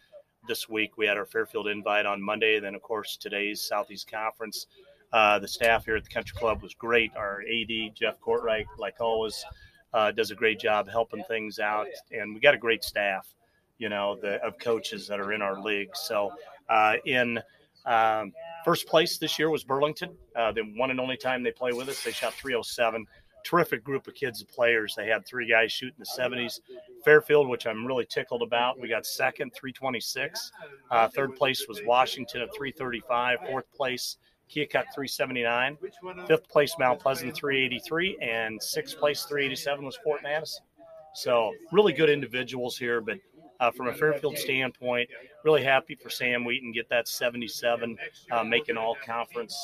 this 0.48 0.68
week. 0.68 0.98
We 0.98 1.06
had 1.06 1.18
our 1.18 1.26
Fairfield 1.26 1.68
Invite 1.68 2.06
on 2.06 2.22
Monday, 2.22 2.56
and 2.58 2.66
then 2.66 2.76
of 2.76 2.82
course 2.82 3.16
today's 3.18 3.62
Southeast 3.62 4.10
Conference. 4.12 4.68
Uh, 5.14 5.38
the 5.40 5.48
staff 5.48 5.86
here 5.86 5.96
at 5.96 6.04
the 6.04 6.10
Country 6.10 6.36
Club 6.38 6.62
was 6.64 6.74
great. 6.74 7.16
Our 7.16 7.42
AD 7.44 7.92
Jeff 7.96 8.20
Courtwright, 8.20 8.66
like 8.80 9.00
always, 9.00 9.46
uh, 9.94 10.12
does 10.12 10.32
a 10.32 10.36
great 10.36 10.60
job 10.60 10.90
helping 10.90 11.24
things 11.26 11.60
out, 11.60 11.88
and 12.12 12.34
we 12.34 12.40
got 12.42 12.56
a 12.56 12.58
great 12.58 12.84
staff, 12.84 13.28
you 13.78 13.90
know, 13.90 14.18
the 14.22 14.44
of 14.44 14.58
coaches 14.58 15.08
that 15.08 15.20
are 15.20 15.32
in 15.32 15.42
our 15.44 15.62
league. 15.62 15.96
So 15.96 16.34
uh, 16.68 16.96
in 17.06 17.38
um, 17.86 18.34
first 18.64 18.88
place 18.88 19.18
this 19.18 19.38
year 19.38 19.50
was 19.50 19.64
Burlington. 19.64 20.16
Uh, 20.36 20.52
the 20.52 20.62
one 20.76 20.92
and 20.92 21.00
only 21.00 21.18
time 21.18 21.44
they 21.44 21.52
play 21.52 21.72
with 21.74 21.90
us, 21.90 22.04
they 22.04 22.12
shot 22.12 22.34
307. 22.34 23.06
Terrific 23.44 23.84
group 23.84 24.08
of 24.08 24.16
kids 24.16 24.40
and 24.40 24.50
players. 24.50 24.96
They 24.96 25.08
had 25.08 25.26
three 25.26 25.50
guys 25.50 25.72
shooting 25.72 25.96
in 25.98 26.04
the 26.04 26.38
70s. 26.38 26.62
Fairfield, 27.04 27.50
which 27.50 27.68
I'm 27.68 27.86
really 27.86 28.06
tickled 28.06 28.42
about, 28.42 28.80
we 28.80 28.88
got 28.88 29.06
second, 29.06 29.52
326. 29.54 30.52
Uh, 30.90 31.10
third 31.10 31.36
place 31.36 31.68
was 31.68 31.82
Washington 31.86 32.42
at 32.42 32.56
335. 32.56 33.40
Fourth 33.50 33.70
place, 33.74 34.18
Keokuk 34.50 34.86
379. 34.94 35.78
Fifth 36.28 36.48
place, 36.48 36.76
Mount 36.80 37.00
Pleasant 37.00 37.36
383. 37.36 38.18
And 38.22 38.62
sixth 38.64 38.98
place, 38.98 39.24
387 39.24 39.84
was 39.84 39.98
Fort 40.04 40.24
Madison. 40.24 40.64
So 41.14 41.54
really 41.72 41.94
good 41.94 42.10
individuals 42.10 42.78
here, 42.78 43.02
but 43.02 43.18
uh, 43.64 43.72
from 43.72 43.88
a 43.88 43.94
Fairfield 43.94 44.38
standpoint, 44.38 45.10
really 45.46 45.64
happy 45.64 45.96
for 45.96 46.10
Sam 46.10 46.44
Wheaton 46.44 46.74
get 46.74 46.90
that 46.90 47.08
77, 47.08 47.98
uh, 48.32 48.44
making 48.44 48.76
all 48.76 48.98
conference 49.06 49.56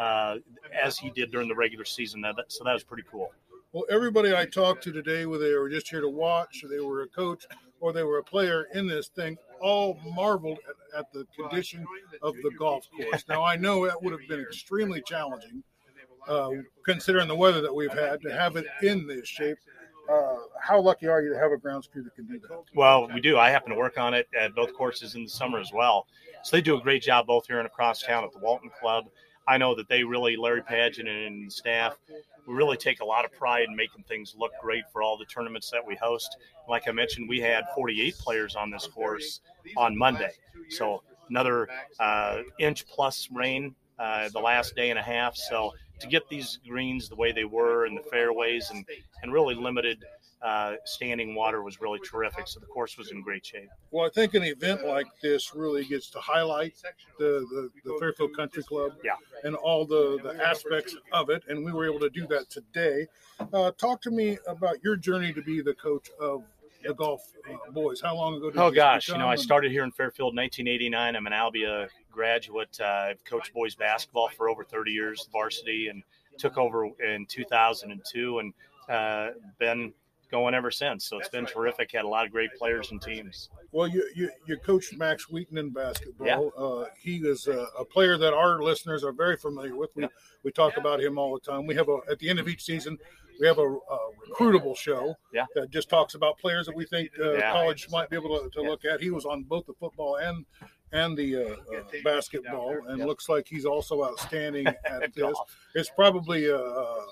uh, 0.00 0.36
as 0.82 0.96
he 0.96 1.10
did 1.10 1.30
during 1.30 1.48
the 1.48 1.54
regular 1.54 1.84
season. 1.84 2.22
That, 2.22 2.36
so 2.48 2.64
that 2.64 2.72
was 2.72 2.82
pretty 2.82 3.04
cool. 3.10 3.30
Well, 3.72 3.84
everybody 3.90 4.34
I 4.34 4.46
talked 4.46 4.82
to 4.84 4.92
today, 4.92 5.26
whether 5.26 5.48
they 5.48 5.54
were 5.54 5.68
just 5.68 5.88
here 5.88 6.00
to 6.00 6.08
watch, 6.08 6.64
or 6.64 6.68
they 6.68 6.80
were 6.80 7.02
a 7.02 7.08
coach, 7.08 7.44
or 7.80 7.92
they 7.92 8.04
were 8.04 8.18
a 8.18 8.24
player 8.24 8.68
in 8.74 8.86
this 8.86 9.08
thing, 9.08 9.36
all 9.60 9.98
marveled 10.14 10.58
at, 10.68 11.00
at 11.00 11.12
the 11.12 11.26
condition 11.36 11.84
of 12.22 12.34
the 12.36 12.50
golf 12.58 12.86
course. 12.96 13.24
Now, 13.28 13.44
I 13.44 13.56
know 13.56 13.86
that 13.86 14.02
would 14.02 14.12
have 14.12 14.28
been 14.28 14.40
extremely 14.40 15.02
challenging, 15.02 15.62
uh, 16.26 16.50
considering 16.86 17.28
the 17.28 17.36
weather 17.36 17.60
that 17.60 17.74
we've 17.74 17.92
had, 17.92 18.22
to 18.22 18.32
have 18.32 18.56
it 18.56 18.66
in 18.82 19.06
this 19.06 19.28
shape. 19.28 19.58
Uh, 20.10 20.36
how 20.60 20.80
lucky 20.80 21.06
are 21.06 21.22
you 21.22 21.32
to 21.32 21.38
have 21.38 21.52
a 21.52 21.56
grounds 21.56 21.88
crew 21.90 22.02
that 22.02 22.14
can 22.14 22.26
do 22.26 22.38
that? 22.38 22.64
Well, 22.74 23.08
we 23.12 23.20
do. 23.20 23.38
I 23.38 23.50
happen 23.50 23.70
to 23.70 23.76
work 23.76 23.98
on 23.98 24.14
it 24.14 24.28
at 24.38 24.54
both 24.54 24.74
courses 24.74 25.14
in 25.14 25.24
the 25.24 25.28
summer 25.28 25.58
as 25.58 25.72
well. 25.72 26.06
So 26.42 26.56
they 26.56 26.60
do 26.60 26.76
a 26.76 26.80
great 26.80 27.02
job 27.02 27.26
both 27.26 27.46
here 27.46 27.58
and 27.58 27.66
across 27.66 28.02
town 28.02 28.24
at 28.24 28.32
the 28.32 28.38
Walton 28.38 28.70
Club. 28.80 29.06
I 29.46 29.58
know 29.58 29.74
that 29.74 29.88
they 29.88 30.04
really, 30.04 30.36
Larry 30.36 30.62
Pageant 30.62 31.08
and 31.08 31.52
staff, 31.52 31.96
we 32.46 32.54
really 32.54 32.76
take 32.76 33.00
a 33.00 33.04
lot 33.04 33.24
of 33.24 33.32
pride 33.32 33.66
in 33.68 33.76
making 33.76 34.04
things 34.04 34.34
look 34.38 34.52
great 34.60 34.84
for 34.92 35.02
all 35.02 35.16
the 35.16 35.24
tournaments 35.24 35.70
that 35.70 35.84
we 35.84 35.96
host. 35.96 36.36
Like 36.68 36.88
I 36.88 36.92
mentioned, 36.92 37.28
we 37.28 37.40
had 37.40 37.64
48 37.74 38.16
players 38.18 38.56
on 38.56 38.70
this 38.70 38.86
course 38.86 39.40
on 39.76 39.96
Monday. 39.96 40.32
So 40.68 41.02
another 41.28 41.68
uh, 42.00 42.42
inch 42.58 42.86
plus 42.86 43.28
rain 43.32 43.74
uh, 43.98 44.28
the 44.30 44.40
last 44.40 44.74
day 44.74 44.90
and 44.90 44.98
a 44.98 45.02
half. 45.02 45.36
So 45.36 45.72
to 46.02 46.08
get 46.08 46.28
these 46.28 46.58
greens 46.68 47.08
the 47.08 47.16
way 47.16 47.32
they 47.32 47.44
were 47.44 47.86
and 47.86 47.96
the 47.96 48.02
fairways 48.02 48.70
and, 48.70 48.84
and 49.22 49.32
really 49.32 49.54
limited 49.54 50.04
uh, 50.42 50.74
standing 50.84 51.34
water 51.36 51.62
was 51.62 51.80
really 51.80 52.00
terrific. 52.00 52.48
So 52.48 52.58
the 52.58 52.66
course 52.66 52.98
was 52.98 53.12
in 53.12 53.22
great 53.22 53.46
shape. 53.46 53.68
Well, 53.92 54.04
I 54.04 54.10
think 54.10 54.34
an 54.34 54.42
event 54.42 54.84
like 54.84 55.06
this 55.22 55.54
really 55.54 55.84
gets 55.84 56.10
to 56.10 56.18
highlight 56.18 56.74
the, 57.18 57.46
the, 57.50 57.70
the 57.84 57.96
Fairfield 58.00 58.34
Country 58.36 58.64
Club 58.64 58.92
Yeah. 59.04 59.12
and 59.44 59.54
all 59.54 59.86
the, 59.86 60.18
the 60.22 60.44
aspects 60.44 60.96
of 61.12 61.30
it. 61.30 61.44
And 61.48 61.64
we 61.64 61.72
were 61.72 61.86
able 61.86 62.00
to 62.00 62.10
do 62.10 62.26
that 62.26 62.50
today. 62.50 63.06
Uh, 63.52 63.70
talk 63.78 64.02
to 64.02 64.10
me 64.10 64.38
about 64.48 64.82
your 64.82 64.96
journey 64.96 65.32
to 65.32 65.42
be 65.42 65.62
the 65.62 65.74
coach 65.74 66.10
of 66.20 66.42
the 66.84 66.94
golf 66.94 67.22
uh, 67.48 67.70
boys. 67.70 68.00
How 68.00 68.14
long 68.14 68.34
ago 68.36 68.50
did 68.50 68.58
Oh 68.58 68.70
gosh, 68.70 69.08
you 69.08 69.18
know, 69.18 69.28
I 69.28 69.36
started 69.36 69.70
here 69.70 69.84
in 69.84 69.90
Fairfield 69.92 70.32
in 70.32 70.36
1989. 70.36 71.16
I'm 71.16 71.26
an 71.26 71.32
Albia 71.32 71.88
graduate. 72.10 72.78
Uh, 72.80 72.84
I've 73.10 73.24
coached 73.24 73.52
boys 73.54 73.74
basketball 73.74 74.28
for 74.36 74.48
over 74.48 74.64
30 74.64 74.90
years, 74.90 75.28
varsity, 75.32 75.88
and 75.88 76.02
took 76.38 76.58
over 76.58 76.86
in 77.04 77.26
2002 77.26 78.38
and 78.38 78.54
uh, 78.88 79.30
been 79.58 79.92
going 80.30 80.54
ever 80.54 80.70
since. 80.70 81.04
So 81.04 81.18
it's 81.18 81.28
been 81.28 81.46
terrific. 81.46 81.92
Had 81.92 82.04
a 82.04 82.08
lot 82.08 82.24
of 82.24 82.32
great 82.32 82.50
players 82.58 82.90
and 82.90 83.00
teams. 83.00 83.50
Well, 83.70 83.86
you, 83.86 84.08
you, 84.14 84.30
you 84.46 84.56
coached 84.56 84.96
Max 84.96 85.28
Wheaton 85.30 85.58
in 85.58 85.70
basketball. 85.70 86.26
Yeah. 86.26 86.64
Uh, 86.64 86.86
he 86.98 87.16
is 87.18 87.46
a, 87.46 87.66
a 87.78 87.84
player 87.84 88.16
that 88.16 88.32
our 88.32 88.62
listeners 88.62 89.04
are 89.04 89.12
very 89.12 89.36
familiar 89.36 89.76
with. 89.76 89.90
We, 89.94 90.04
Yeah. 90.04 90.08
we 90.42 90.50
talk 90.50 90.78
about 90.78 91.00
him 91.00 91.18
all 91.18 91.34
the 91.34 91.40
time. 91.40 91.66
We 91.66 91.74
have 91.74 91.88
a, 91.88 91.98
at 92.10 92.18
the 92.18 92.30
end 92.30 92.38
of 92.38 92.48
each 92.48 92.64
season, 92.64 92.98
we 93.42 93.48
have 93.48 93.58
a, 93.58 93.68
a 93.68 93.98
recruitable 94.30 94.76
show 94.76 95.14
Yeah. 95.34 95.46
that 95.56 95.68
just 95.70 95.90
talks 95.90 96.14
about 96.14 96.38
players 96.38 96.64
that 96.66 96.76
we 96.76 96.86
think 96.86 97.10
uh, 97.20 97.32
Yeah. 97.32 97.52
college 97.52 97.88
might 97.90 98.08
be 98.08 98.16
able 98.16 98.38
to, 98.38 98.48
to 98.50 98.62
Yeah. 98.62 98.68
look 98.68 98.84
at. 98.84 99.00
He 99.00 99.10
was 99.10 99.26
on 99.26 99.42
both 99.42 99.66
the 99.66 99.74
football 99.74 100.16
and 100.16 100.46
and 100.94 101.16
the 101.16 101.36
uh, 101.36 101.40
uh, 101.74 101.82
basketball, 102.04 102.70
and 102.86 102.98
Yeah. 102.98 103.06
looks 103.06 103.28
like 103.28 103.48
he's 103.48 103.64
also 103.64 104.04
outstanding 104.04 104.66
at 104.84 105.02
At 105.02 105.14
this. 105.14 105.36
It's 105.74 105.90
probably 105.90 106.46
a, 106.46 106.56
a, 106.56 107.06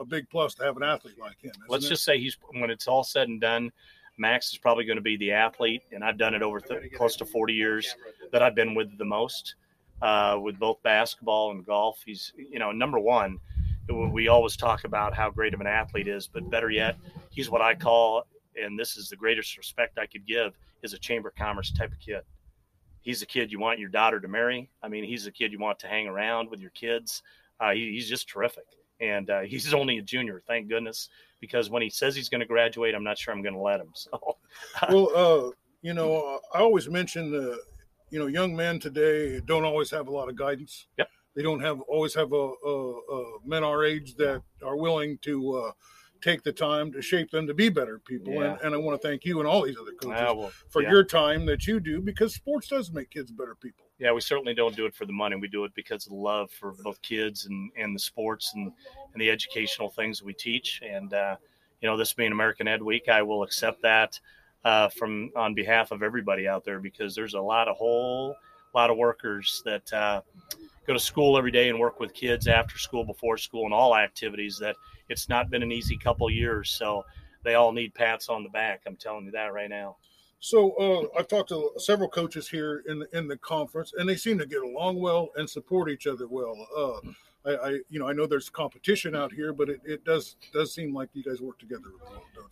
a 0.00 0.04
big 0.04 0.28
plus 0.28 0.54
to 0.56 0.64
have 0.64 0.76
an 0.76 0.82
athlete 0.82 1.18
like 1.18 1.40
him. 1.40 1.50
isn't 1.52 1.70
Let's 1.70 1.86
it? 1.86 1.90
just 1.90 2.04
say 2.04 2.18
he's 2.18 2.36
when 2.58 2.68
it's 2.70 2.86
all 2.86 3.02
said 3.04 3.28
and 3.28 3.40
done. 3.40 3.72
Max 4.18 4.52
is 4.52 4.58
probably 4.58 4.84
going 4.84 4.96
to 4.96 5.02
be 5.02 5.16
the 5.16 5.32
athlete, 5.32 5.82
and 5.92 6.04
I've 6.04 6.18
done 6.18 6.34
it 6.34 6.42
over 6.42 6.60
th- 6.60 6.92
close 6.92 7.16
to 7.16 7.24
40 7.24 7.52
years 7.54 7.96
that 8.32 8.42
I've 8.42 8.54
been 8.54 8.74
with 8.74 8.96
the 8.98 9.04
most, 9.04 9.54
uh, 10.02 10.38
with 10.40 10.56
both 10.58 10.80
basketball 10.84 11.50
and 11.52 11.64
golf. 11.66 12.00
He's, 12.04 12.32
you 12.36 12.58
know, 12.60 12.70
number 12.70 13.00
one. 13.00 13.38
We 13.88 14.28
always 14.28 14.56
talk 14.56 14.84
about 14.84 15.14
how 15.14 15.30
great 15.30 15.54
of 15.54 15.60
an 15.60 15.66
athlete 15.66 16.08
is, 16.08 16.26
but 16.26 16.48
better 16.50 16.70
yet, 16.70 16.96
he's 17.30 17.50
what 17.50 17.60
I 17.60 17.74
call, 17.74 18.24
and 18.56 18.78
this 18.78 18.96
is 18.96 19.08
the 19.08 19.16
greatest 19.16 19.56
respect 19.56 19.98
I 19.98 20.06
could 20.06 20.26
give, 20.26 20.54
is 20.82 20.92
a 20.92 20.98
chamber 20.98 21.28
of 21.28 21.34
commerce 21.34 21.72
type 21.72 21.92
of 21.92 21.98
kid. 21.98 22.22
He's 23.02 23.20
a 23.20 23.26
kid 23.26 23.52
you 23.52 23.58
want 23.58 23.78
your 23.78 23.90
daughter 23.90 24.20
to 24.20 24.28
marry. 24.28 24.70
I 24.82 24.88
mean, 24.88 25.04
he's 25.04 25.26
a 25.26 25.30
kid 25.30 25.52
you 25.52 25.58
want 25.58 25.78
to 25.80 25.86
hang 25.86 26.06
around 26.06 26.50
with 26.50 26.60
your 26.60 26.70
kids. 26.70 27.22
Uh, 27.60 27.72
he, 27.72 27.92
he's 27.92 28.08
just 28.08 28.28
terrific, 28.28 28.64
and 29.00 29.28
uh, 29.28 29.40
he's 29.42 29.74
only 29.74 29.98
a 29.98 30.02
junior, 30.02 30.42
thank 30.46 30.68
goodness 30.68 31.08
because 31.44 31.68
when 31.68 31.82
he 31.82 31.90
says 31.90 32.16
he's 32.16 32.30
going 32.30 32.40
to 32.40 32.46
graduate, 32.46 32.94
I'm 32.94 33.04
not 33.04 33.18
sure 33.18 33.34
I'm 33.34 33.42
going 33.42 33.54
to 33.54 33.60
let 33.60 33.80
him. 33.80 33.92
So, 33.94 34.36
well, 34.88 35.10
uh, 35.14 35.50
you 35.82 35.92
know, 35.92 36.40
I 36.54 36.60
always 36.60 36.88
mention, 36.88 37.34
uh, 37.34 37.56
you 38.10 38.18
know, 38.18 38.28
young 38.28 38.54
men 38.56 38.78
today 38.78 39.40
don't 39.40 39.64
always 39.64 39.90
have 39.90 40.08
a 40.08 40.10
lot 40.10 40.28
of 40.28 40.36
guidance. 40.36 40.86
Yep. 40.96 41.08
They 41.34 41.42
don't 41.42 41.60
have 41.60 41.80
always 41.82 42.14
have 42.14 42.32
a, 42.32 42.36
a, 42.36 42.92
a 43.12 43.24
men 43.44 43.64
our 43.64 43.84
age 43.84 44.14
that 44.16 44.42
are 44.64 44.76
willing 44.76 45.18
to 45.22 45.54
uh, 45.56 45.72
take 46.22 46.42
the 46.42 46.52
time 46.52 46.90
to 46.92 47.02
shape 47.02 47.30
them 47.30 47.46
to 47.46 47.54
be 47.54 47.68
better 47.68 47.98
people. 47.98 48.32
Yeah. 48.34 48.52
And, 48.52 48.60
and 48.62 48.74
I 48.74 48.78
want 48.78 49.00
to 49.00 49.06
thank 49.06 49.24
you 49.24 49.40
and 49.40 49.48
all 49.48 49.62
these 49.62 49.76
other 49.76 49.92
coaches 49.92 50.18
Ah, 50.20 50.32
well, 50.32 50.52
for 50.70 50.82
yeah. 50.82 50.90
your 50.90 51.04
time 51.04 51.44
that 51.46 51.66
you 51.66 51.80
do 51.80 52.00
because 52.00 52.34
sports 52.34 52.68
does 52.68 52.90
make 52.92 53.10
kids 53.10 53.30
better 53.30 53.54
people. 53.54 53.84
yeah, 53.98 54.12
we 54.12 54.20
certainly 54.20 54.54
don't 54.54 54.74
do 54.76 54.86
it 54.86 54.94
for 54.94 55.06
the 55.06 55.12
money. 55.12 55.36
We 55.36 55.48
do 55.48 55.64
it 55.64 55.74
because 55.74 56.06
of 56.06 56.10
the 56.12 56.18
love 56.18 56.50
for 56.50 56.72
both 56.82 57.02
kids 57.02 57.46
and, 57.46 57.70
and 57.76 57.94
the 57.94 57.98
sports 58.00 58.52
and, 58.54 58.72
and 59.12 59.20
the 59.20 59.28
educational 59.30 59.90
things 59.90 60.22
we 60.22 60.32
teach. 60.32 60.80
And, 60.88 61.12
uh, 61.12 61.36
you 61.80 61.88
know, 61.88 61.96
this 61.96 62.14
being 62.14 62.32
American 62.32 62.66
Ed 62.68 62.82
Week, 62.82 63.08
I 63.08 63.22
will 63.22 63.42
accept 63.42 63.82
that 63.82 64.18
uh, 64.64 64.88
from 64.88 65.30
on 65.36 65.52
behalf 65.54 65.90
of 65.90 66.02
everybody 66.02 66.48
out 66.48 66.64
there 66.64 66.80
because 66.80 67.14
there's 67.14 67.34
a 67.34 67.40
lot 67.40 67.68
of 67.68 67.76
whole 67.76 68.34
lot 68.74 68.88
of 68.90 68.96
workers 68.96 69.60
that 69.66 69.92
uh, 69.92 70.22
go 70.86 70.92
to 70.92 70.98
school 70.98 71.36
every 71.38 71.50
day 71.50 71.68
and 71.68 71.78
work 71.78 72.00
with 72.00 72.12
kids 72.14 72.46
after 72.46 72.78
school, 72.78 73.04
before 73.04 73.38
school, 73.38 73.64
and 73.64 73.74
all 73.74 73.96
activities 73.96 74.58
that 74.58 74.76
it's 75.08 75.28
not 75.28 75.50
been 75.50 75.62
an 75.62 75.72
easy 75.72 75.96
couple 75.96 76.30
years. 76.30 76.70
So 76.70 77.04
they 77.42 77.54
all 77.54 77.72
need 77.72 77.94
pats 77.94 78.28
on 78.28 78.42
the 78.42 78.48
back. 78.50 78.82
I'm 78.86 78.96
telling 78.96 79.26
you 79.26 79.30
that 79.32 79.52
right 79.52 79.70
now. 79.70 79.96
So 80.40 80.72
uh, 80.72 81.18
I've 81.18 81.28
talked 81.28 81.48
to 81.50 81.70
several 81.78 82.08
coaches 82.08 82.48
here 82.48 82.82
in 82.86 82.98
the, 82.98 83.18
in 83.18 83.28
the 83.28 83.38
conference, 83.38 83.94
and 83.96 84.06
they 84.06 84.16
seem 84.16 84.38
to 84.38 84.46
get 84.46 84.62
along 84.62 85.00
well 85.00 85.30
and 85.36 85.48
support 85.48 85.88
each 85.88 86.06
other 86.06 86.26
well. 86.28 86.54
Uh, 86.76 87.10
I, 87.46 87.56
I, 87.56 87.70
you 87.88 87.98
know, 87.98 88.08
I 88.08 88.12
know 88.12 88.26
there's 88.26 88.50
competition 88.50 89.14
out 89.14 89.32
here, 89.32 89.52
but 89.52 89.68
it, 89.68 89.80
it 89.84 90.04
does 90.04 90.36
does 90.52 90.74
seem 90.74 90.94
like 90.94 91.08
you 91.14 91.22
guys 91.22 91.40
work 91.40 91.58
together. 91.58 91.90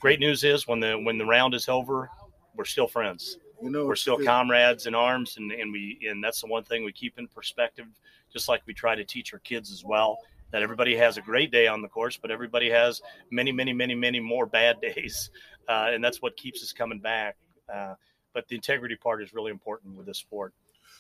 Great 0.00 0.20
news 0.20 0.44
is 0.44 0.66
when 0.66 0.80
the 0.80 0.94
when 0.94 1.18
the 1.18 1.26
round 1.26 1.54
is 1.54 1.68
over, 1.68 2.10
we're 2.54 2.64
still 2.64 2.88
friends. 2.88 3.38
You 3.62 3.70
know, 3.70 3.86
we're 3.86 3.94
still 3.94 4.18
it, 4.18 4.24
comrades 4.24 4.86
in 4.86 4.94
arms, 4.94 5.36
and, 5.36 5.52
and 5.52 5.72
we 5.72 5.98
and 6.08 6.22
that's 6.22 6.40
the 6.40 6.46
one 6.46 6.64
thing 6.64 6.84
we 6.84 6.92
keep 6.92 7.18
in 7.18 7.28
perspective, 7.28 7.86
just 8.32 8.48
like 8.48 8.62
we 8.66 8.74
try 8.74 8.94
to 8.94 9.04
teach 9.04 9.32
our 9.32 9.38
kids 9.40 9.70
as 9.72 9.84
well. 9.84 10.18
That 10.50 10.62
everybody 10.62 10.94
has 10.96 11.16
a 11.16 11.22
great 11.22 11.50
day 11.50 11.66
on 11.66 11.80
the 11.80 11.88
course, 11.88 12.18
but 12.20 12.30
everybody 12.30 12.68
has 12.68 13.00
many, 13.30 13.52
many, 13.52 13.72
many, 13.72 13.94
many 13.94 14.20
more 14.20 14.44
bad 14.44 14.80
days, 14.82 15.30
uh, 15.68 15.90
and 15.92 16.04
that's 16.04 16.20
what 16.20 16.36
keeps 16.36 16.62
us 16.62 16.72
coming 16.72 16.98
back. 16.98 17.36
Uh, 17.72 17.94
but 18.34 18.48
the 18.48 18.54
integrity 18.54 18.96
part 18.96 19.22
is 19.22 19.32
really 19.32 19.50
important 19.50 19.96
with 19.96 20.06
this 20.06 20.18
sport. 20.18 20.52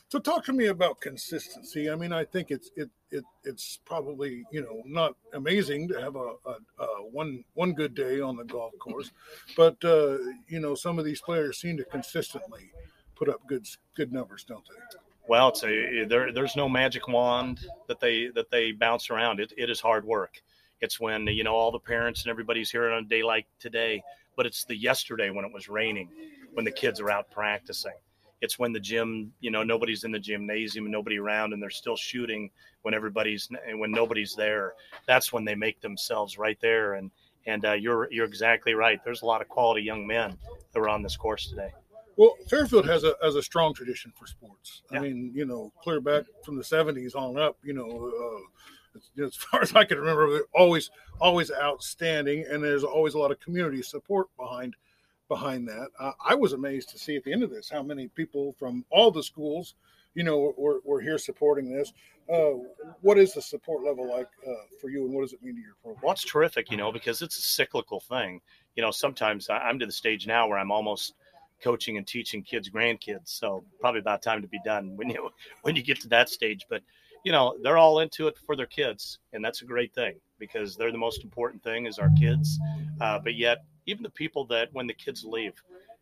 So 0.08 0.18
talk 0.18 0.44
to 0.44 0.52
me 0.52 0.66
about 0.66 1.00
consistency. 1.00 1.90
I 1.90 1.96
mean, 1.96 2.12
I 2.12 2.24
think 2.24 2.50
it's 2.50 2.70
it 2.76 2.90
it 3.10 3.24
it's 3.44 3.80
probably 3.84 4.44
you 4.50 4.60
know 4.60 4.82
not 4.84 5.16
amazing 5.32 5.88
to 5.88 6.00
have 6.00 6.16
a, 6.16 6.34
a, 6.44 6.84
a 6.84 6.86
one 7.10 7.44
one 7.54 7.72
good 7.72 7.94
day 7.94 8.20
on 8.20 8.36
the 8.36 8.44
golf 8.44 8.72
course, 8.78 9.10
but 9.56 9.82
uh, 9.84 10.18
you 10.48 10.60
know 10.60 10.74
some 10.74 10.98
of 10.98 11.04
these 11.04 11.20
players 11.20 11.58
seem 11.58 11.76
to 11.78 11.84
consistently 11.84 12.70
put 13.14 13.28
up 13.28 13.40
good 13.46 13.66
good 13.96 14.12
numbers, 14.12 14.44
don't 14.44 14.64
they? 14.68 14.98
Well, 15.28 15.48
it's 15.48 15.62
a 15.64 16.04
there. 16.04 16.32
There's 16.32 16.56
no 16.56 16.68
magic 16.68 17.08
wand 17.08 17.60
that 17.88 18.00
they 18.00 18.28
that 18.34 18.50
they 18.50 18.72
bounce 18.72 19.10
around. 19.10 19.40
It 19.40 19.52
it 19.56 19.70
is 19.70 19.80
hard 19.80 20.04
work. 20.04 20.42
It's 20.80 20.98
when 20.98 21.26
you 21.28 21.44
know 21.44 21.54
all 21.54 21.70
the 21.70 21.78
parents 21.78 22.22
and 22.22 22.30
everybody's 22.30 22.70
here 22.70 22.90
on 22.90 23.04
a 23.04 23.06
day 23.06 23.22
like 23.22 23.46
today, 23.60 24.02
but 24.36 24.46
it's 24.46 24.64
the 24.64 24.76
yesterday 24.76 25.30
when 25.30 25.44
it 25.44 25.52
was 25.52 25.68
raining 25.68 26.08
when 26.54 26.64
the 26.64 26.72
kids 26.72 27.00
are 27.00 27.10
out 27.10 27.30
practicing. 27.30 27.92
It's 28.40 28.58
when 28.58 28.72
the 28.72 28.80
gym, 28.80 29.32
you 29.40 29.52
know, 29.52 29.62
nobody's 29.62 30.02
in 30.02 30.10
the 30.10 30.18
gymnasium 30.18 30.90
nobody 30.90 31.18
around, 31.18 31.52
and 31.52 31.62
they're 31.62 31.70
still 31.70 31.96
shooting 31.96 32.50
when 32.82 32.92
everybody's 32.92 33.48
when 33.74 33.92
nobody's 33.92 34.34
there. 34.34 34.74
That's 35.06 35.32
when 35.32 35.44
they 35.44 35.54
make 35.54 35.80
themselves 35.80 36.36
right 36.36 36.58
there. 36.60 36.94
And 36.94 37.10
and 37.46 37.64
uh, 37.64 37.72
you're 37.72 38.08
you're 38.12 38.26
exactly 38.26 38.74
right. 38.74 39.02
There's 39.04 39.22
a 39.22 39.26
lot 39.26 39.40
of 39.40 39.48
quality 39.48 39.82
young 39.82 40.06
men 40.06 40.36
that 40.72 40.80
were 40.80 40.88
on 40.88 41.02
this 41.02 41.16
course 41.16 41.48
today. 41.48 41.72
Well, 42.16 42.34
Fairfield 42.48 42.86
has 42.86 43.04
a 43.04 43.14
has 43.22 43.36
a 43.36 43.42
strong 43.42 43.74
tradition 43.74 44.12
for 44.14 44.26
sports. 44.26 44.82
Yeah. 44.90 44.98
I 44.98 45.02
mean, 45.02 45.32
you 45.34 45.44
know, 45.44 45.72
clear 45.82 46.00
back 46.00 46.24
from 46.44 46.56
the 46.56 46.62
'70s 46.62 47.14
on 47.14 47.38
up, 47.38 47.56
you 47.62 47.72
know. 47.72 48.12
Uh, 48.12 48.40
as 49.24 49.36
far 49.36 49.62
as 49.62 49.74
I 49.74 49.84
can 49.84 49.98
remember, 49.98 50.42
always 50.54 50.90
always 51.20 51.50
outstanding, 51.50 52.44
and 52.50 52.62
there's 52.62 52.84
always 52.84 53.14
a 53.14 53.18
lot 53.18 53.30
of 53.30 53.40
community 53.40 53.82
support 53.82 54.28
behind 54.36 54.76
behind 55.28 55.66
that. 55.68 55.88
Uh, 55.98 56.12
I 56.24 56.34
was 56.34 56.52
amazed 56.52 56.90
to 56.90 56.98
see 56.98 57.16
at 57.16 57.24
the 57.24 57.32
end 57.32 57.42
of 57.42 57.50
this 57.50 57.70
how 57.70 57.82
many 57.82 58.08
people 58.08 58.54
from 58.58 58.84
all 58.90 59.10
the 59.10 59.22
schools, 59.22 59.74
you 60.14 60.24
know, 60.24 60.52
were, 60.58 60.80
were 60.84 61.00
here 61.00 61.16
supporting 61.16 61.72
this. 61.72 61.92
Uh, 62.32 62.52
what 63.00 63.18
is 63.18 63.32
the 63.32 63.42
support 63.42 63.82
level 63.82 64.08
like 64.08 64.28
uh, 64.46 64.52
for 64.80 64.90
you, 64.90 65.04
and 65.04 65.14
what 65.14 65.22
does 65.22 65.32
it 65.32 65.42
mean 65.42 65.54
to 65.54 65.60
your 65.60 65.74
program? 65.82 66.02
Well, 66.02 66.12
it's 66.12 66.24
terrific, 66.24 66.70
you 66.70 66.76
know, 66.76 66.92
because 66.92 67.22
it's 67.22 67.38
a 67.38 67.42
cyclical 67.42 68.00
thing. 68.00 68.40
You 68.76 68.82
know, 68.82 68.90
sometimes 68.90 69.48
I'm 69.50 69.78
to 69.78 69.86
the 69.86 69.92
stage 69.92 70.26
now 70.26 70.46
where 70.46 70.58
I'm 70.58 70.70
almost 70.70 71.14
coaching 71.62 71.96
and 71.96 72.06
teaching 72.06 72.42
kids, 72.42 72.68
grandkids. 72.68 73.28
So 73.28 73.64
probably 73.80 74.00
about 74.00 74.22
time 74.22 74.42
to 74.42 74.48
be 74.48 74.60
done 74.64 74.96
when 74.96 75.08
you 75.08 75.30
when 75.62 75.76
you 75.76 75.82
get 75.82 76.00
to 76.00 76.08
that 76.08 76.28
stage. 76.28 76.66
But 76.68 76.82
you 77.24 77.32
know, 77.32 77.56
they're 77.62 77.78
all 77.78 78.00
into 78.00 78.26
it 78.26 78.36
for 78.36 78.56
their 78.56 78.66
kids, 78.66 79.18
and 79.32 79.44
that's 79.44 79.62
a 79.62 79.64
great 79.64 79.94
thing 79.94 80.16
because 80.38 80.76
they're 80.76 80.92
the 80.92 80.98
most 80.98 81.22
important 81.22 81.62
thing 81.62 81.86
is 81.86 81.98
our 81.98 82.10
kids. 82.18 82.58
Uh, 83.00 83.18
but 83.18 83.34
yet, 83.34 83.64
even 83.86 84.02
the 84.02 84.10
people 84.10 84.44
that 84.46 84.68
when 84.72 84.86
the 84.86 84.94
kids 84.94 85.24
leave, 85.24 85.54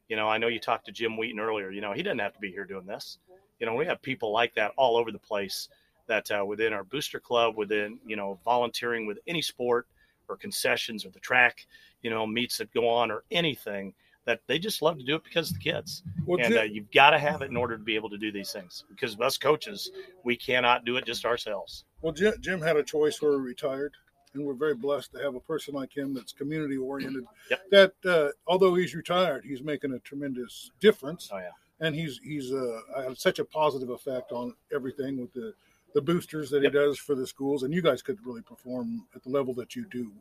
you 0.09 0.17
know, 0.17 0.29
I 0.29 0.39
know 0.39 0.49
you 0.49 0.59
talked 0.59 0.87
to 0.87 0.93
Jim 0.93 1.17
Wheaton 1.17 1.39
earlier. 1.39 1.71
You 1.71 1.83
know, 1.83 1.93
he 1.93 2.03
doesn't 2.03 2.19
have 2.19 2.33
to 2.33 2.41
be 2.41 2.51
here 2.51 2.65
doing 2.65 2.87
this. 2.87 3.19
You 3.59 3.67
know, 3.67 3.75
we 3.75 3.85
have 3.85 4.01
people 4.01 4.33
like 4.33 4.55
that 4.55 4.73
all 4.77 4.97
over 4.97 5.13
the 5.13 5.19
place. 5.19 5.69
That 6.07 6.29
uh, 6.33 6.45
within 6.45 6.73
our 6.73 6.83
booster 6.83 7.21
club, 7.21 7.57
within 7.57 8.01
you 8.05 8.17
know, 8.17 8.41
volunteering 8.45 9.07
with 9.07 9.19
any 9.29 9.43
sport 9.43 9.87
or 10.29 10.37
concessions 10.37 11.05
or 11.05 11.11
the 11.11 11.21
track, 11.21 11.67
you 12.03 12.11
know, 12.11 12.27
meets 12.27 12.59
that 12.59 12.73
go 12.73 12.89
on 12.89 13.13
or 13.13 13.23
anything 13.31 13.95
that 14.31 14.41
they 14.47 14.61
just 14.61 14.81
love 14.81 14.97
to 14.97 15.05
do 15.05 15.16
it 15.16 15.24
because 15.24 15.51
of 15.51 15.57
the 15.57 15.62
kids. 15.62 16.05
And 16.28 16.57
uh, 16.57 16.62
you've 16.62 16.91
got 16.93 17.11
to 17.11 17.18
have 17.18 17.43
it 17.43 17.51
in 17.51 17.57
order 17.57 17.76
to 17.76 17.83
be 17.83 17.97
able 17.97 18.09
to 18.11 18.18
do 18.18 18.31
these 18.31 18.53
things 18.53 18.85
because 18.89 19.18
us 19.18 19.37
coaches, 19.37 19.91
we 20.22 20.37
cannot 20.37 20.85
do 20.85 20.97
it 20.97 21.05
just 21.05 21.24
ourselves. 21.24 21.85
Well, 22.01 22.12
Jim, 22.12 22.35
Jim 22.41 22.61
had 22.61 22.76
a 22.76 22.85
choice 22.85 23.20
where 23.20 23.33
he 23.33 23.39
retired 23.39 23.93
and 24.35 24.45
we're 24.45 24.55
very 24.55 24.76
blessed 24.76 25.12
to 25.12 25.18
have 25.18 25.35
a 25.35 25.41
person 25.41 25.74
like 25.74 25.97
him 25.97 26.14
that's 26.14 26.33
community 26.33 26.76
oriented. 26.76 27.24
Yep. 27.51 27.61
That 27.72 27.93
uh, 28.07 28.28
although 28.47 28.76
he's 28.76 28.95
retired, 28.95 29.45
he's 29.45 29.62
making 29.62 29.93
a 29.93 29.99
tremendous 29.99 30.70
difference. 30.78 31.28
Oh 31.33 31.39
yeah, 31.39 31.51
and 31.81 31.93
he's 31.97 32.20
he's 32.22 32.53
uh, 32.53 32.81
had 32.97 33.18
such 33.18 33.41
a 33.41 33.45
positive 33.45 33.91
effect 33.91 34.31
on 34.31 34.55
everything 34.72 35.20
with 35.20 35.33
the 35.33 35.53
the 35.95 36.01
boosters 36.01 36.49
that 36.51 36.62
yep. 36.62 36.72
he 36.72 36.78
does 36.78 36.97
for 36.97 37.16
the 37.16 37.26
schools, 37.26 37.64
and 37.64 37.74
you 37.74 37.83
guys 37.83 38.03
could 38.03 38.24
really 38.24 38.43
perform 38.43 39.05
at 39.16 39.24
the 39.24 39.31
level 39.31 39.53
that 39.55 39.74
you 39.74 39.85
do 39.91 40.12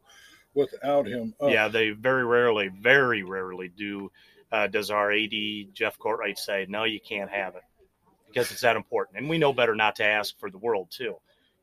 without 0.54 1.08
him. 1.08 1.34
Uh, 1.42 1.48
yeah, 1.48 1.68
they 1.68 1.92
very 1.92 2.26
rarely, 2.26 2.70
very 2.70 3.24
rarely 3.24 3.70
do. 3.70 4.12
Uh, 4.52 4.68
does 4.68 4.90
our 4.90 5.12
AD 5.12 5.34
Jeff 5.74 5.98
Courtright 6.00 6.38
say 6.38 6.66
no? 6.68 6.84
You 6.84 7.00
can't 7.00 7.30
have 7.30 7.56
it 7.56 7.64
because 8.28 8.52
it's 8.52 8.62
that 8.62 8.76
important, 8.76 9.18
and 9.18 9.30
we 9.30 9.38
know 9.38 9.54
better 9.54 9.76
not 9.76 9.96
to 9.98 10.04
ask 10.04 10.38
for 10.40 10.50
the 10.50 10.58
world 10.58 10.88
too 10.90 11.16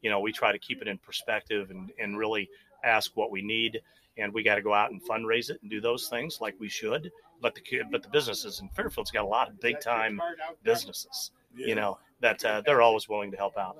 you 0.07 0.11
know, 0.11 0.21
we 0.21 0.31
try 0.31 0.53
to 0.53 0.59
keep 0.59 0.81
it 0.83 0.87
in 0.87 0.99
perspective 0.99 1.71
and, 1.71 1.91
and 1.99 2.17
really 2.17 2.49
ask 2.85 3.11
what 3.17 3.33
we 3.33 3.43
need. 3.43 3.81
And 4.19 4.33
we 4.33 4.45
got 4.45 4.55
to 4.55 4.63
go 4.63 4.73
out 4.73 4.93
and 4.93 5.03
fundraise 5.03 5.51
it 5.51 5.59
and 5.63 5.71
do 5.71 5.81
those 5.81 6.07
things 6.09 6.39
like 6.41 6.55
we 6.61 6.69
should. 6.69 7.11
But 7.43 7.57
the 7.57 7.83
but 7.91 8.05
the 8.05 8.09
businesses 8.09 8.61
in 8.61 8.69
Fairfield's 8.69 9.11
got 9.11 9.25
a 9.25 9.27
lot 9.27 9.49
of 9.49 9.61
big 9.61 9.81
time 9.81 10.23
businesses, 10.63 11.33
you 11.55 11.75
know, 11.75 11.99
that 12.21 12.43
uh, 12.45 12.63
they're 12.65 12.81
always 12.81 13.09
willing 13.09 13.33
to 13.33 13.37
help 13.37 13.59
out. 13.59 13.77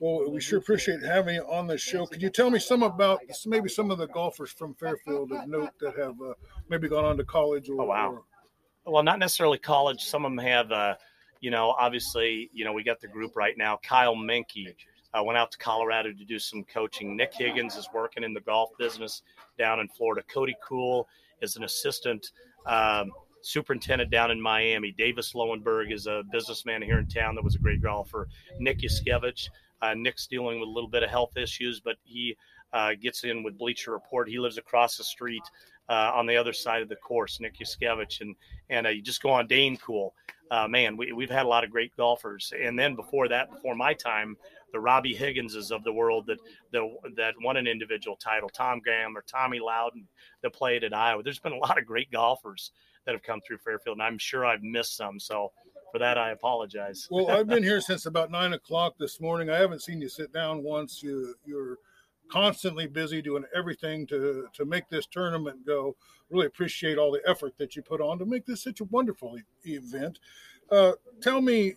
Well, 0.00 0.30
we 0.30 0.40
sure 0.40 0.58
appreciate 0.58 1.02
having 1.02 1.36
you 1.36 1.42
on 1.42 1.66
the 1.66 1.78
show. 1.78 2.06
Could 2.06 2.20
you 2.20 2.30
tell 2.30 2.50
me 2.50 2.58
some 2.58 2.82
about 2.82 3.20
maybe 3.46 3.68
some 3.68 3.90
of 3.90 3.98
the 3.98 4.08
golfers 4.08 4.50
from 4.50 4.74
Fairfield 4.74 5.32
of 5.32 5.48
note 5.48 5.70
that 5.80 5.96
have 5.96 6.20
uh, 6.20 6.34
maybe 6.68 6.88
gone 6.88 7.04
on 7.04 7.16
to 7.16 7.24
college? 7.24 7.70
Or, 7.70 7.82
oh 7.82 7.86
wow. 7.86 8.10
Or... 8.12 8.92
Well, 8.92 9.02
not 9.02 9.18
necessarily 9.18 9.58
college. 9.58 10.02
Some 10.02 10.24
of 10.24 10.32
them 10.32 10.38
have. 10.38 10.72
Uh, 10.72 10.94
you 11.40 11.50
know, 11.50 11.74
obviously, 11.78 12.48
you 12.54 12.64
know, 12.64 12.72
we 12.72 12.82
got 12.82 13.02
the 13.02 13.08
group 13.08 13.36
right 13.36 13.52
now. 13.58 13.78
Kyle 13.82 14.16
Menke 14.16 14.74
I 15.14 15.20
went 15.20 15.38
out 15.38 15.52
to 15.52 15.58
Colorado 15.58 16.12
to 16.12 16.24
do 16.24 16.40
some 16.40 16.64
coaching. 16.64 17.16
Nick 17.16 17.32
Higgins 17.34 17.76
is 17.76 17.88
working 17.94 18.24
in 18.24 18.34
the 18.34 18.40
golf 18.40 18.70
business 18.78 19.22
down 19.56 19.78
in 19.78 19.86
Florida. 19.88 20.22
Cody 20.26 20.56
Cool 20.62 21.08
is 21.40 21.54
an 21.56 21.62
assistant 21.62 22.32
um, 22.66 23.12
superintendent 23.40 24.10
down 24.10 24.32
in 24.32 24.40
Miami. 24.40 24.92
Davis 24.98 25.32
Lowenberg 25.34 25.92
is 25.92 26.08
a 26.08 26.24
businessman 26.32 26.82
here 26.82 26.98
in 26.98 27.06
town 27.06 27.36
that 27.36 27.44
was 27.44 27.54
a 27.54 27.58
great 27.58 27.80
golfer. 27.80 28.28
Nick 28.58 28.80
Yuskevich. 28.80 29.48
Uh, 29.84 29.94
Nick's 29.94 30.26
dealing 30.26 30.60
with 30.60 30.68
a 30.68 30.72
little 30.72 30.88
bit 30.88 31.02
of 31.02 31.10
health 31.10 31.36
issues, 31.36 31.80
but 31.80 31.96
he 32.04 32.36
uh, 32.72 32.92
gets 33.00 33.24
in 33.24 33.42
with 33.42 33.58
Bleacher 33.58 33.92
Report. 33.92 34.28
He 34.28 34.38
lives 34.38 34.58
across 34.58 34.96
the 34.96 35.04
street 35.04 35.42
uh, 35.88 36.10
on 36.14 36.26
the 36.26 36.36
other 36.36 36.52
side 36.52 36.82
of 36.82 36.88
the 36.88 36.96
course, 36.96 37.40
Nick 37.40 37.58
Yuskevich. 37.58 38.20
And, 38.20 38.34
and 38.70 38.86
uh, 38.86 38.90
you 38.90 39.02
just 39.02 39.22
go 39.22 39.30
on 39.30 39.46
Dane 39.46 39.76
Cool. 39.76 40.14
Uh, 40.50 40.68
man, 40.68 40.96
we, 40.96 41.12
we've 41.12 41.30
had 41.30 41.46
a 41.46 41.48
lot 41.48 41.64
of 41.64 41.70
great 41.70 41.96
golfers. 41.96 42.52
And 42.58 42.78
then 42.78 42.94
before 42.94 43.28
that, 43.28 43.50
before 43.50 43.74
my 43.74 43.94
time, 43.94 44.36
the 44.72 44.80
Robbie 44.80 45.14
Higginses 45.14 45.70
of 45.70 45.84
the 45.84 45.92
world 45.92 46.26
that 46.26 46.38
that, 46.72 46.82
that 47.16 47.34
won 47.40 47.56
an 47.56 47.66
individual 47.66 48.16
title, 48.16 48.48
Tom 48.48 48.80
Graham 48.80 49.16
or 49.16 49.22
Tommy 49.22 49.60
Loudon 49.60 50.06
that 50.42 50.52
played 50.52 50.84
at 50.84 50.92
Iowa. 50.92 51.22
There's 51.22 51.38
been 51.38 51.52
a 51.52 51.58
lot 51.58 51.78
of 51.78 51.86
great 51.86 52.10
golfers 52.10 52.72
that 53.04 53.12
have 53.12 53.22
come 53.22 53.40
through 53.46 53.58
Fairfield, 53.58 53.98
and 53.98 54.02
I'm 54.02 54.18
sure 54.18 54.44
I've 54.44 54.62
missed 54.62 54.96
some. 54.96 55.20
So 55.20 55.52
for 55.94 56.00
that, 56.00 56.18
I 56.18 56.30
apologize. 56.30 57.06
Well, 57.14 57.30
I've 57.30 57.46
been 57.46 57.62
here 57.62 57.80
since 57.80 58.06
about 58.06 58.28
nine 58.28 58.54
o'clock 58.54 58.94
this 58.98 59.20
morning. 59.20 59.48
I 59.48 59.58
haven't 59.58 59.80
seen 59.80 60.00
you 60.00 60.08
sit 60.08 60.32
down 60.32 60.64
once. 60.64 61.04
You, 61.04 61.36
you're 61.46 61.78
constantly 62.28 62.88
busy 62.88 63.22
doing 63.22 63.44
everything 63.54 64.04
to 64.08 64.48
to 64.54 64.64
make 64.64 64.88
this 64.88 65.06
tournament 65.06 65.64
go. 65.64 65.94
Really 66.30 66.46
appreciate 66.46 66.98
all 66.98 67.12
the 67.12 67.22
effort 67.28 67.56
that 67.58 67.76
you 67.76 67.82
put 67.82 68.00
on 68.00 68.18
to 68.18 68.26
make 68.26 68.44
this 68.44 68.64
such 68.64 68.80
a 68.80 68.84
wonderful 68.86 69.38
e- 69.38 69.42
event. 69.72 70.18
Uh, 70.68 70.92
tell 71.20 71.40
me, 71.40 71.74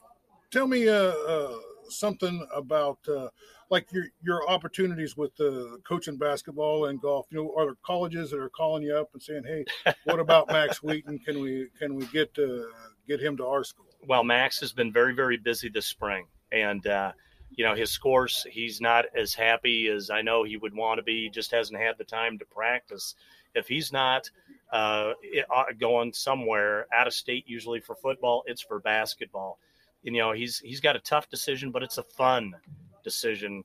tell 0.49 0.65
me, 0.65 0.89
uh, 0.89 0.93
uh, 0.93 1.57
something 1.88 2.43
about 2.55 2.97
uh, 3.07 3.28
like 3.70 3.91
your 3.91 4.05
your 4.22 4.49
opportunities 4.49 5.18
with 5.18 5.36
the 5.36 5.80
coaching 5.88 6.18
basketball 6.18 6.86
and 6.86 7.01
golf. 7.01 7.26
You 7.30 7.43
know, 7.43 7.53
are 7.57 7.65
there 7.65 7.76
colleges 7.86 8.32
that 8.32 8.39
are 8.39 8.49
calling 8.49 8.84
you 8.84 8.95
up 8.95 9.09
and 9.13 9.22
saying, 9.22 9.43
"Hey, 9.45 9.93
what 10.05 10.20
about 10.20 10.47
Max 10.51 10.82
Wheaton? 10.82 11.20
Can 11.20 11.39
we 11.39 11.68
can 11.80 11.95
we 11.95 12.05
get 12.07 12.38
uh, 12.38 12.63
get 13.07 13.22
him 13.22 13.38
to 13.38 13.45
our 13.45 13.63
school?" 13.63 13.86
Well, 14.07 14.24
Max 14.24 14.59
has 14.61 14.74
been 14.74 14.91
very 14.91 15.13
very 15.13 15.38
busy 15.38 15.70
this 15.70 15.86
spring, 15.86 16.26
and 16.51 16.86
uh, 16.88 17.11
you 17.51 17.65
know 17.65 17.76
his 17.76 17.91
scores. 17.91 18.45
He's 18.49 18.80
not 18.80 19.05
as 19.15 19.34
happy 19.34 19.88
as 19.89 20.09
I 20.09 20.22
know 20.22 20.43
he 20.43 20.57
would 20.57 20.76
want 20.76 20.99
to 20.99 21.03
be. 21.03 21.24
He 21.24 21.30
just 21.30 21.51
hasn't 21.51 21.80
had 21.80 21.97
the 21.97 22.05
time 22.05 22.39
to 22.39 22.45
practice. 22.45 23.15
If 23.55 23.68
he's 23.68 23.91
not 23.91 24.30
uh, 24.72 25.13
uh 25.53 25.63
going 25.80 26.13
somewhere 26.13 26.88
out 26.93 27.07
of 27.07 27.13
state, 27.13 27.45
usually 27.47 27.80
for 27.80 27.95
football, 27.95 28.43
it's 28.45 28.61
for 28.61 28.80
basketball 28.80 29.59
you 30.03 30.11
know 30.11 30.32
he's 30.32 30.59
he's 30.59 30.80
got 30.80 30.95
a 30.95 30.99
tough 30.99 31.28
decision, 31.28 31.72
but 31.72 31.84
it's 31.84 31.97
a 31.97 32.03
fun 32.03 32.53
decision. 33.11 33.63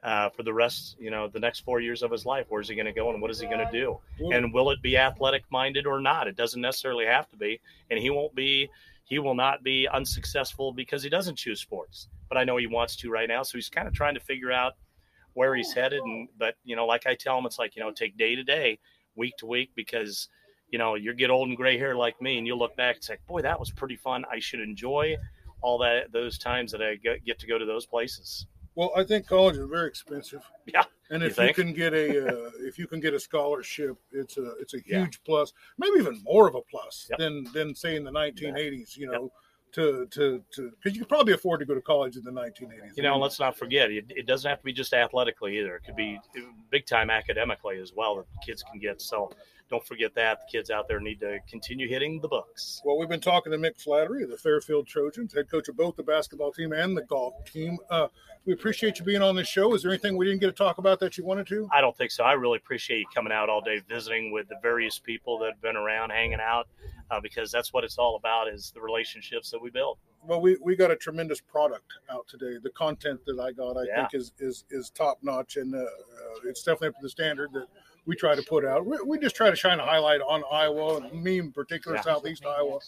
Uh, 0.00 0.28
for 0.30 0.44
the 0.44 0.54
rest, 0.54 0.96
you 1.00 1.10
know, 1.10 1.26
the 1.26 1.40
next 1.40 1.64
four 1.64 1.80
years 1.80 2.04
of 2.04 2.10
his 2.12 2.24
life. 2.24 2.46
Where's 2.50 2.68
he 2.68 2.76
going 2.76 2.86
to 2.86 2.92
go 2.92 3.10
and 3.10 3.20
what 3.20 3.32
is 3.32 3.40
he 3.40 3.46
going 3.46 3.66
to 3.66 3.72
do? 3.72 3.98
And 4.32 4.54
will 4.54 4.70
it 4.70 4.80
be 4.80 4.96
athletic 4.96 5.42
minded 5.50 5.86
or 5.88 5.98
not? 6.00 6.28
It 6.28 6.36
doesn't 6.36 6.60
necessarily 6.60 7.04
have 7.04 7.28
to 7.30 7.36
be. 7.36 7.60
And 7.90 7.98
he 7.98 8.08
won't 8.08 8.32
be, 8.32 8.70
he 9.12 9.18
will 9.18 9.34
not 9.34 9.64
be 9.64 9.88
unsuccessful 9.88 10.72
because 10.72 11.02
he 11.02 11.10
doesn't 11.10 11.36
choose 11.36 11.60
sports. 11.60 12.06
But 12.28 12.38
I 12.38 12.44
know 12.44 12.56
he 12.58 12.68
wants 12.68 12.94
to 13.00 13.10
right 13.10 13.28
now. 13.28 13.42
So 13.42 13.58
he's 13.58 13.68
kind 13.68 13.88
of 13.88 13.92
trying 13.92 14.14
to 14.14 14.20
figure 14.20 14.52
out 14.52 14.74
where 15.34 15.52
he's 15.56 15.72
headed. 15.72 16.00
And, 16.00 16.28
but, 16.38 16.54
you 16.64 16.76
know, 16.76 16.86
like 16.86 17.04
I 17.08 17.16
tell 17.16 17.36
him, 17.36 17.44
it's 17.44 17.58
like, 17.58 17.74
you 17.74 17.82
know, 17.82 17.90
take 17.90 18.16
day 18.16 18.36
to 18.36 18.44
day, 18.44 18.78
week 19.16 19.36
to 19.38 19.46
week, 19.46 19.70
because, 19.74 20.28
you 20.70 20.78
know, 20.78 20.94
you 20.94 21.12
get 21.12 21.30
old 21.30 21.48
and 21.48 21.56
gray 21.56 21.76
hair 21.76 21.96
like 21.96 22.22
me 22.22 22.38
and 22.38 22.46
you'll 22.46 22.60
look 22.64 22.76
back 22.76 22.94
and 22.94 23.04
say, 23.04 23.16
boy, 23.26 23.42
that 23.42 23.58
was 23.58 23.72
pretty 23.72 23.96
fun. 23.96 24.24
I 24.30 24.38
should 24.38 24.60
enjoy 24.60 25.16
all 25.60 25.78
that, 25.78 26.12
those 26.12 26.38
times 26.38 26.70
that 26.70 26.82
I 26.82 26.94
get 27.26 27.40
to 27.40 27.48
go 27.48 27.58
to 27.58 27.66
those 27.66 27.84
places. 27.84 28.46
Well, 28.78 28.92
I 28.96 29.02
think 29.02 29.26
college 29.26 29.56
is 29.56 29.66
very 29.68 29.88
expensive. 29.88 30.48
Yeah, 30.72 30.84
And 31.10 31.20
if 31.24 31.30
you, 31.36 31.46
think? 31.46 31.56
can 31.56 31.72
get 31.72 31.94
a 31.94 32.46
uh, 32.46 32.50
if 32.60 32.78
you 32.78 32.86
can 32.86 33.00
get 33.00 33.12
a 33.12 33.18
scholarship, 33.18 33.96
it's 34.12 34.38
a 34.38 34.52
it's 34.60 34.74
a 34.74 34.78
Yeah. 34.86 35.00
huge 35.02 35.20
plus, 35.24 35.52
maybe 35.78 35.98
even 35.98 36.22
more 36.22 36.46
of 36.46 36.54
a 36.54 36.62
plus 36.62 37.08
Yep. 37.10 37.18
than 37.18 37.44
than 37.52 37.74
say 37.74 37.96
in 37.96 38.04
the 38.04 38.12
1980s. 38.12 38.96
You 38.96 39.08
know, 39.08 39.32
to 39.72 40.06
to 40.12 40.44
to 40.52 40.70
because 40.70 40.94
you 40.94 41.00
could 41.00 41.08
probably 41.08 41.32
afford 41.32 41.58
to 41.58 41.66
go 41.66 41.74
to 41.74 41.80
college 41.80 42.16
in 42.16 42.22
the 42.22 42.30
1980s. 42.30 42.96
You 42.96 43.02
know, 43.02 43.14
and 43.14 43.20
let's 43.20 43.40
not 43.40 43.56
forget, 43.56 43.90
it, 43.90 44.04
it 44.10 44.26
doesn't 44.28 44.48
have 44.48 44.58
to 44.60 44.64
be 44.64 44.72
just 44.72 44.92
athletically 44.94 45.58
either. 45.58 45.74
It 45.74 45.82
could 45.82 45.96
be 45.96 46.20
big 46.70 46.86
time 46.86 47.10
academically 47.10 47.80
as 47.80 47.92
well 47.96 48.14
that 48.18 48.26
kids 48.46 48.62
can 48.62 48.78
get. 48.78 49.02
So 49.02 49.32
don't 49.68 49.86
forget 49.86 50.14
that. 50.14 50.40
The 50.40 50.58
kids 50.58 50.70
out 50.70 50.88
there 50.88 51.00
need 51.00 51.20
to 51.20 51.38
continue 51.48 51.88
hitting 51.88 52.20
the 52.20 52.28
books. 52.28 52.80
Well, 52.84 52.98
we've 52.98 53.08
been 53.08 53.20
talking 53.20 53.52
to 53.52 53.58
Mick 53.58 53.80
Flattery 53.80 54.22
of 54.22 54.30
the 54.30 54.36
Fairfield 54.38 54.86
Trojans, 54.86 55.34
head 55.34 55.50
coach 55.50 55.68
of 55.68 55.76
both 55.76 55.96
the 55.96 56.02
basketball 56.02 56.52
team 56.52 56.72
and 56.72 56.96
the 56.96 57.02
golf 57.02 57.34
team. 57.44 57.78
Uh, 57.90 58.08
we 58.46 58.54
appreciate 58.54 58.98
you 58.98 59.04
being 59.04 59.20
on 59.20 59.36
this 59.36 59.48
show. 59.48 59.74
Is 59.74 59.82
there 59.82 59.90
anything 59.92 60.16
we 60.16 60.24
didn't 60.24 60.40
get 60.40 60.46
to 60.46 60.52
talk 60.52 60.78
about 60.78 61.00
that 61.00 61.18
you 61.18 61.24
wanted 61.24 61.46
to? 61.48 61.68
I 61.72 61.80
don't 61.82 61.96
think 61.96 62.10
so. 62.10 62.24
I 62.24 62.32
really 62.32 62.56
appreciate 62.56 63.00
you 63.00 63.06
coming 63.14 63.32
out 63.32 63.50
all 63.50 63.60
day, 63.60 63.80
visiting 63.88 64.32
with 64.32 64.48
the 64.48 64.56
various 64.62 64.98
people 64.98 65.38
that 65.40 65.50
have 65.52 65.60
been 65.60 65.76
around, 65.76 66.10
hanging 66.10 66.40
out, 66.40 66.68
uh, 67.10 67.20
because 67.20 67.50
that's 67.52 67.72
what 67.72 67.84
it's 67.84 67.98
all 67.98 68.16
about 68.16 68.48
is 68.48 68.70
the 68.74 68.80
relationships 68.80 69.50
that 69.50 69.60
we 69.60 69.70
build. 69.70 69.98
Well, 70.24 70.40
we, 70.40 70.56
we 70.62 70.76
got 70.76 70.90
a 70.90 70.96
tremendous 70.96 71.40
product 71.40 71.92
out 72.10 72.26
today. 72.26 72.56
The 72.62 72.70
content 72.70 73.20
that 73.26 73.38
I 73.38 73.52
got, 73.52 73.76
I 73.76 73.84
Yeah. 73.84 74.08
think, 74.08 74.14
is 74.20 74.32
is 74.38 74.64
is 74.70 74.90
top 74.90 75.18
notch, 75.22 75.56
and 75.56 75.74
uh, 75.74 75.78
uh, 75.78 75.84
it's 76.44 76.62
definitely 76.62 76.88
up 76.88 76.94
to 76.96 77.02
the 77.02 77.08
standard 77.10 77.52
that 77.52 77.66
we 78.08 78.16
try 78.16 78.34
to 78.34 78.42
put 78.42 78.64
out. 78.64 78.84
We, 78.86 78.96
we 79.06 79.18
just 79.18 79.36
try 79.36 79.50
to 79.50 79.54
shine 79.54 79.78
a 79.78 79.84
highlight 79.84 80.20
on 80.26 80.42
Iowa, 80.50 80.96
and 80.96 81.22
me 81.22 81.38
in 81.38 81.52
particular, 81.52 81.98
Yeah. 81.98 82.02
Southeast 82.02 82.44
Iowa. 82.44 82.78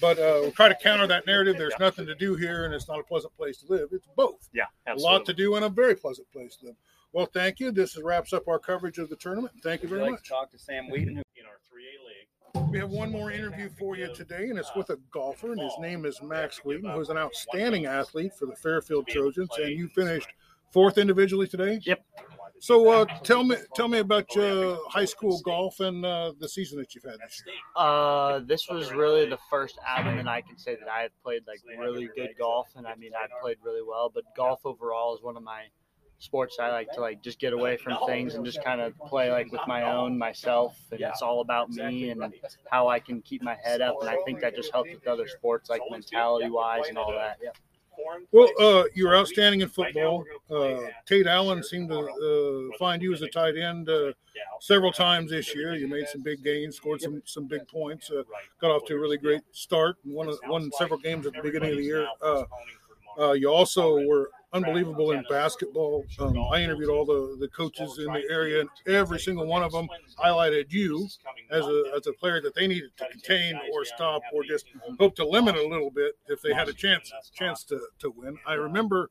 But 0.00 0.18
uh, 0.18 0.40
we 0.44 0.50
try 0.50 0.68
to 0.68 0.74
counter 0.74 1.06
that 1.06 1.24
narrative. 1.26 1.56
There's 1.56 1.78
nothing 1.78 2.04
to 2.06 2.14
do 2.16 2.34
here, 2.34 2.64
and 2.64 2.74
it's 2.74 2.88
not 2.88 2.98
a 2.98 3.04
pleasant 3.04 3.34
place 3.36 3.58
to 3.58 3.66
live. 3.72 3.90
It's 3.92 4.08
both. 4.16 4.48
Yeah, 4.52 4.64
A 4.86 4.96
lot 4.96 5.24
to 5.26 5.32
do 5.32 5.54
and 5.54 5.64
a 5.64 5.68
very 5.68 5.94
pleasant 5.94 6.30
place 6.32 6.56
to 6.56 6.66
live. 6.66 6.74
Well, 7.12 7.26
thank 7.26 7.60
you. 7.60 7.70
This 7.70 7.96
wraps 7.96 8.32
up 8.32 8.48
our 8.48 8.58
coverage 8.58 8.98
of 8.98 9.08
the 9.08 9.16
tournament. 9.16 9.54
Thank 9.62 9.82
you 9.82 9.88
Would 9.88 9.94
very 9.96 10.02
like 10.10 10.18
much. 10.18 10.24
to 10.24 10.28
talk 10.28 10.50
to 10.50 10.58
Sam 10.58 10.90
Wheaton, 10.90 11.16
in 11.36 11.46
our 11.46 11.60
3A 11.72 12.60
league. 12.64 12.70
We 12.72 12.78
have 12.80 12.90
one 12.90 13.12
more 13.12 13.30
interview 13.30 13.68
for 13.78 13.96
you 13.96 14.12
today, 14.14 14.48
and 14.50 14.58
it's 14.58 14.74
with 14.74 14.90
a 14.90 14.98
golfer, 15.12 15.52
and 15.52 15.60
his 15.60 15.74
name 15.78 16.04
is 16.04 16.20
Max 16.20 16.58
Wheaton, 16.64 16.90
who's 16.90 17.08
an 17.08 17.16
outstanding 17.16 17.86
athlete 17.86 18.32
for 18.34 18.46
the 18.46 18.56
Fairfield 18.56 19.06
Trojans. 19.06 19.50
And 19.62 19.70
you 19.78 19.88
finished 19.88 20.28
fourth 20.72 20.98
individually 20.98 21.46
today. 21.46 21.78
Yep. 21.84 22.04
So 22.60 22.88
uh, 22.88 23.04
tell 23.22 23.44
me, 23.44 23.56
tell 23.74 23.88
me 23.88 23.98
about 23.98 24.34
your 24.34 24.78
high 24.88 25.04
school 25.04 25.40
golf 25.44 25.80
and 25.80 26.04
uh, 26.04 26.32
the 26.38 26.48
season 26.48 26.78
that 26.78 26.94
you've 26.94 27.04
had 27.04 27.18
this 27.24 27.42
year. 27.46 27.54
Uh, 27.76 28.40
this 28.40 28.68
was 28.68 28.92
really 28.92 29.28
the 29.28 29.38
first 29.50 29.78
outing 29.86 30.16
that 30.16 30.28
I 30.28 30.40
can 30.40 30.56
say 30.58 30.76
that 30.76 30.88
I 30.88 31.02
have 31.02 31.22
played 31.22 31.42
like 31.46 31.60
really 31.78 32.08
good 32.16 32.30
golf, 32.38 32.68
and 32.76 32.86
I 32.86 32.94
mean 32.94 33.12
I 33.14 33.26
played 33.40 33.58
really 33.62 33.82
well. 33.86 34.10
But 34.12 34.24
golf 34.36 34.64
overall 34.64 35.14
is 35.14 35.22
one 35.22 35.36
of 35.36 35.42
my 35.42 35.64
sports 36.18 36.56
I 36.58 36.70
like 36.70 36.90
to 36.92 37.00
like 37.00 37.22
just 37.22 37.38
get 37.38 37.52
away 37.52 37.76
from 37.76 37.98
things 38.06 38.34
and 38.34 38.44
just 38.44 38.64
kind 38.64 38.80
of 38.80 38.96
play 39.00 39.30
like 39.30 39.52
with 39.52 39.60
my 39.66 39.82
own 39.82 40.18
myself, 40.18 40.76
and 40.90 41.00
it's 41.00 41.22
all 41.22 41.40
about 41.40 41.70
me 41.70 42.10
and 42.10 42.32
how 42.70 42.88
I 42.88 43.00
can 43.00 43.20
keep 43.22 43.42
my 43.42 43.56
head 43.62 43.80
up. 43.82 43.96
And 44.00 44.08
I 44.08 44.16
think 44.24 44.40
that 44.40 44.56
just 44.56 44.72
helps 44.72 44.90
with 44.92 45.06
other 45.06 45.28
sports 45.28 45.68
like 45.68 45.82
mentality 45.90 46.50
wise 46.50 46.88
and 46.88 46.98
all 46.98 47.12
that. 47.12 47.38
Yeah. 47.42 47.50
Well, 48.32 48.48
uh, 48.60 48.84
you 48.94 49.06
were 49.06 49.16
outstanding 49.16 49.60
in 49.60 49.68
football. 49.68 50.24
Uh, 50.50 50.78
Tate 51.06 51.26
Allen 51.26 51.62
seemed 51.62 51.88
to 51.90 52.00
uh, 52.00 52.76
find 52.78 53.02
you 53.02 53.12
as 53.12 53.22
a 53.22 53.28
tight 53.28 53.56
end 53.56 53.88
uh, 53.88 54.12
several 54.60 54.92
times 54.92 55.30
this 55.30 55.54
year. 55.54 55.74
You 55.74 55.88
made 55.88 56.08
some 56.08 56.22
big 56.22 56.42
gains, 56.42 56.76
scored 56.76 57.00
some 57.00 57.22
some 57.24 57.46
big 57.46 57.66
points, 57.68 58.10
uh, 58.10 58.22
got 58.60 58.70
off 58.70 58.84
to 58.86 58.94
a 58.94 58.98
really 58.98 59.18
great 59.18 59.42
start, 59.52 59.96
and 60.04 60.14
won 60.14 60.32
won 60.46 60.70
several 60.78 61.00
games 61.00 61.26
at 61.26 61.32
the 61.32 61.42
beginning 61.42 61.70
of 61.70 61.76
the 61.76 61.84
year. 61.84 62.06
Uh, 62.22 62.44
uh, 63.18 63.32
you 63.32 63.50
also 63.50 64.04
were 64.06 64.30
unbelievable 64.56 65.12
in 65.12 65.24
basketball. 65.28 66.04
Um, 66.18 66.36
I 66.52 66.62
interviewed 66.62 66.88
all 66.88 67.04
the, 67.04 67.36
the 67.38 67.48
coaches 67.48 67.98
in 67.98 68.12
the 68.12 68.24
area, 68.30 68.60
and 68.60 68.68
every 68.86 69.18
single 69.18 69.46
one 69.46 69.62
of 69.62 69.72
them 69.72 69.88
highlighted 70.22 70.72
you 70.72 71.08
as 71.50 71.64
a, 71.64 71.82
as 71.96 72.06
a 72.06 72.12
player 72.12 72.40
that 72.40 72.54
they 72.54 72.66
needed 72.66 72.90
to 72.96 73.06
contain 73.10 73.58
or 73.72 73.84
stop 73.84 74.22
or 74.32 74.42
just 74.44 74.66
hope 74.98 75.14
to 75.16 75.26
limit 75.26 75.56
a 75.56 75.66
little 75.66 75.90
bit 75.90 76.14
if 76.28 76.40
they 76.42 76.52
had 76.52 76.68
a 76.68 76.72
chance 76.72 77.12
chance 77.34 77.64
to, 77.64 77.80
to 77.98 78.12
win. 78.16 78.36
I 78.46 78.54
remember 78.54 79.10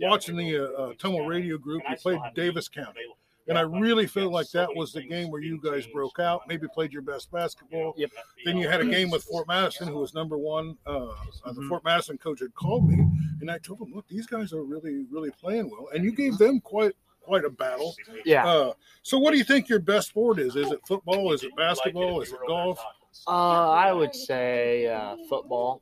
watching 0.00 0.36
the 0.36 0.58
uh, 0.58 0.82
uh, 0.82 0.92
Tomo 0.98 1.26
radio 1.26 1.58
group. 1.58 1.82
You 1.88 1.96
played 1.96 2.20
Davis 2.34 2.68
County. 2.68 3.00
And 3.48 3.56
I 3.58 3.62
really 3.62 4.06
felt 4.06 4.30
like 4.32 4.50
that 4.50 4.68
was 4.76 4.92
the 4.92 5.02
game 5.02 5.30
where 5.30 5.40
you 5.40 5.58
guys 5.62 5.86
broke 5.86 6.18
out, 6.18 6.42
maybe 6.46 6.66
played 6.68 6.92
your 6.92 7.02
best 7.02 7.30
basketball. 7.32 7.94
Yep. 7.96 8.10
Then 8.44 8.58
you 8.58 8.68
had 8.68 8.80
a 8.82 8.84
game 8.86 9.10
with 9.10 9.24
Fort 9.24 9.48
Madison, 9.48 9.88
who 9.88 9.98
was 9.98 10.12
number 10.14 10.36
one. 10.36 10.76
Uh, 10.86 11.06
uh, 11.44 11.52
the 11.52 11.62
Fort 11.68 11.82
Madison 11.84 12.18
coach 12.18 12.40
had 12.40 12.54
called 12.54 12.86
me, 12.88 13.04
and 13.40 13.50
I 13.50 13.56
told 13.58 13.80
him, 13.80 13.92
"Look, 13.94 14.06
these 14.08 14.26
guys 14.26 14.52
are 14.52 14.62
really, 14.62 15.06
really 15.10 15.30
playing 15.30 15.70
well." 15.70 15.88
And 15.94 16.04
you 16.04 16.12
gave 16.12 16.36
them 16.38 16.60
quite, 16.60 16.92
quite 17.22 17.44
a 17.44 17.50
battle. 17.50 17.94
Yeah. 18.24 18.46
Uh, 18.46 18.72
so, 19.02 19.18
what 19.18 19.32
do 19.32 19.38
you 19.38 19.44
think 19.44 19.68
your 19.68 19.78
best 19.80 20.08
sport 20.08 20.38
is? 20.38 20.54
Is 20.54 20.70
it 20.70 20.80
football? 20.86 21.32
Is 21.32 21.42
it 21.42 21.56
basketball? 21.56 22.20
Is 22.20 22.30
it 22.32 22.38
golf? 22.46 22.78
Uh, 23.26 23.70
I 23.70 23.92
would 23.92 24.14
say 24.14 24.86
uh, 24.88 25.16
football. 25.28 25.80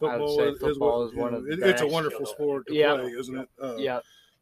I 0.00 0.16
would 0.16 0.28
say 0.36 0.48
is- 0.50 0.60
football 0.60 1.00
what- 1.00 1.08
is 1.12 1.14
one 1.16 1.34
of 1.34 1.44
the 1.44 1.52
it- 1.54 1.58
It's 1.64 1.82
a 1.82 1.86
wonderful 1.88 2.24
sport 2.26 2.68
to 2.68 2.74
Yeah. 2.74 2.94
play, 2.94 3.06
isn't 3.10 3.36
it? 3.36 3.48
Uh, 3.60 3.74
Yeah. 3.76 3.98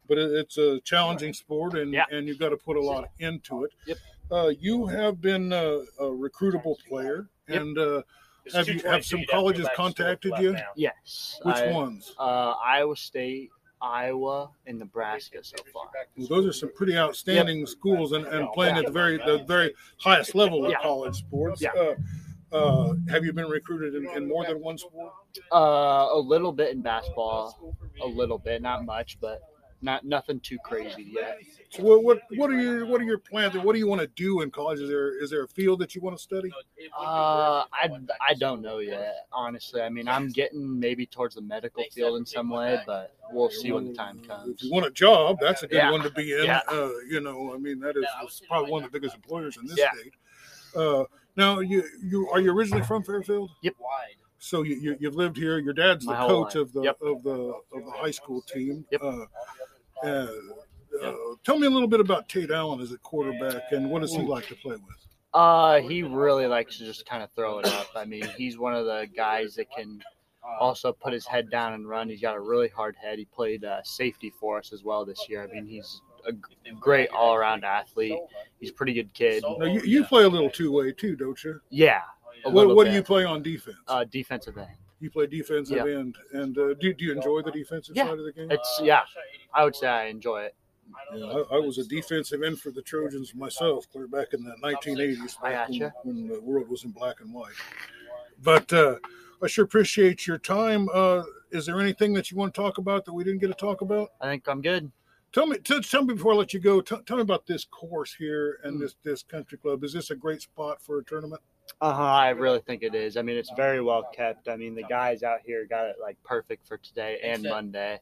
But 0.07 0.17
it, 0.17 0.31
it's 0.31 0.57
a 0.57 0.79
challenging 0.81 1.33
sport, 1.33 1.77
and 1.77 1.93
Yeah. 1.93 2.05
and 2.11 2.27
you've 2.27 2.39
got 2.39 2.49
to 2.49 2.57
put 2.57 2.77
a 2.77 2.81
lot 2.81 3.09
into 3.19 3.63
it. 3.65 3.71
Yep. 3.85 3.97
Uh, 4.31 4.51
you 4.59 4.85
have 4.87 5.21
been 5.21 5.53
uh, 5.53 5.79
a 5.99 6.03
recruitable 6.05 6.75
player, 6.87 7.29
Yep. 7.47 7.61
and 7.61 7.77
uh, 7.77 8.01
have 8.53 8.67
you 8.67 8.79
have 8.81 9.05
some 9.05 9.23
colleges 9.29 9.67
contacted 9.75 10.33
you? 10.39 10.55
Yes. 10.75 11.39
Which 11.43 11.55
I- 11.55 11.71
ones? 11.71 12.13
Uh, 12.17 12.53
Iowa 12.63 12.95
State, 12.95 13.49
Iowa, 13.81 14.49
and 14.65 14.79
Nebraska 14.79 15.39
so 15.43 15.55
far. 15.71 15.89
Well, 16.17 16.27
those 16.27 16.45
are 16.47 16.53
some 16.53 16.71
pretty 16.73 16.97
outstanding 16.97 17.65
schools, 17.65 18.11
and, 18.13 18.25
and 18.25 18.51
playing 18.53 18.75
at 18.77 18.85
the 18.85 18.91
very 18.91 19.17
the 19.17 19.43
very 19.47 19.73
highest 19.97 20.35
level 20.35 20.65
of 20.65 20.71
Yeah. 20.71 20.81
college 20.81 21.15
sports. 21.15 21.61
Yeah. 21.61 21.71
Uh, 21.73 21.95
uh, 22.49 22.93
have 23.09 23.25
you 23.25 23.33
been 23.33 23.49
recruited 23.49 23.93
in, 23.95 24.09
in 24.15 24.25
more 24.27 24.45
than 24.45 24.61
one 24.61 24.77
sport? 24.77 25.11
Uh, 25.51 26.07
a 26.13 26.17
little 26.17 26.53
bit 26.53 26.71
in 26.73 26.81
basketball, 26.81 27.75
a 28.01 28.07
little 28.07 28.37
bit, 28.37 28.61
not 28.61 28.85
much, 28.85 29.19
but 29.19 29.41
not 29.81 30.05
nothing 30.05 30.39
too 30.39 30.57
crazy 30.63 31.11
yet. 31.13 31.39
So 31.69 31.83
what, 31.83 32.03
what 32.03 32.19
what 32.35 32.49
are 32.49 32.59
your 32.59 32.85
what 32.85 32.99
are 33.01 33.03
your 33.03 33.17
plans? 33.17 33.55
What 33.55 33.73
do 33.73 33.79
you 33.79 33.87
want 33.87 34.01
to 34.01 34.07
do 34.07 34.41
in 34.41 34.49
college? 34.51 34.79
Is 34.79 34.89
there 34.89 35.21
is 35.21 35.29
there 35.29 35.43
a 35.43 35.47
field 35.47 35.79
that 35.79 35.93
you 35.95 36.01
want 36.01 36.17
to 36.17 36.21
study? 36.21 36.51
Uh, 36.97 37.63
I, 37.73 37.89
I 38.25 38.33
don't 38.35 38.61
know 38.61 38.79
yet, 38.79 39.27
honestly. 39.31 39.81
I 39.81 39.89
mean, 39.89 40.07
I'm 40.07 40.29
getting 40.29 40.79
maybe 40.79 41.05
towards 41.05 41.35
the 41.35 41.41
medical 41.41 41.83
field 41.91 42.17
in 42.17 42.25
some 42.25 42.49
way, 42.49 42.81
but 42.85 43.13
we'll 43.31 43.49
see 43.49 43.71
when 43.71 43.87
the 43.87 43.93
time 43.93 44.19
comes. 44.27 44.55
If 44.61 44.63
you 44.63 44.71
want 44.71 44.85
a 44.85 44.91
job, 44.91 45.37
that's 45.41 45.63
a 45.63 45.67
good 45.67 45.75
Yeah. 45.77 45.91
one 45.91 46.01
to 46.01 46.09
be 46.11 46.33
in. 46.33 46.45
Yeah. 46.45 46.61
Uh, 46.67 46.89
you 47.09 47.19
know, 47.21 47.53
I 47.53 47.57
mean, 47.57 47.79
that 47.81 47.97
is 47.97 48.05
probably 48.47 48.71
one 48.71 48.83
of 48.83 48.91
the 48.91 48.99
biggest 48.99 49.15
employers 49.15 49.57
in 49.57 49.67
this 49.67 49.77
Yeah. 49.77 49.91
state. 49.91 50.13
Uh, 50.75 51.03
now, 51.35 51.59
you 51.59 51.83
you 52.03 52.29
are 52.29 52.39
you 52.39 52.51
originally 52.51 52.83
from 52.83 53.03
Fairfield? 53.03 53.51
Yep. 53.61 53.75
So 54.39 54.61
you, 54.61 54.75
you 54.75 54.97
you've 54.99 55.15
lived 55.15 55.35
here. 55.35 55.57
Your 55.57 55.73
dad's 55.73 56.05
the 56.05 56.13
coach 56.13 56.53
life. 56.53 56.61
of 56.63 56.73
the 56.73 56.81
Yep. 56.83 57.01
of 57.01 57.23
the 57.23 57.53
of 57.73 57.85
the 57.85 57.91
high 57.91 58.11
school 58.11 58.41
team. 58.41 58.85
Yep. 58.91 59.01
Uh, 59.03 59.25
uh, 60.03 60.27
uh, 61.03 61.13
tell 61.43 61.59
me 61.59 61.67
a 61.67 61.69
little 61.69 61.87
bit 61.87 61.99
about 61.99 62.29
Tate 62.29 62.51
Allen 62.51 62.79
as 62.81 62.91
a 62.91 62.97
quarterback 62.97 63.71
and 63.71 63.89
what 63.89 64.01
does 64.01 64.13
he 64.13 64.21
like 64.21 64.47
to 64.47 64.55
play 64.55 64.75
with? 64.75 65.07
Uh, 65.33 65.79
he 65.81 66.03
really 66.03 66.47
likes 66.47 66.77
to 66.77 66.85
just 66.85 67.05
kind 67.05 67.21
of 67.21 67.29
throw 67.31 67.59
it 67.59 67.67
up. 67.67 67.87
I 67.95 68.05
mean, 68.05 68.27
he's 68.37 68.57
one 68.57 68.73
of 68.73 68.85
the 68.85 69.07
guys 69.15 69.55
that 69.55 69.69
can 69.69 70.01
also 70.59 70.91
put 70.91 71.13
his 71.13 71.27
head 71.27 71.49
down 71.49 71.73
and 71.73 71.87
run. 71.87 72.09
He's 72.09 72.21
got 72.21 72.35
a 72.35 72.39
really 72.39 72.69
hard 72.69 72.95
head. 72.95 73.19
He 73.19 73.25
played 73.25 73.63
uh, 73.63 73.83
safety 73.83 74.33
for 74.39 74.57
us 74.57 74.73
as 74.73 74.83
well 74.83 75.05
this 75.05 75.27
year. 75.29 75.43
I 75.43 75.47
mean, 75.47 75.65
he's 75.65 76.01
a 76.25 76.33
great 76.79 77.09
all 77.09 77.35
around 77.35 77.63
athlete. 77.63 78.17
He's 78.59 78.69
a 78.71 78.73
pretty 78.73 78.93
good 78.93 79.13
kid. 79.13 79.43
Now 79.57 79.65
you, 79.65 79.81
you 79.81 80.03
play 80.03 80.23
a 80.23 80.29
little 80.29 80.49
two 80.49 80.71
way 80.71 80.91
too, 80.91 81.15
don't 81.15 81.41
you? 81.43 81.59
Yeah. 81.69 82.01
What, 82.45 82.75
what 82.75 82.87
do 82.87 82.93
you 82.93 83.03
play 83.03 83.25
on 83.25 83.41
defense? 83.41 83.77
Uh, 83.87 84.05
defensive 84.05 84.57
end. 84.57 84.67
You 84.99 85.11
play 85.11 85.27
defensive 85.27 85.77
yeah. 85.77 85.99
end, 85.99 86.17
and 86.33 86.57
uh, 86.57 86.73
do 86.75 86.93
do 86.93 87.05
you 87.05 87.13
enjoy 87.13 87.41
the 87.41 87.51
defensive 87.51 87.95
Yeah. 87.95 88.05
side 88.05 88.19
of 88.19 88.25
the 88.25 88.31
game? 88.31 88.51
It's 88.51 88.79
yeah. 88.83 89.03
I 89.53 89.63
would 89.63 89.75
say 89.75 89.87
I 89.87 90.05
enjoy 90.05 90.43
it. 90.43 90.55
Yeah, 91.13 91.25
I, 91.25 91.55
I 91.55 91.59
was 91.59 91.77
a 91.77 91.83
defensive 91.83 92.43
end 92.43 92.59
for 92.59 92.71
the 92.71 92.81
Trojans 92.81 93.35
myself, 93.35 93.89
clear 93.91 94.07
back 94.07 94.33
in 94.33 94.43
the 94.43 94.55
1980s, 94.63 95.41
back 95.41 95.67
gotcha. 95.67 95.93
when, 96.03 96.15
when 96.15 96.27
the 96.27 96.41
world 96.41 96.69
was 96.69 96.85
in 96.85 96.91
black 96.91 97.19
and 97.19 97.33
white. 97.33 97.53
But 98.41 98.71
uh, 98.71 98.95
I 99.41 99.47
sure 99.47 99.65
appreciate 99.65 100.25
your 100.25 100.37
time. 100.37 100.87
Uh, 100.93 101.23
is 101.51 101.65
there 101.65 101.79
anything 101.79 102.13
that 102.13 102.31
you 102.31 102.37
want 102.37 102.53
to 102.53 102.61
talk 102.61 102.77
about 102.77 103.05
that 103.05 103.13
we 103.13 103.23
didn't 103.23 103.39
get 103.39 103.47
to 103.47 103.53
talk 103.53 103.81
about? 103.81 104.09
I 104.21 104.25
think 104.27 104.47
I'm 104.47 104.61
good. 104.61 104.91
Tell 105.33 105.45
me, 105.45 105.57
tell, 105.57 105.81
tell 105.81 106.03
me 106.03 106.13
before 106.13 106.33
I 106.33 106.35
let 106.37 106.53
you 106.53 106.59
go. 106.59 106.81
Tell, 106.81 107.01
tell 107.03 107.17
me 107.17 107.21
about 107.21 107.45
this 107.45 107.65
course 107.65 108.13
here 108.13 108.59
and 108.63 108.81
this 108.81 108.95
this 109.03 109.23
country 109.23 109.57
club. 109.57 109.83
Is 109.83 109.93
this 109.93 110.09
a 110.09 110.15
great 110.15 110.41
spot 110.41 110.81
for 110.81 110.99
a 110.99 111.03
tournament? 111.03 111.41
Uh 111.79 111.93
huh. 111.93 112.03
I 112.03 112.29
really 112.29 112.59
think 112.59 112.81
it 112.83 112.95
is. 112.95 113.17
I 113.17 113.21
mean, 113.21 113.37
it's 113.37 113.51
very 113.55 113.81
well 113.81 114.03
kept. 114.13 114.47
I 114.47 114.55
mean, 114.55 114.73
the 114.75 114.83
guys 114.83 115.23
out 115.23 115.39
here 115.45 115.65
got 115.65 115.85
it 115.87 115.97
like 116.01 116.17
perfect 116.23 116.67
for 116.67 116.77
today 116.77 117.19
and 117.23 117.43
Monday. 117.43 117.99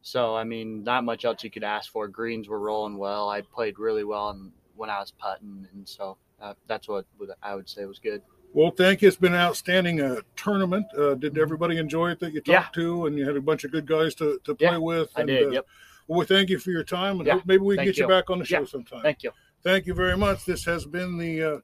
So 0.00 0.34
I 0.34 0.44
mean, 0.44 0.82
not 0.82 1.04
much 1.04 1.24
else 1.24 1.44
you 1.44 1.50
could 1.50 1.62
ask 1.64 1.90
for. 1.92 2.08
Greens 2.08 2.48
were 2.48 2.58
rolling 2.58 2.96
well. 2.96 3.28
I 3.28 3.42
played 3.42 3.78
really 3.78 4.04
well 4.04 4.30
and 4.30 4.50
when 4.74 4.90
I 4.90 4.98
was 4.98 5.12
putting, 5.12 5.68
and 5.72 5.88
so 5.88 6.16
uh, 6.40 6.54
that's 6.66 6.88
what 6.88 7.04
I 7.42 7.54
would 7.54 7.68
say 7.68 7.84
was 7.84 7.98
good. 8.00 8.22
Well, 8.54 8.70
thank 8.70 9.00
you. 9.00 9.08
It's 9.08 9.16
been 9.16 9.32
an 9.32 9.40
outstanding 9.40 10.00
uh, 10.00 10.20
tournament. 10.36 10.86
Uh, 10.96 11.14
did 11.14 11.38
everybody 11.38 11.78
enjoy 11.78 12.10
it 12.10 12.20
that 12.20 12.32
you 12.34 12.40
talked 12.40 12.74
to, 12.74 13.06
and 13.06 13.16
you 13.16 13.26
had 13.26 13.36
a 13.36 13.40
bunch 13.40 13.64
of 13.64 13.70
good 13.70 13.86
guys 13.86 14.14
to, 14.16 14.38
to 14.44 14.54
play 14.54 14.72
Yeah, 14.72 14.78
with? 14.78 15.10
I 15.16 15.22
did. 15.22 15.48
Uh, 15.48 15.50
Yep. 15.50 15.66
Well, 16.08 16.18
we 16.18 16.26
thank 16.26 16.50
you 16.50 16.58
for 16.58 16.70
your 16.70 16.84
time, 16.84 17.18
and 17.18 17.26
Yeah, 17.26 17.34
hope 17.34 17.46
maybe 17.46 17.62
we 17.62 17.76
can 17.76 17.84
thank 17.84 17.94
get 17.94 17.98
you. 17.98 18.04
you. 18.04 18.08
back 18.08 18.28
on 18.28 18.40
the 18.40 18.44
show 18.44 18.60
Yeah, 18.60 18.66
sometime. 18.66 19.02
Thank 19.02 19.22
you. 19.22 19.30
Thank 19.62 19.86
you 19.86 19.94
very 19.94 20.16
much. 20.16 20.44
This 20.44 20.64
has 20.64 20.84
been 20.84 21.16
the 21.16 21.42
uh, 21.42 21.58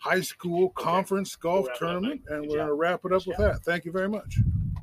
high 0.00 0.20
school 0.22 0.70
conference 0.70 1.36
golf 1.36 1.68
tournament, 1.78 2.22
and 2.28 2.42
we're 2.42 2.56
going 2.56 2.66
to 2.68 2.74
wrap 2.74 3.04
it 3.04 3.12
up 3.12 3.26
with 3.26 3.36
that. 3.36 3.62
Thank 3.62 3.84
you 3.84 3.92
very 3.92 4.08
much. 4.08 4.38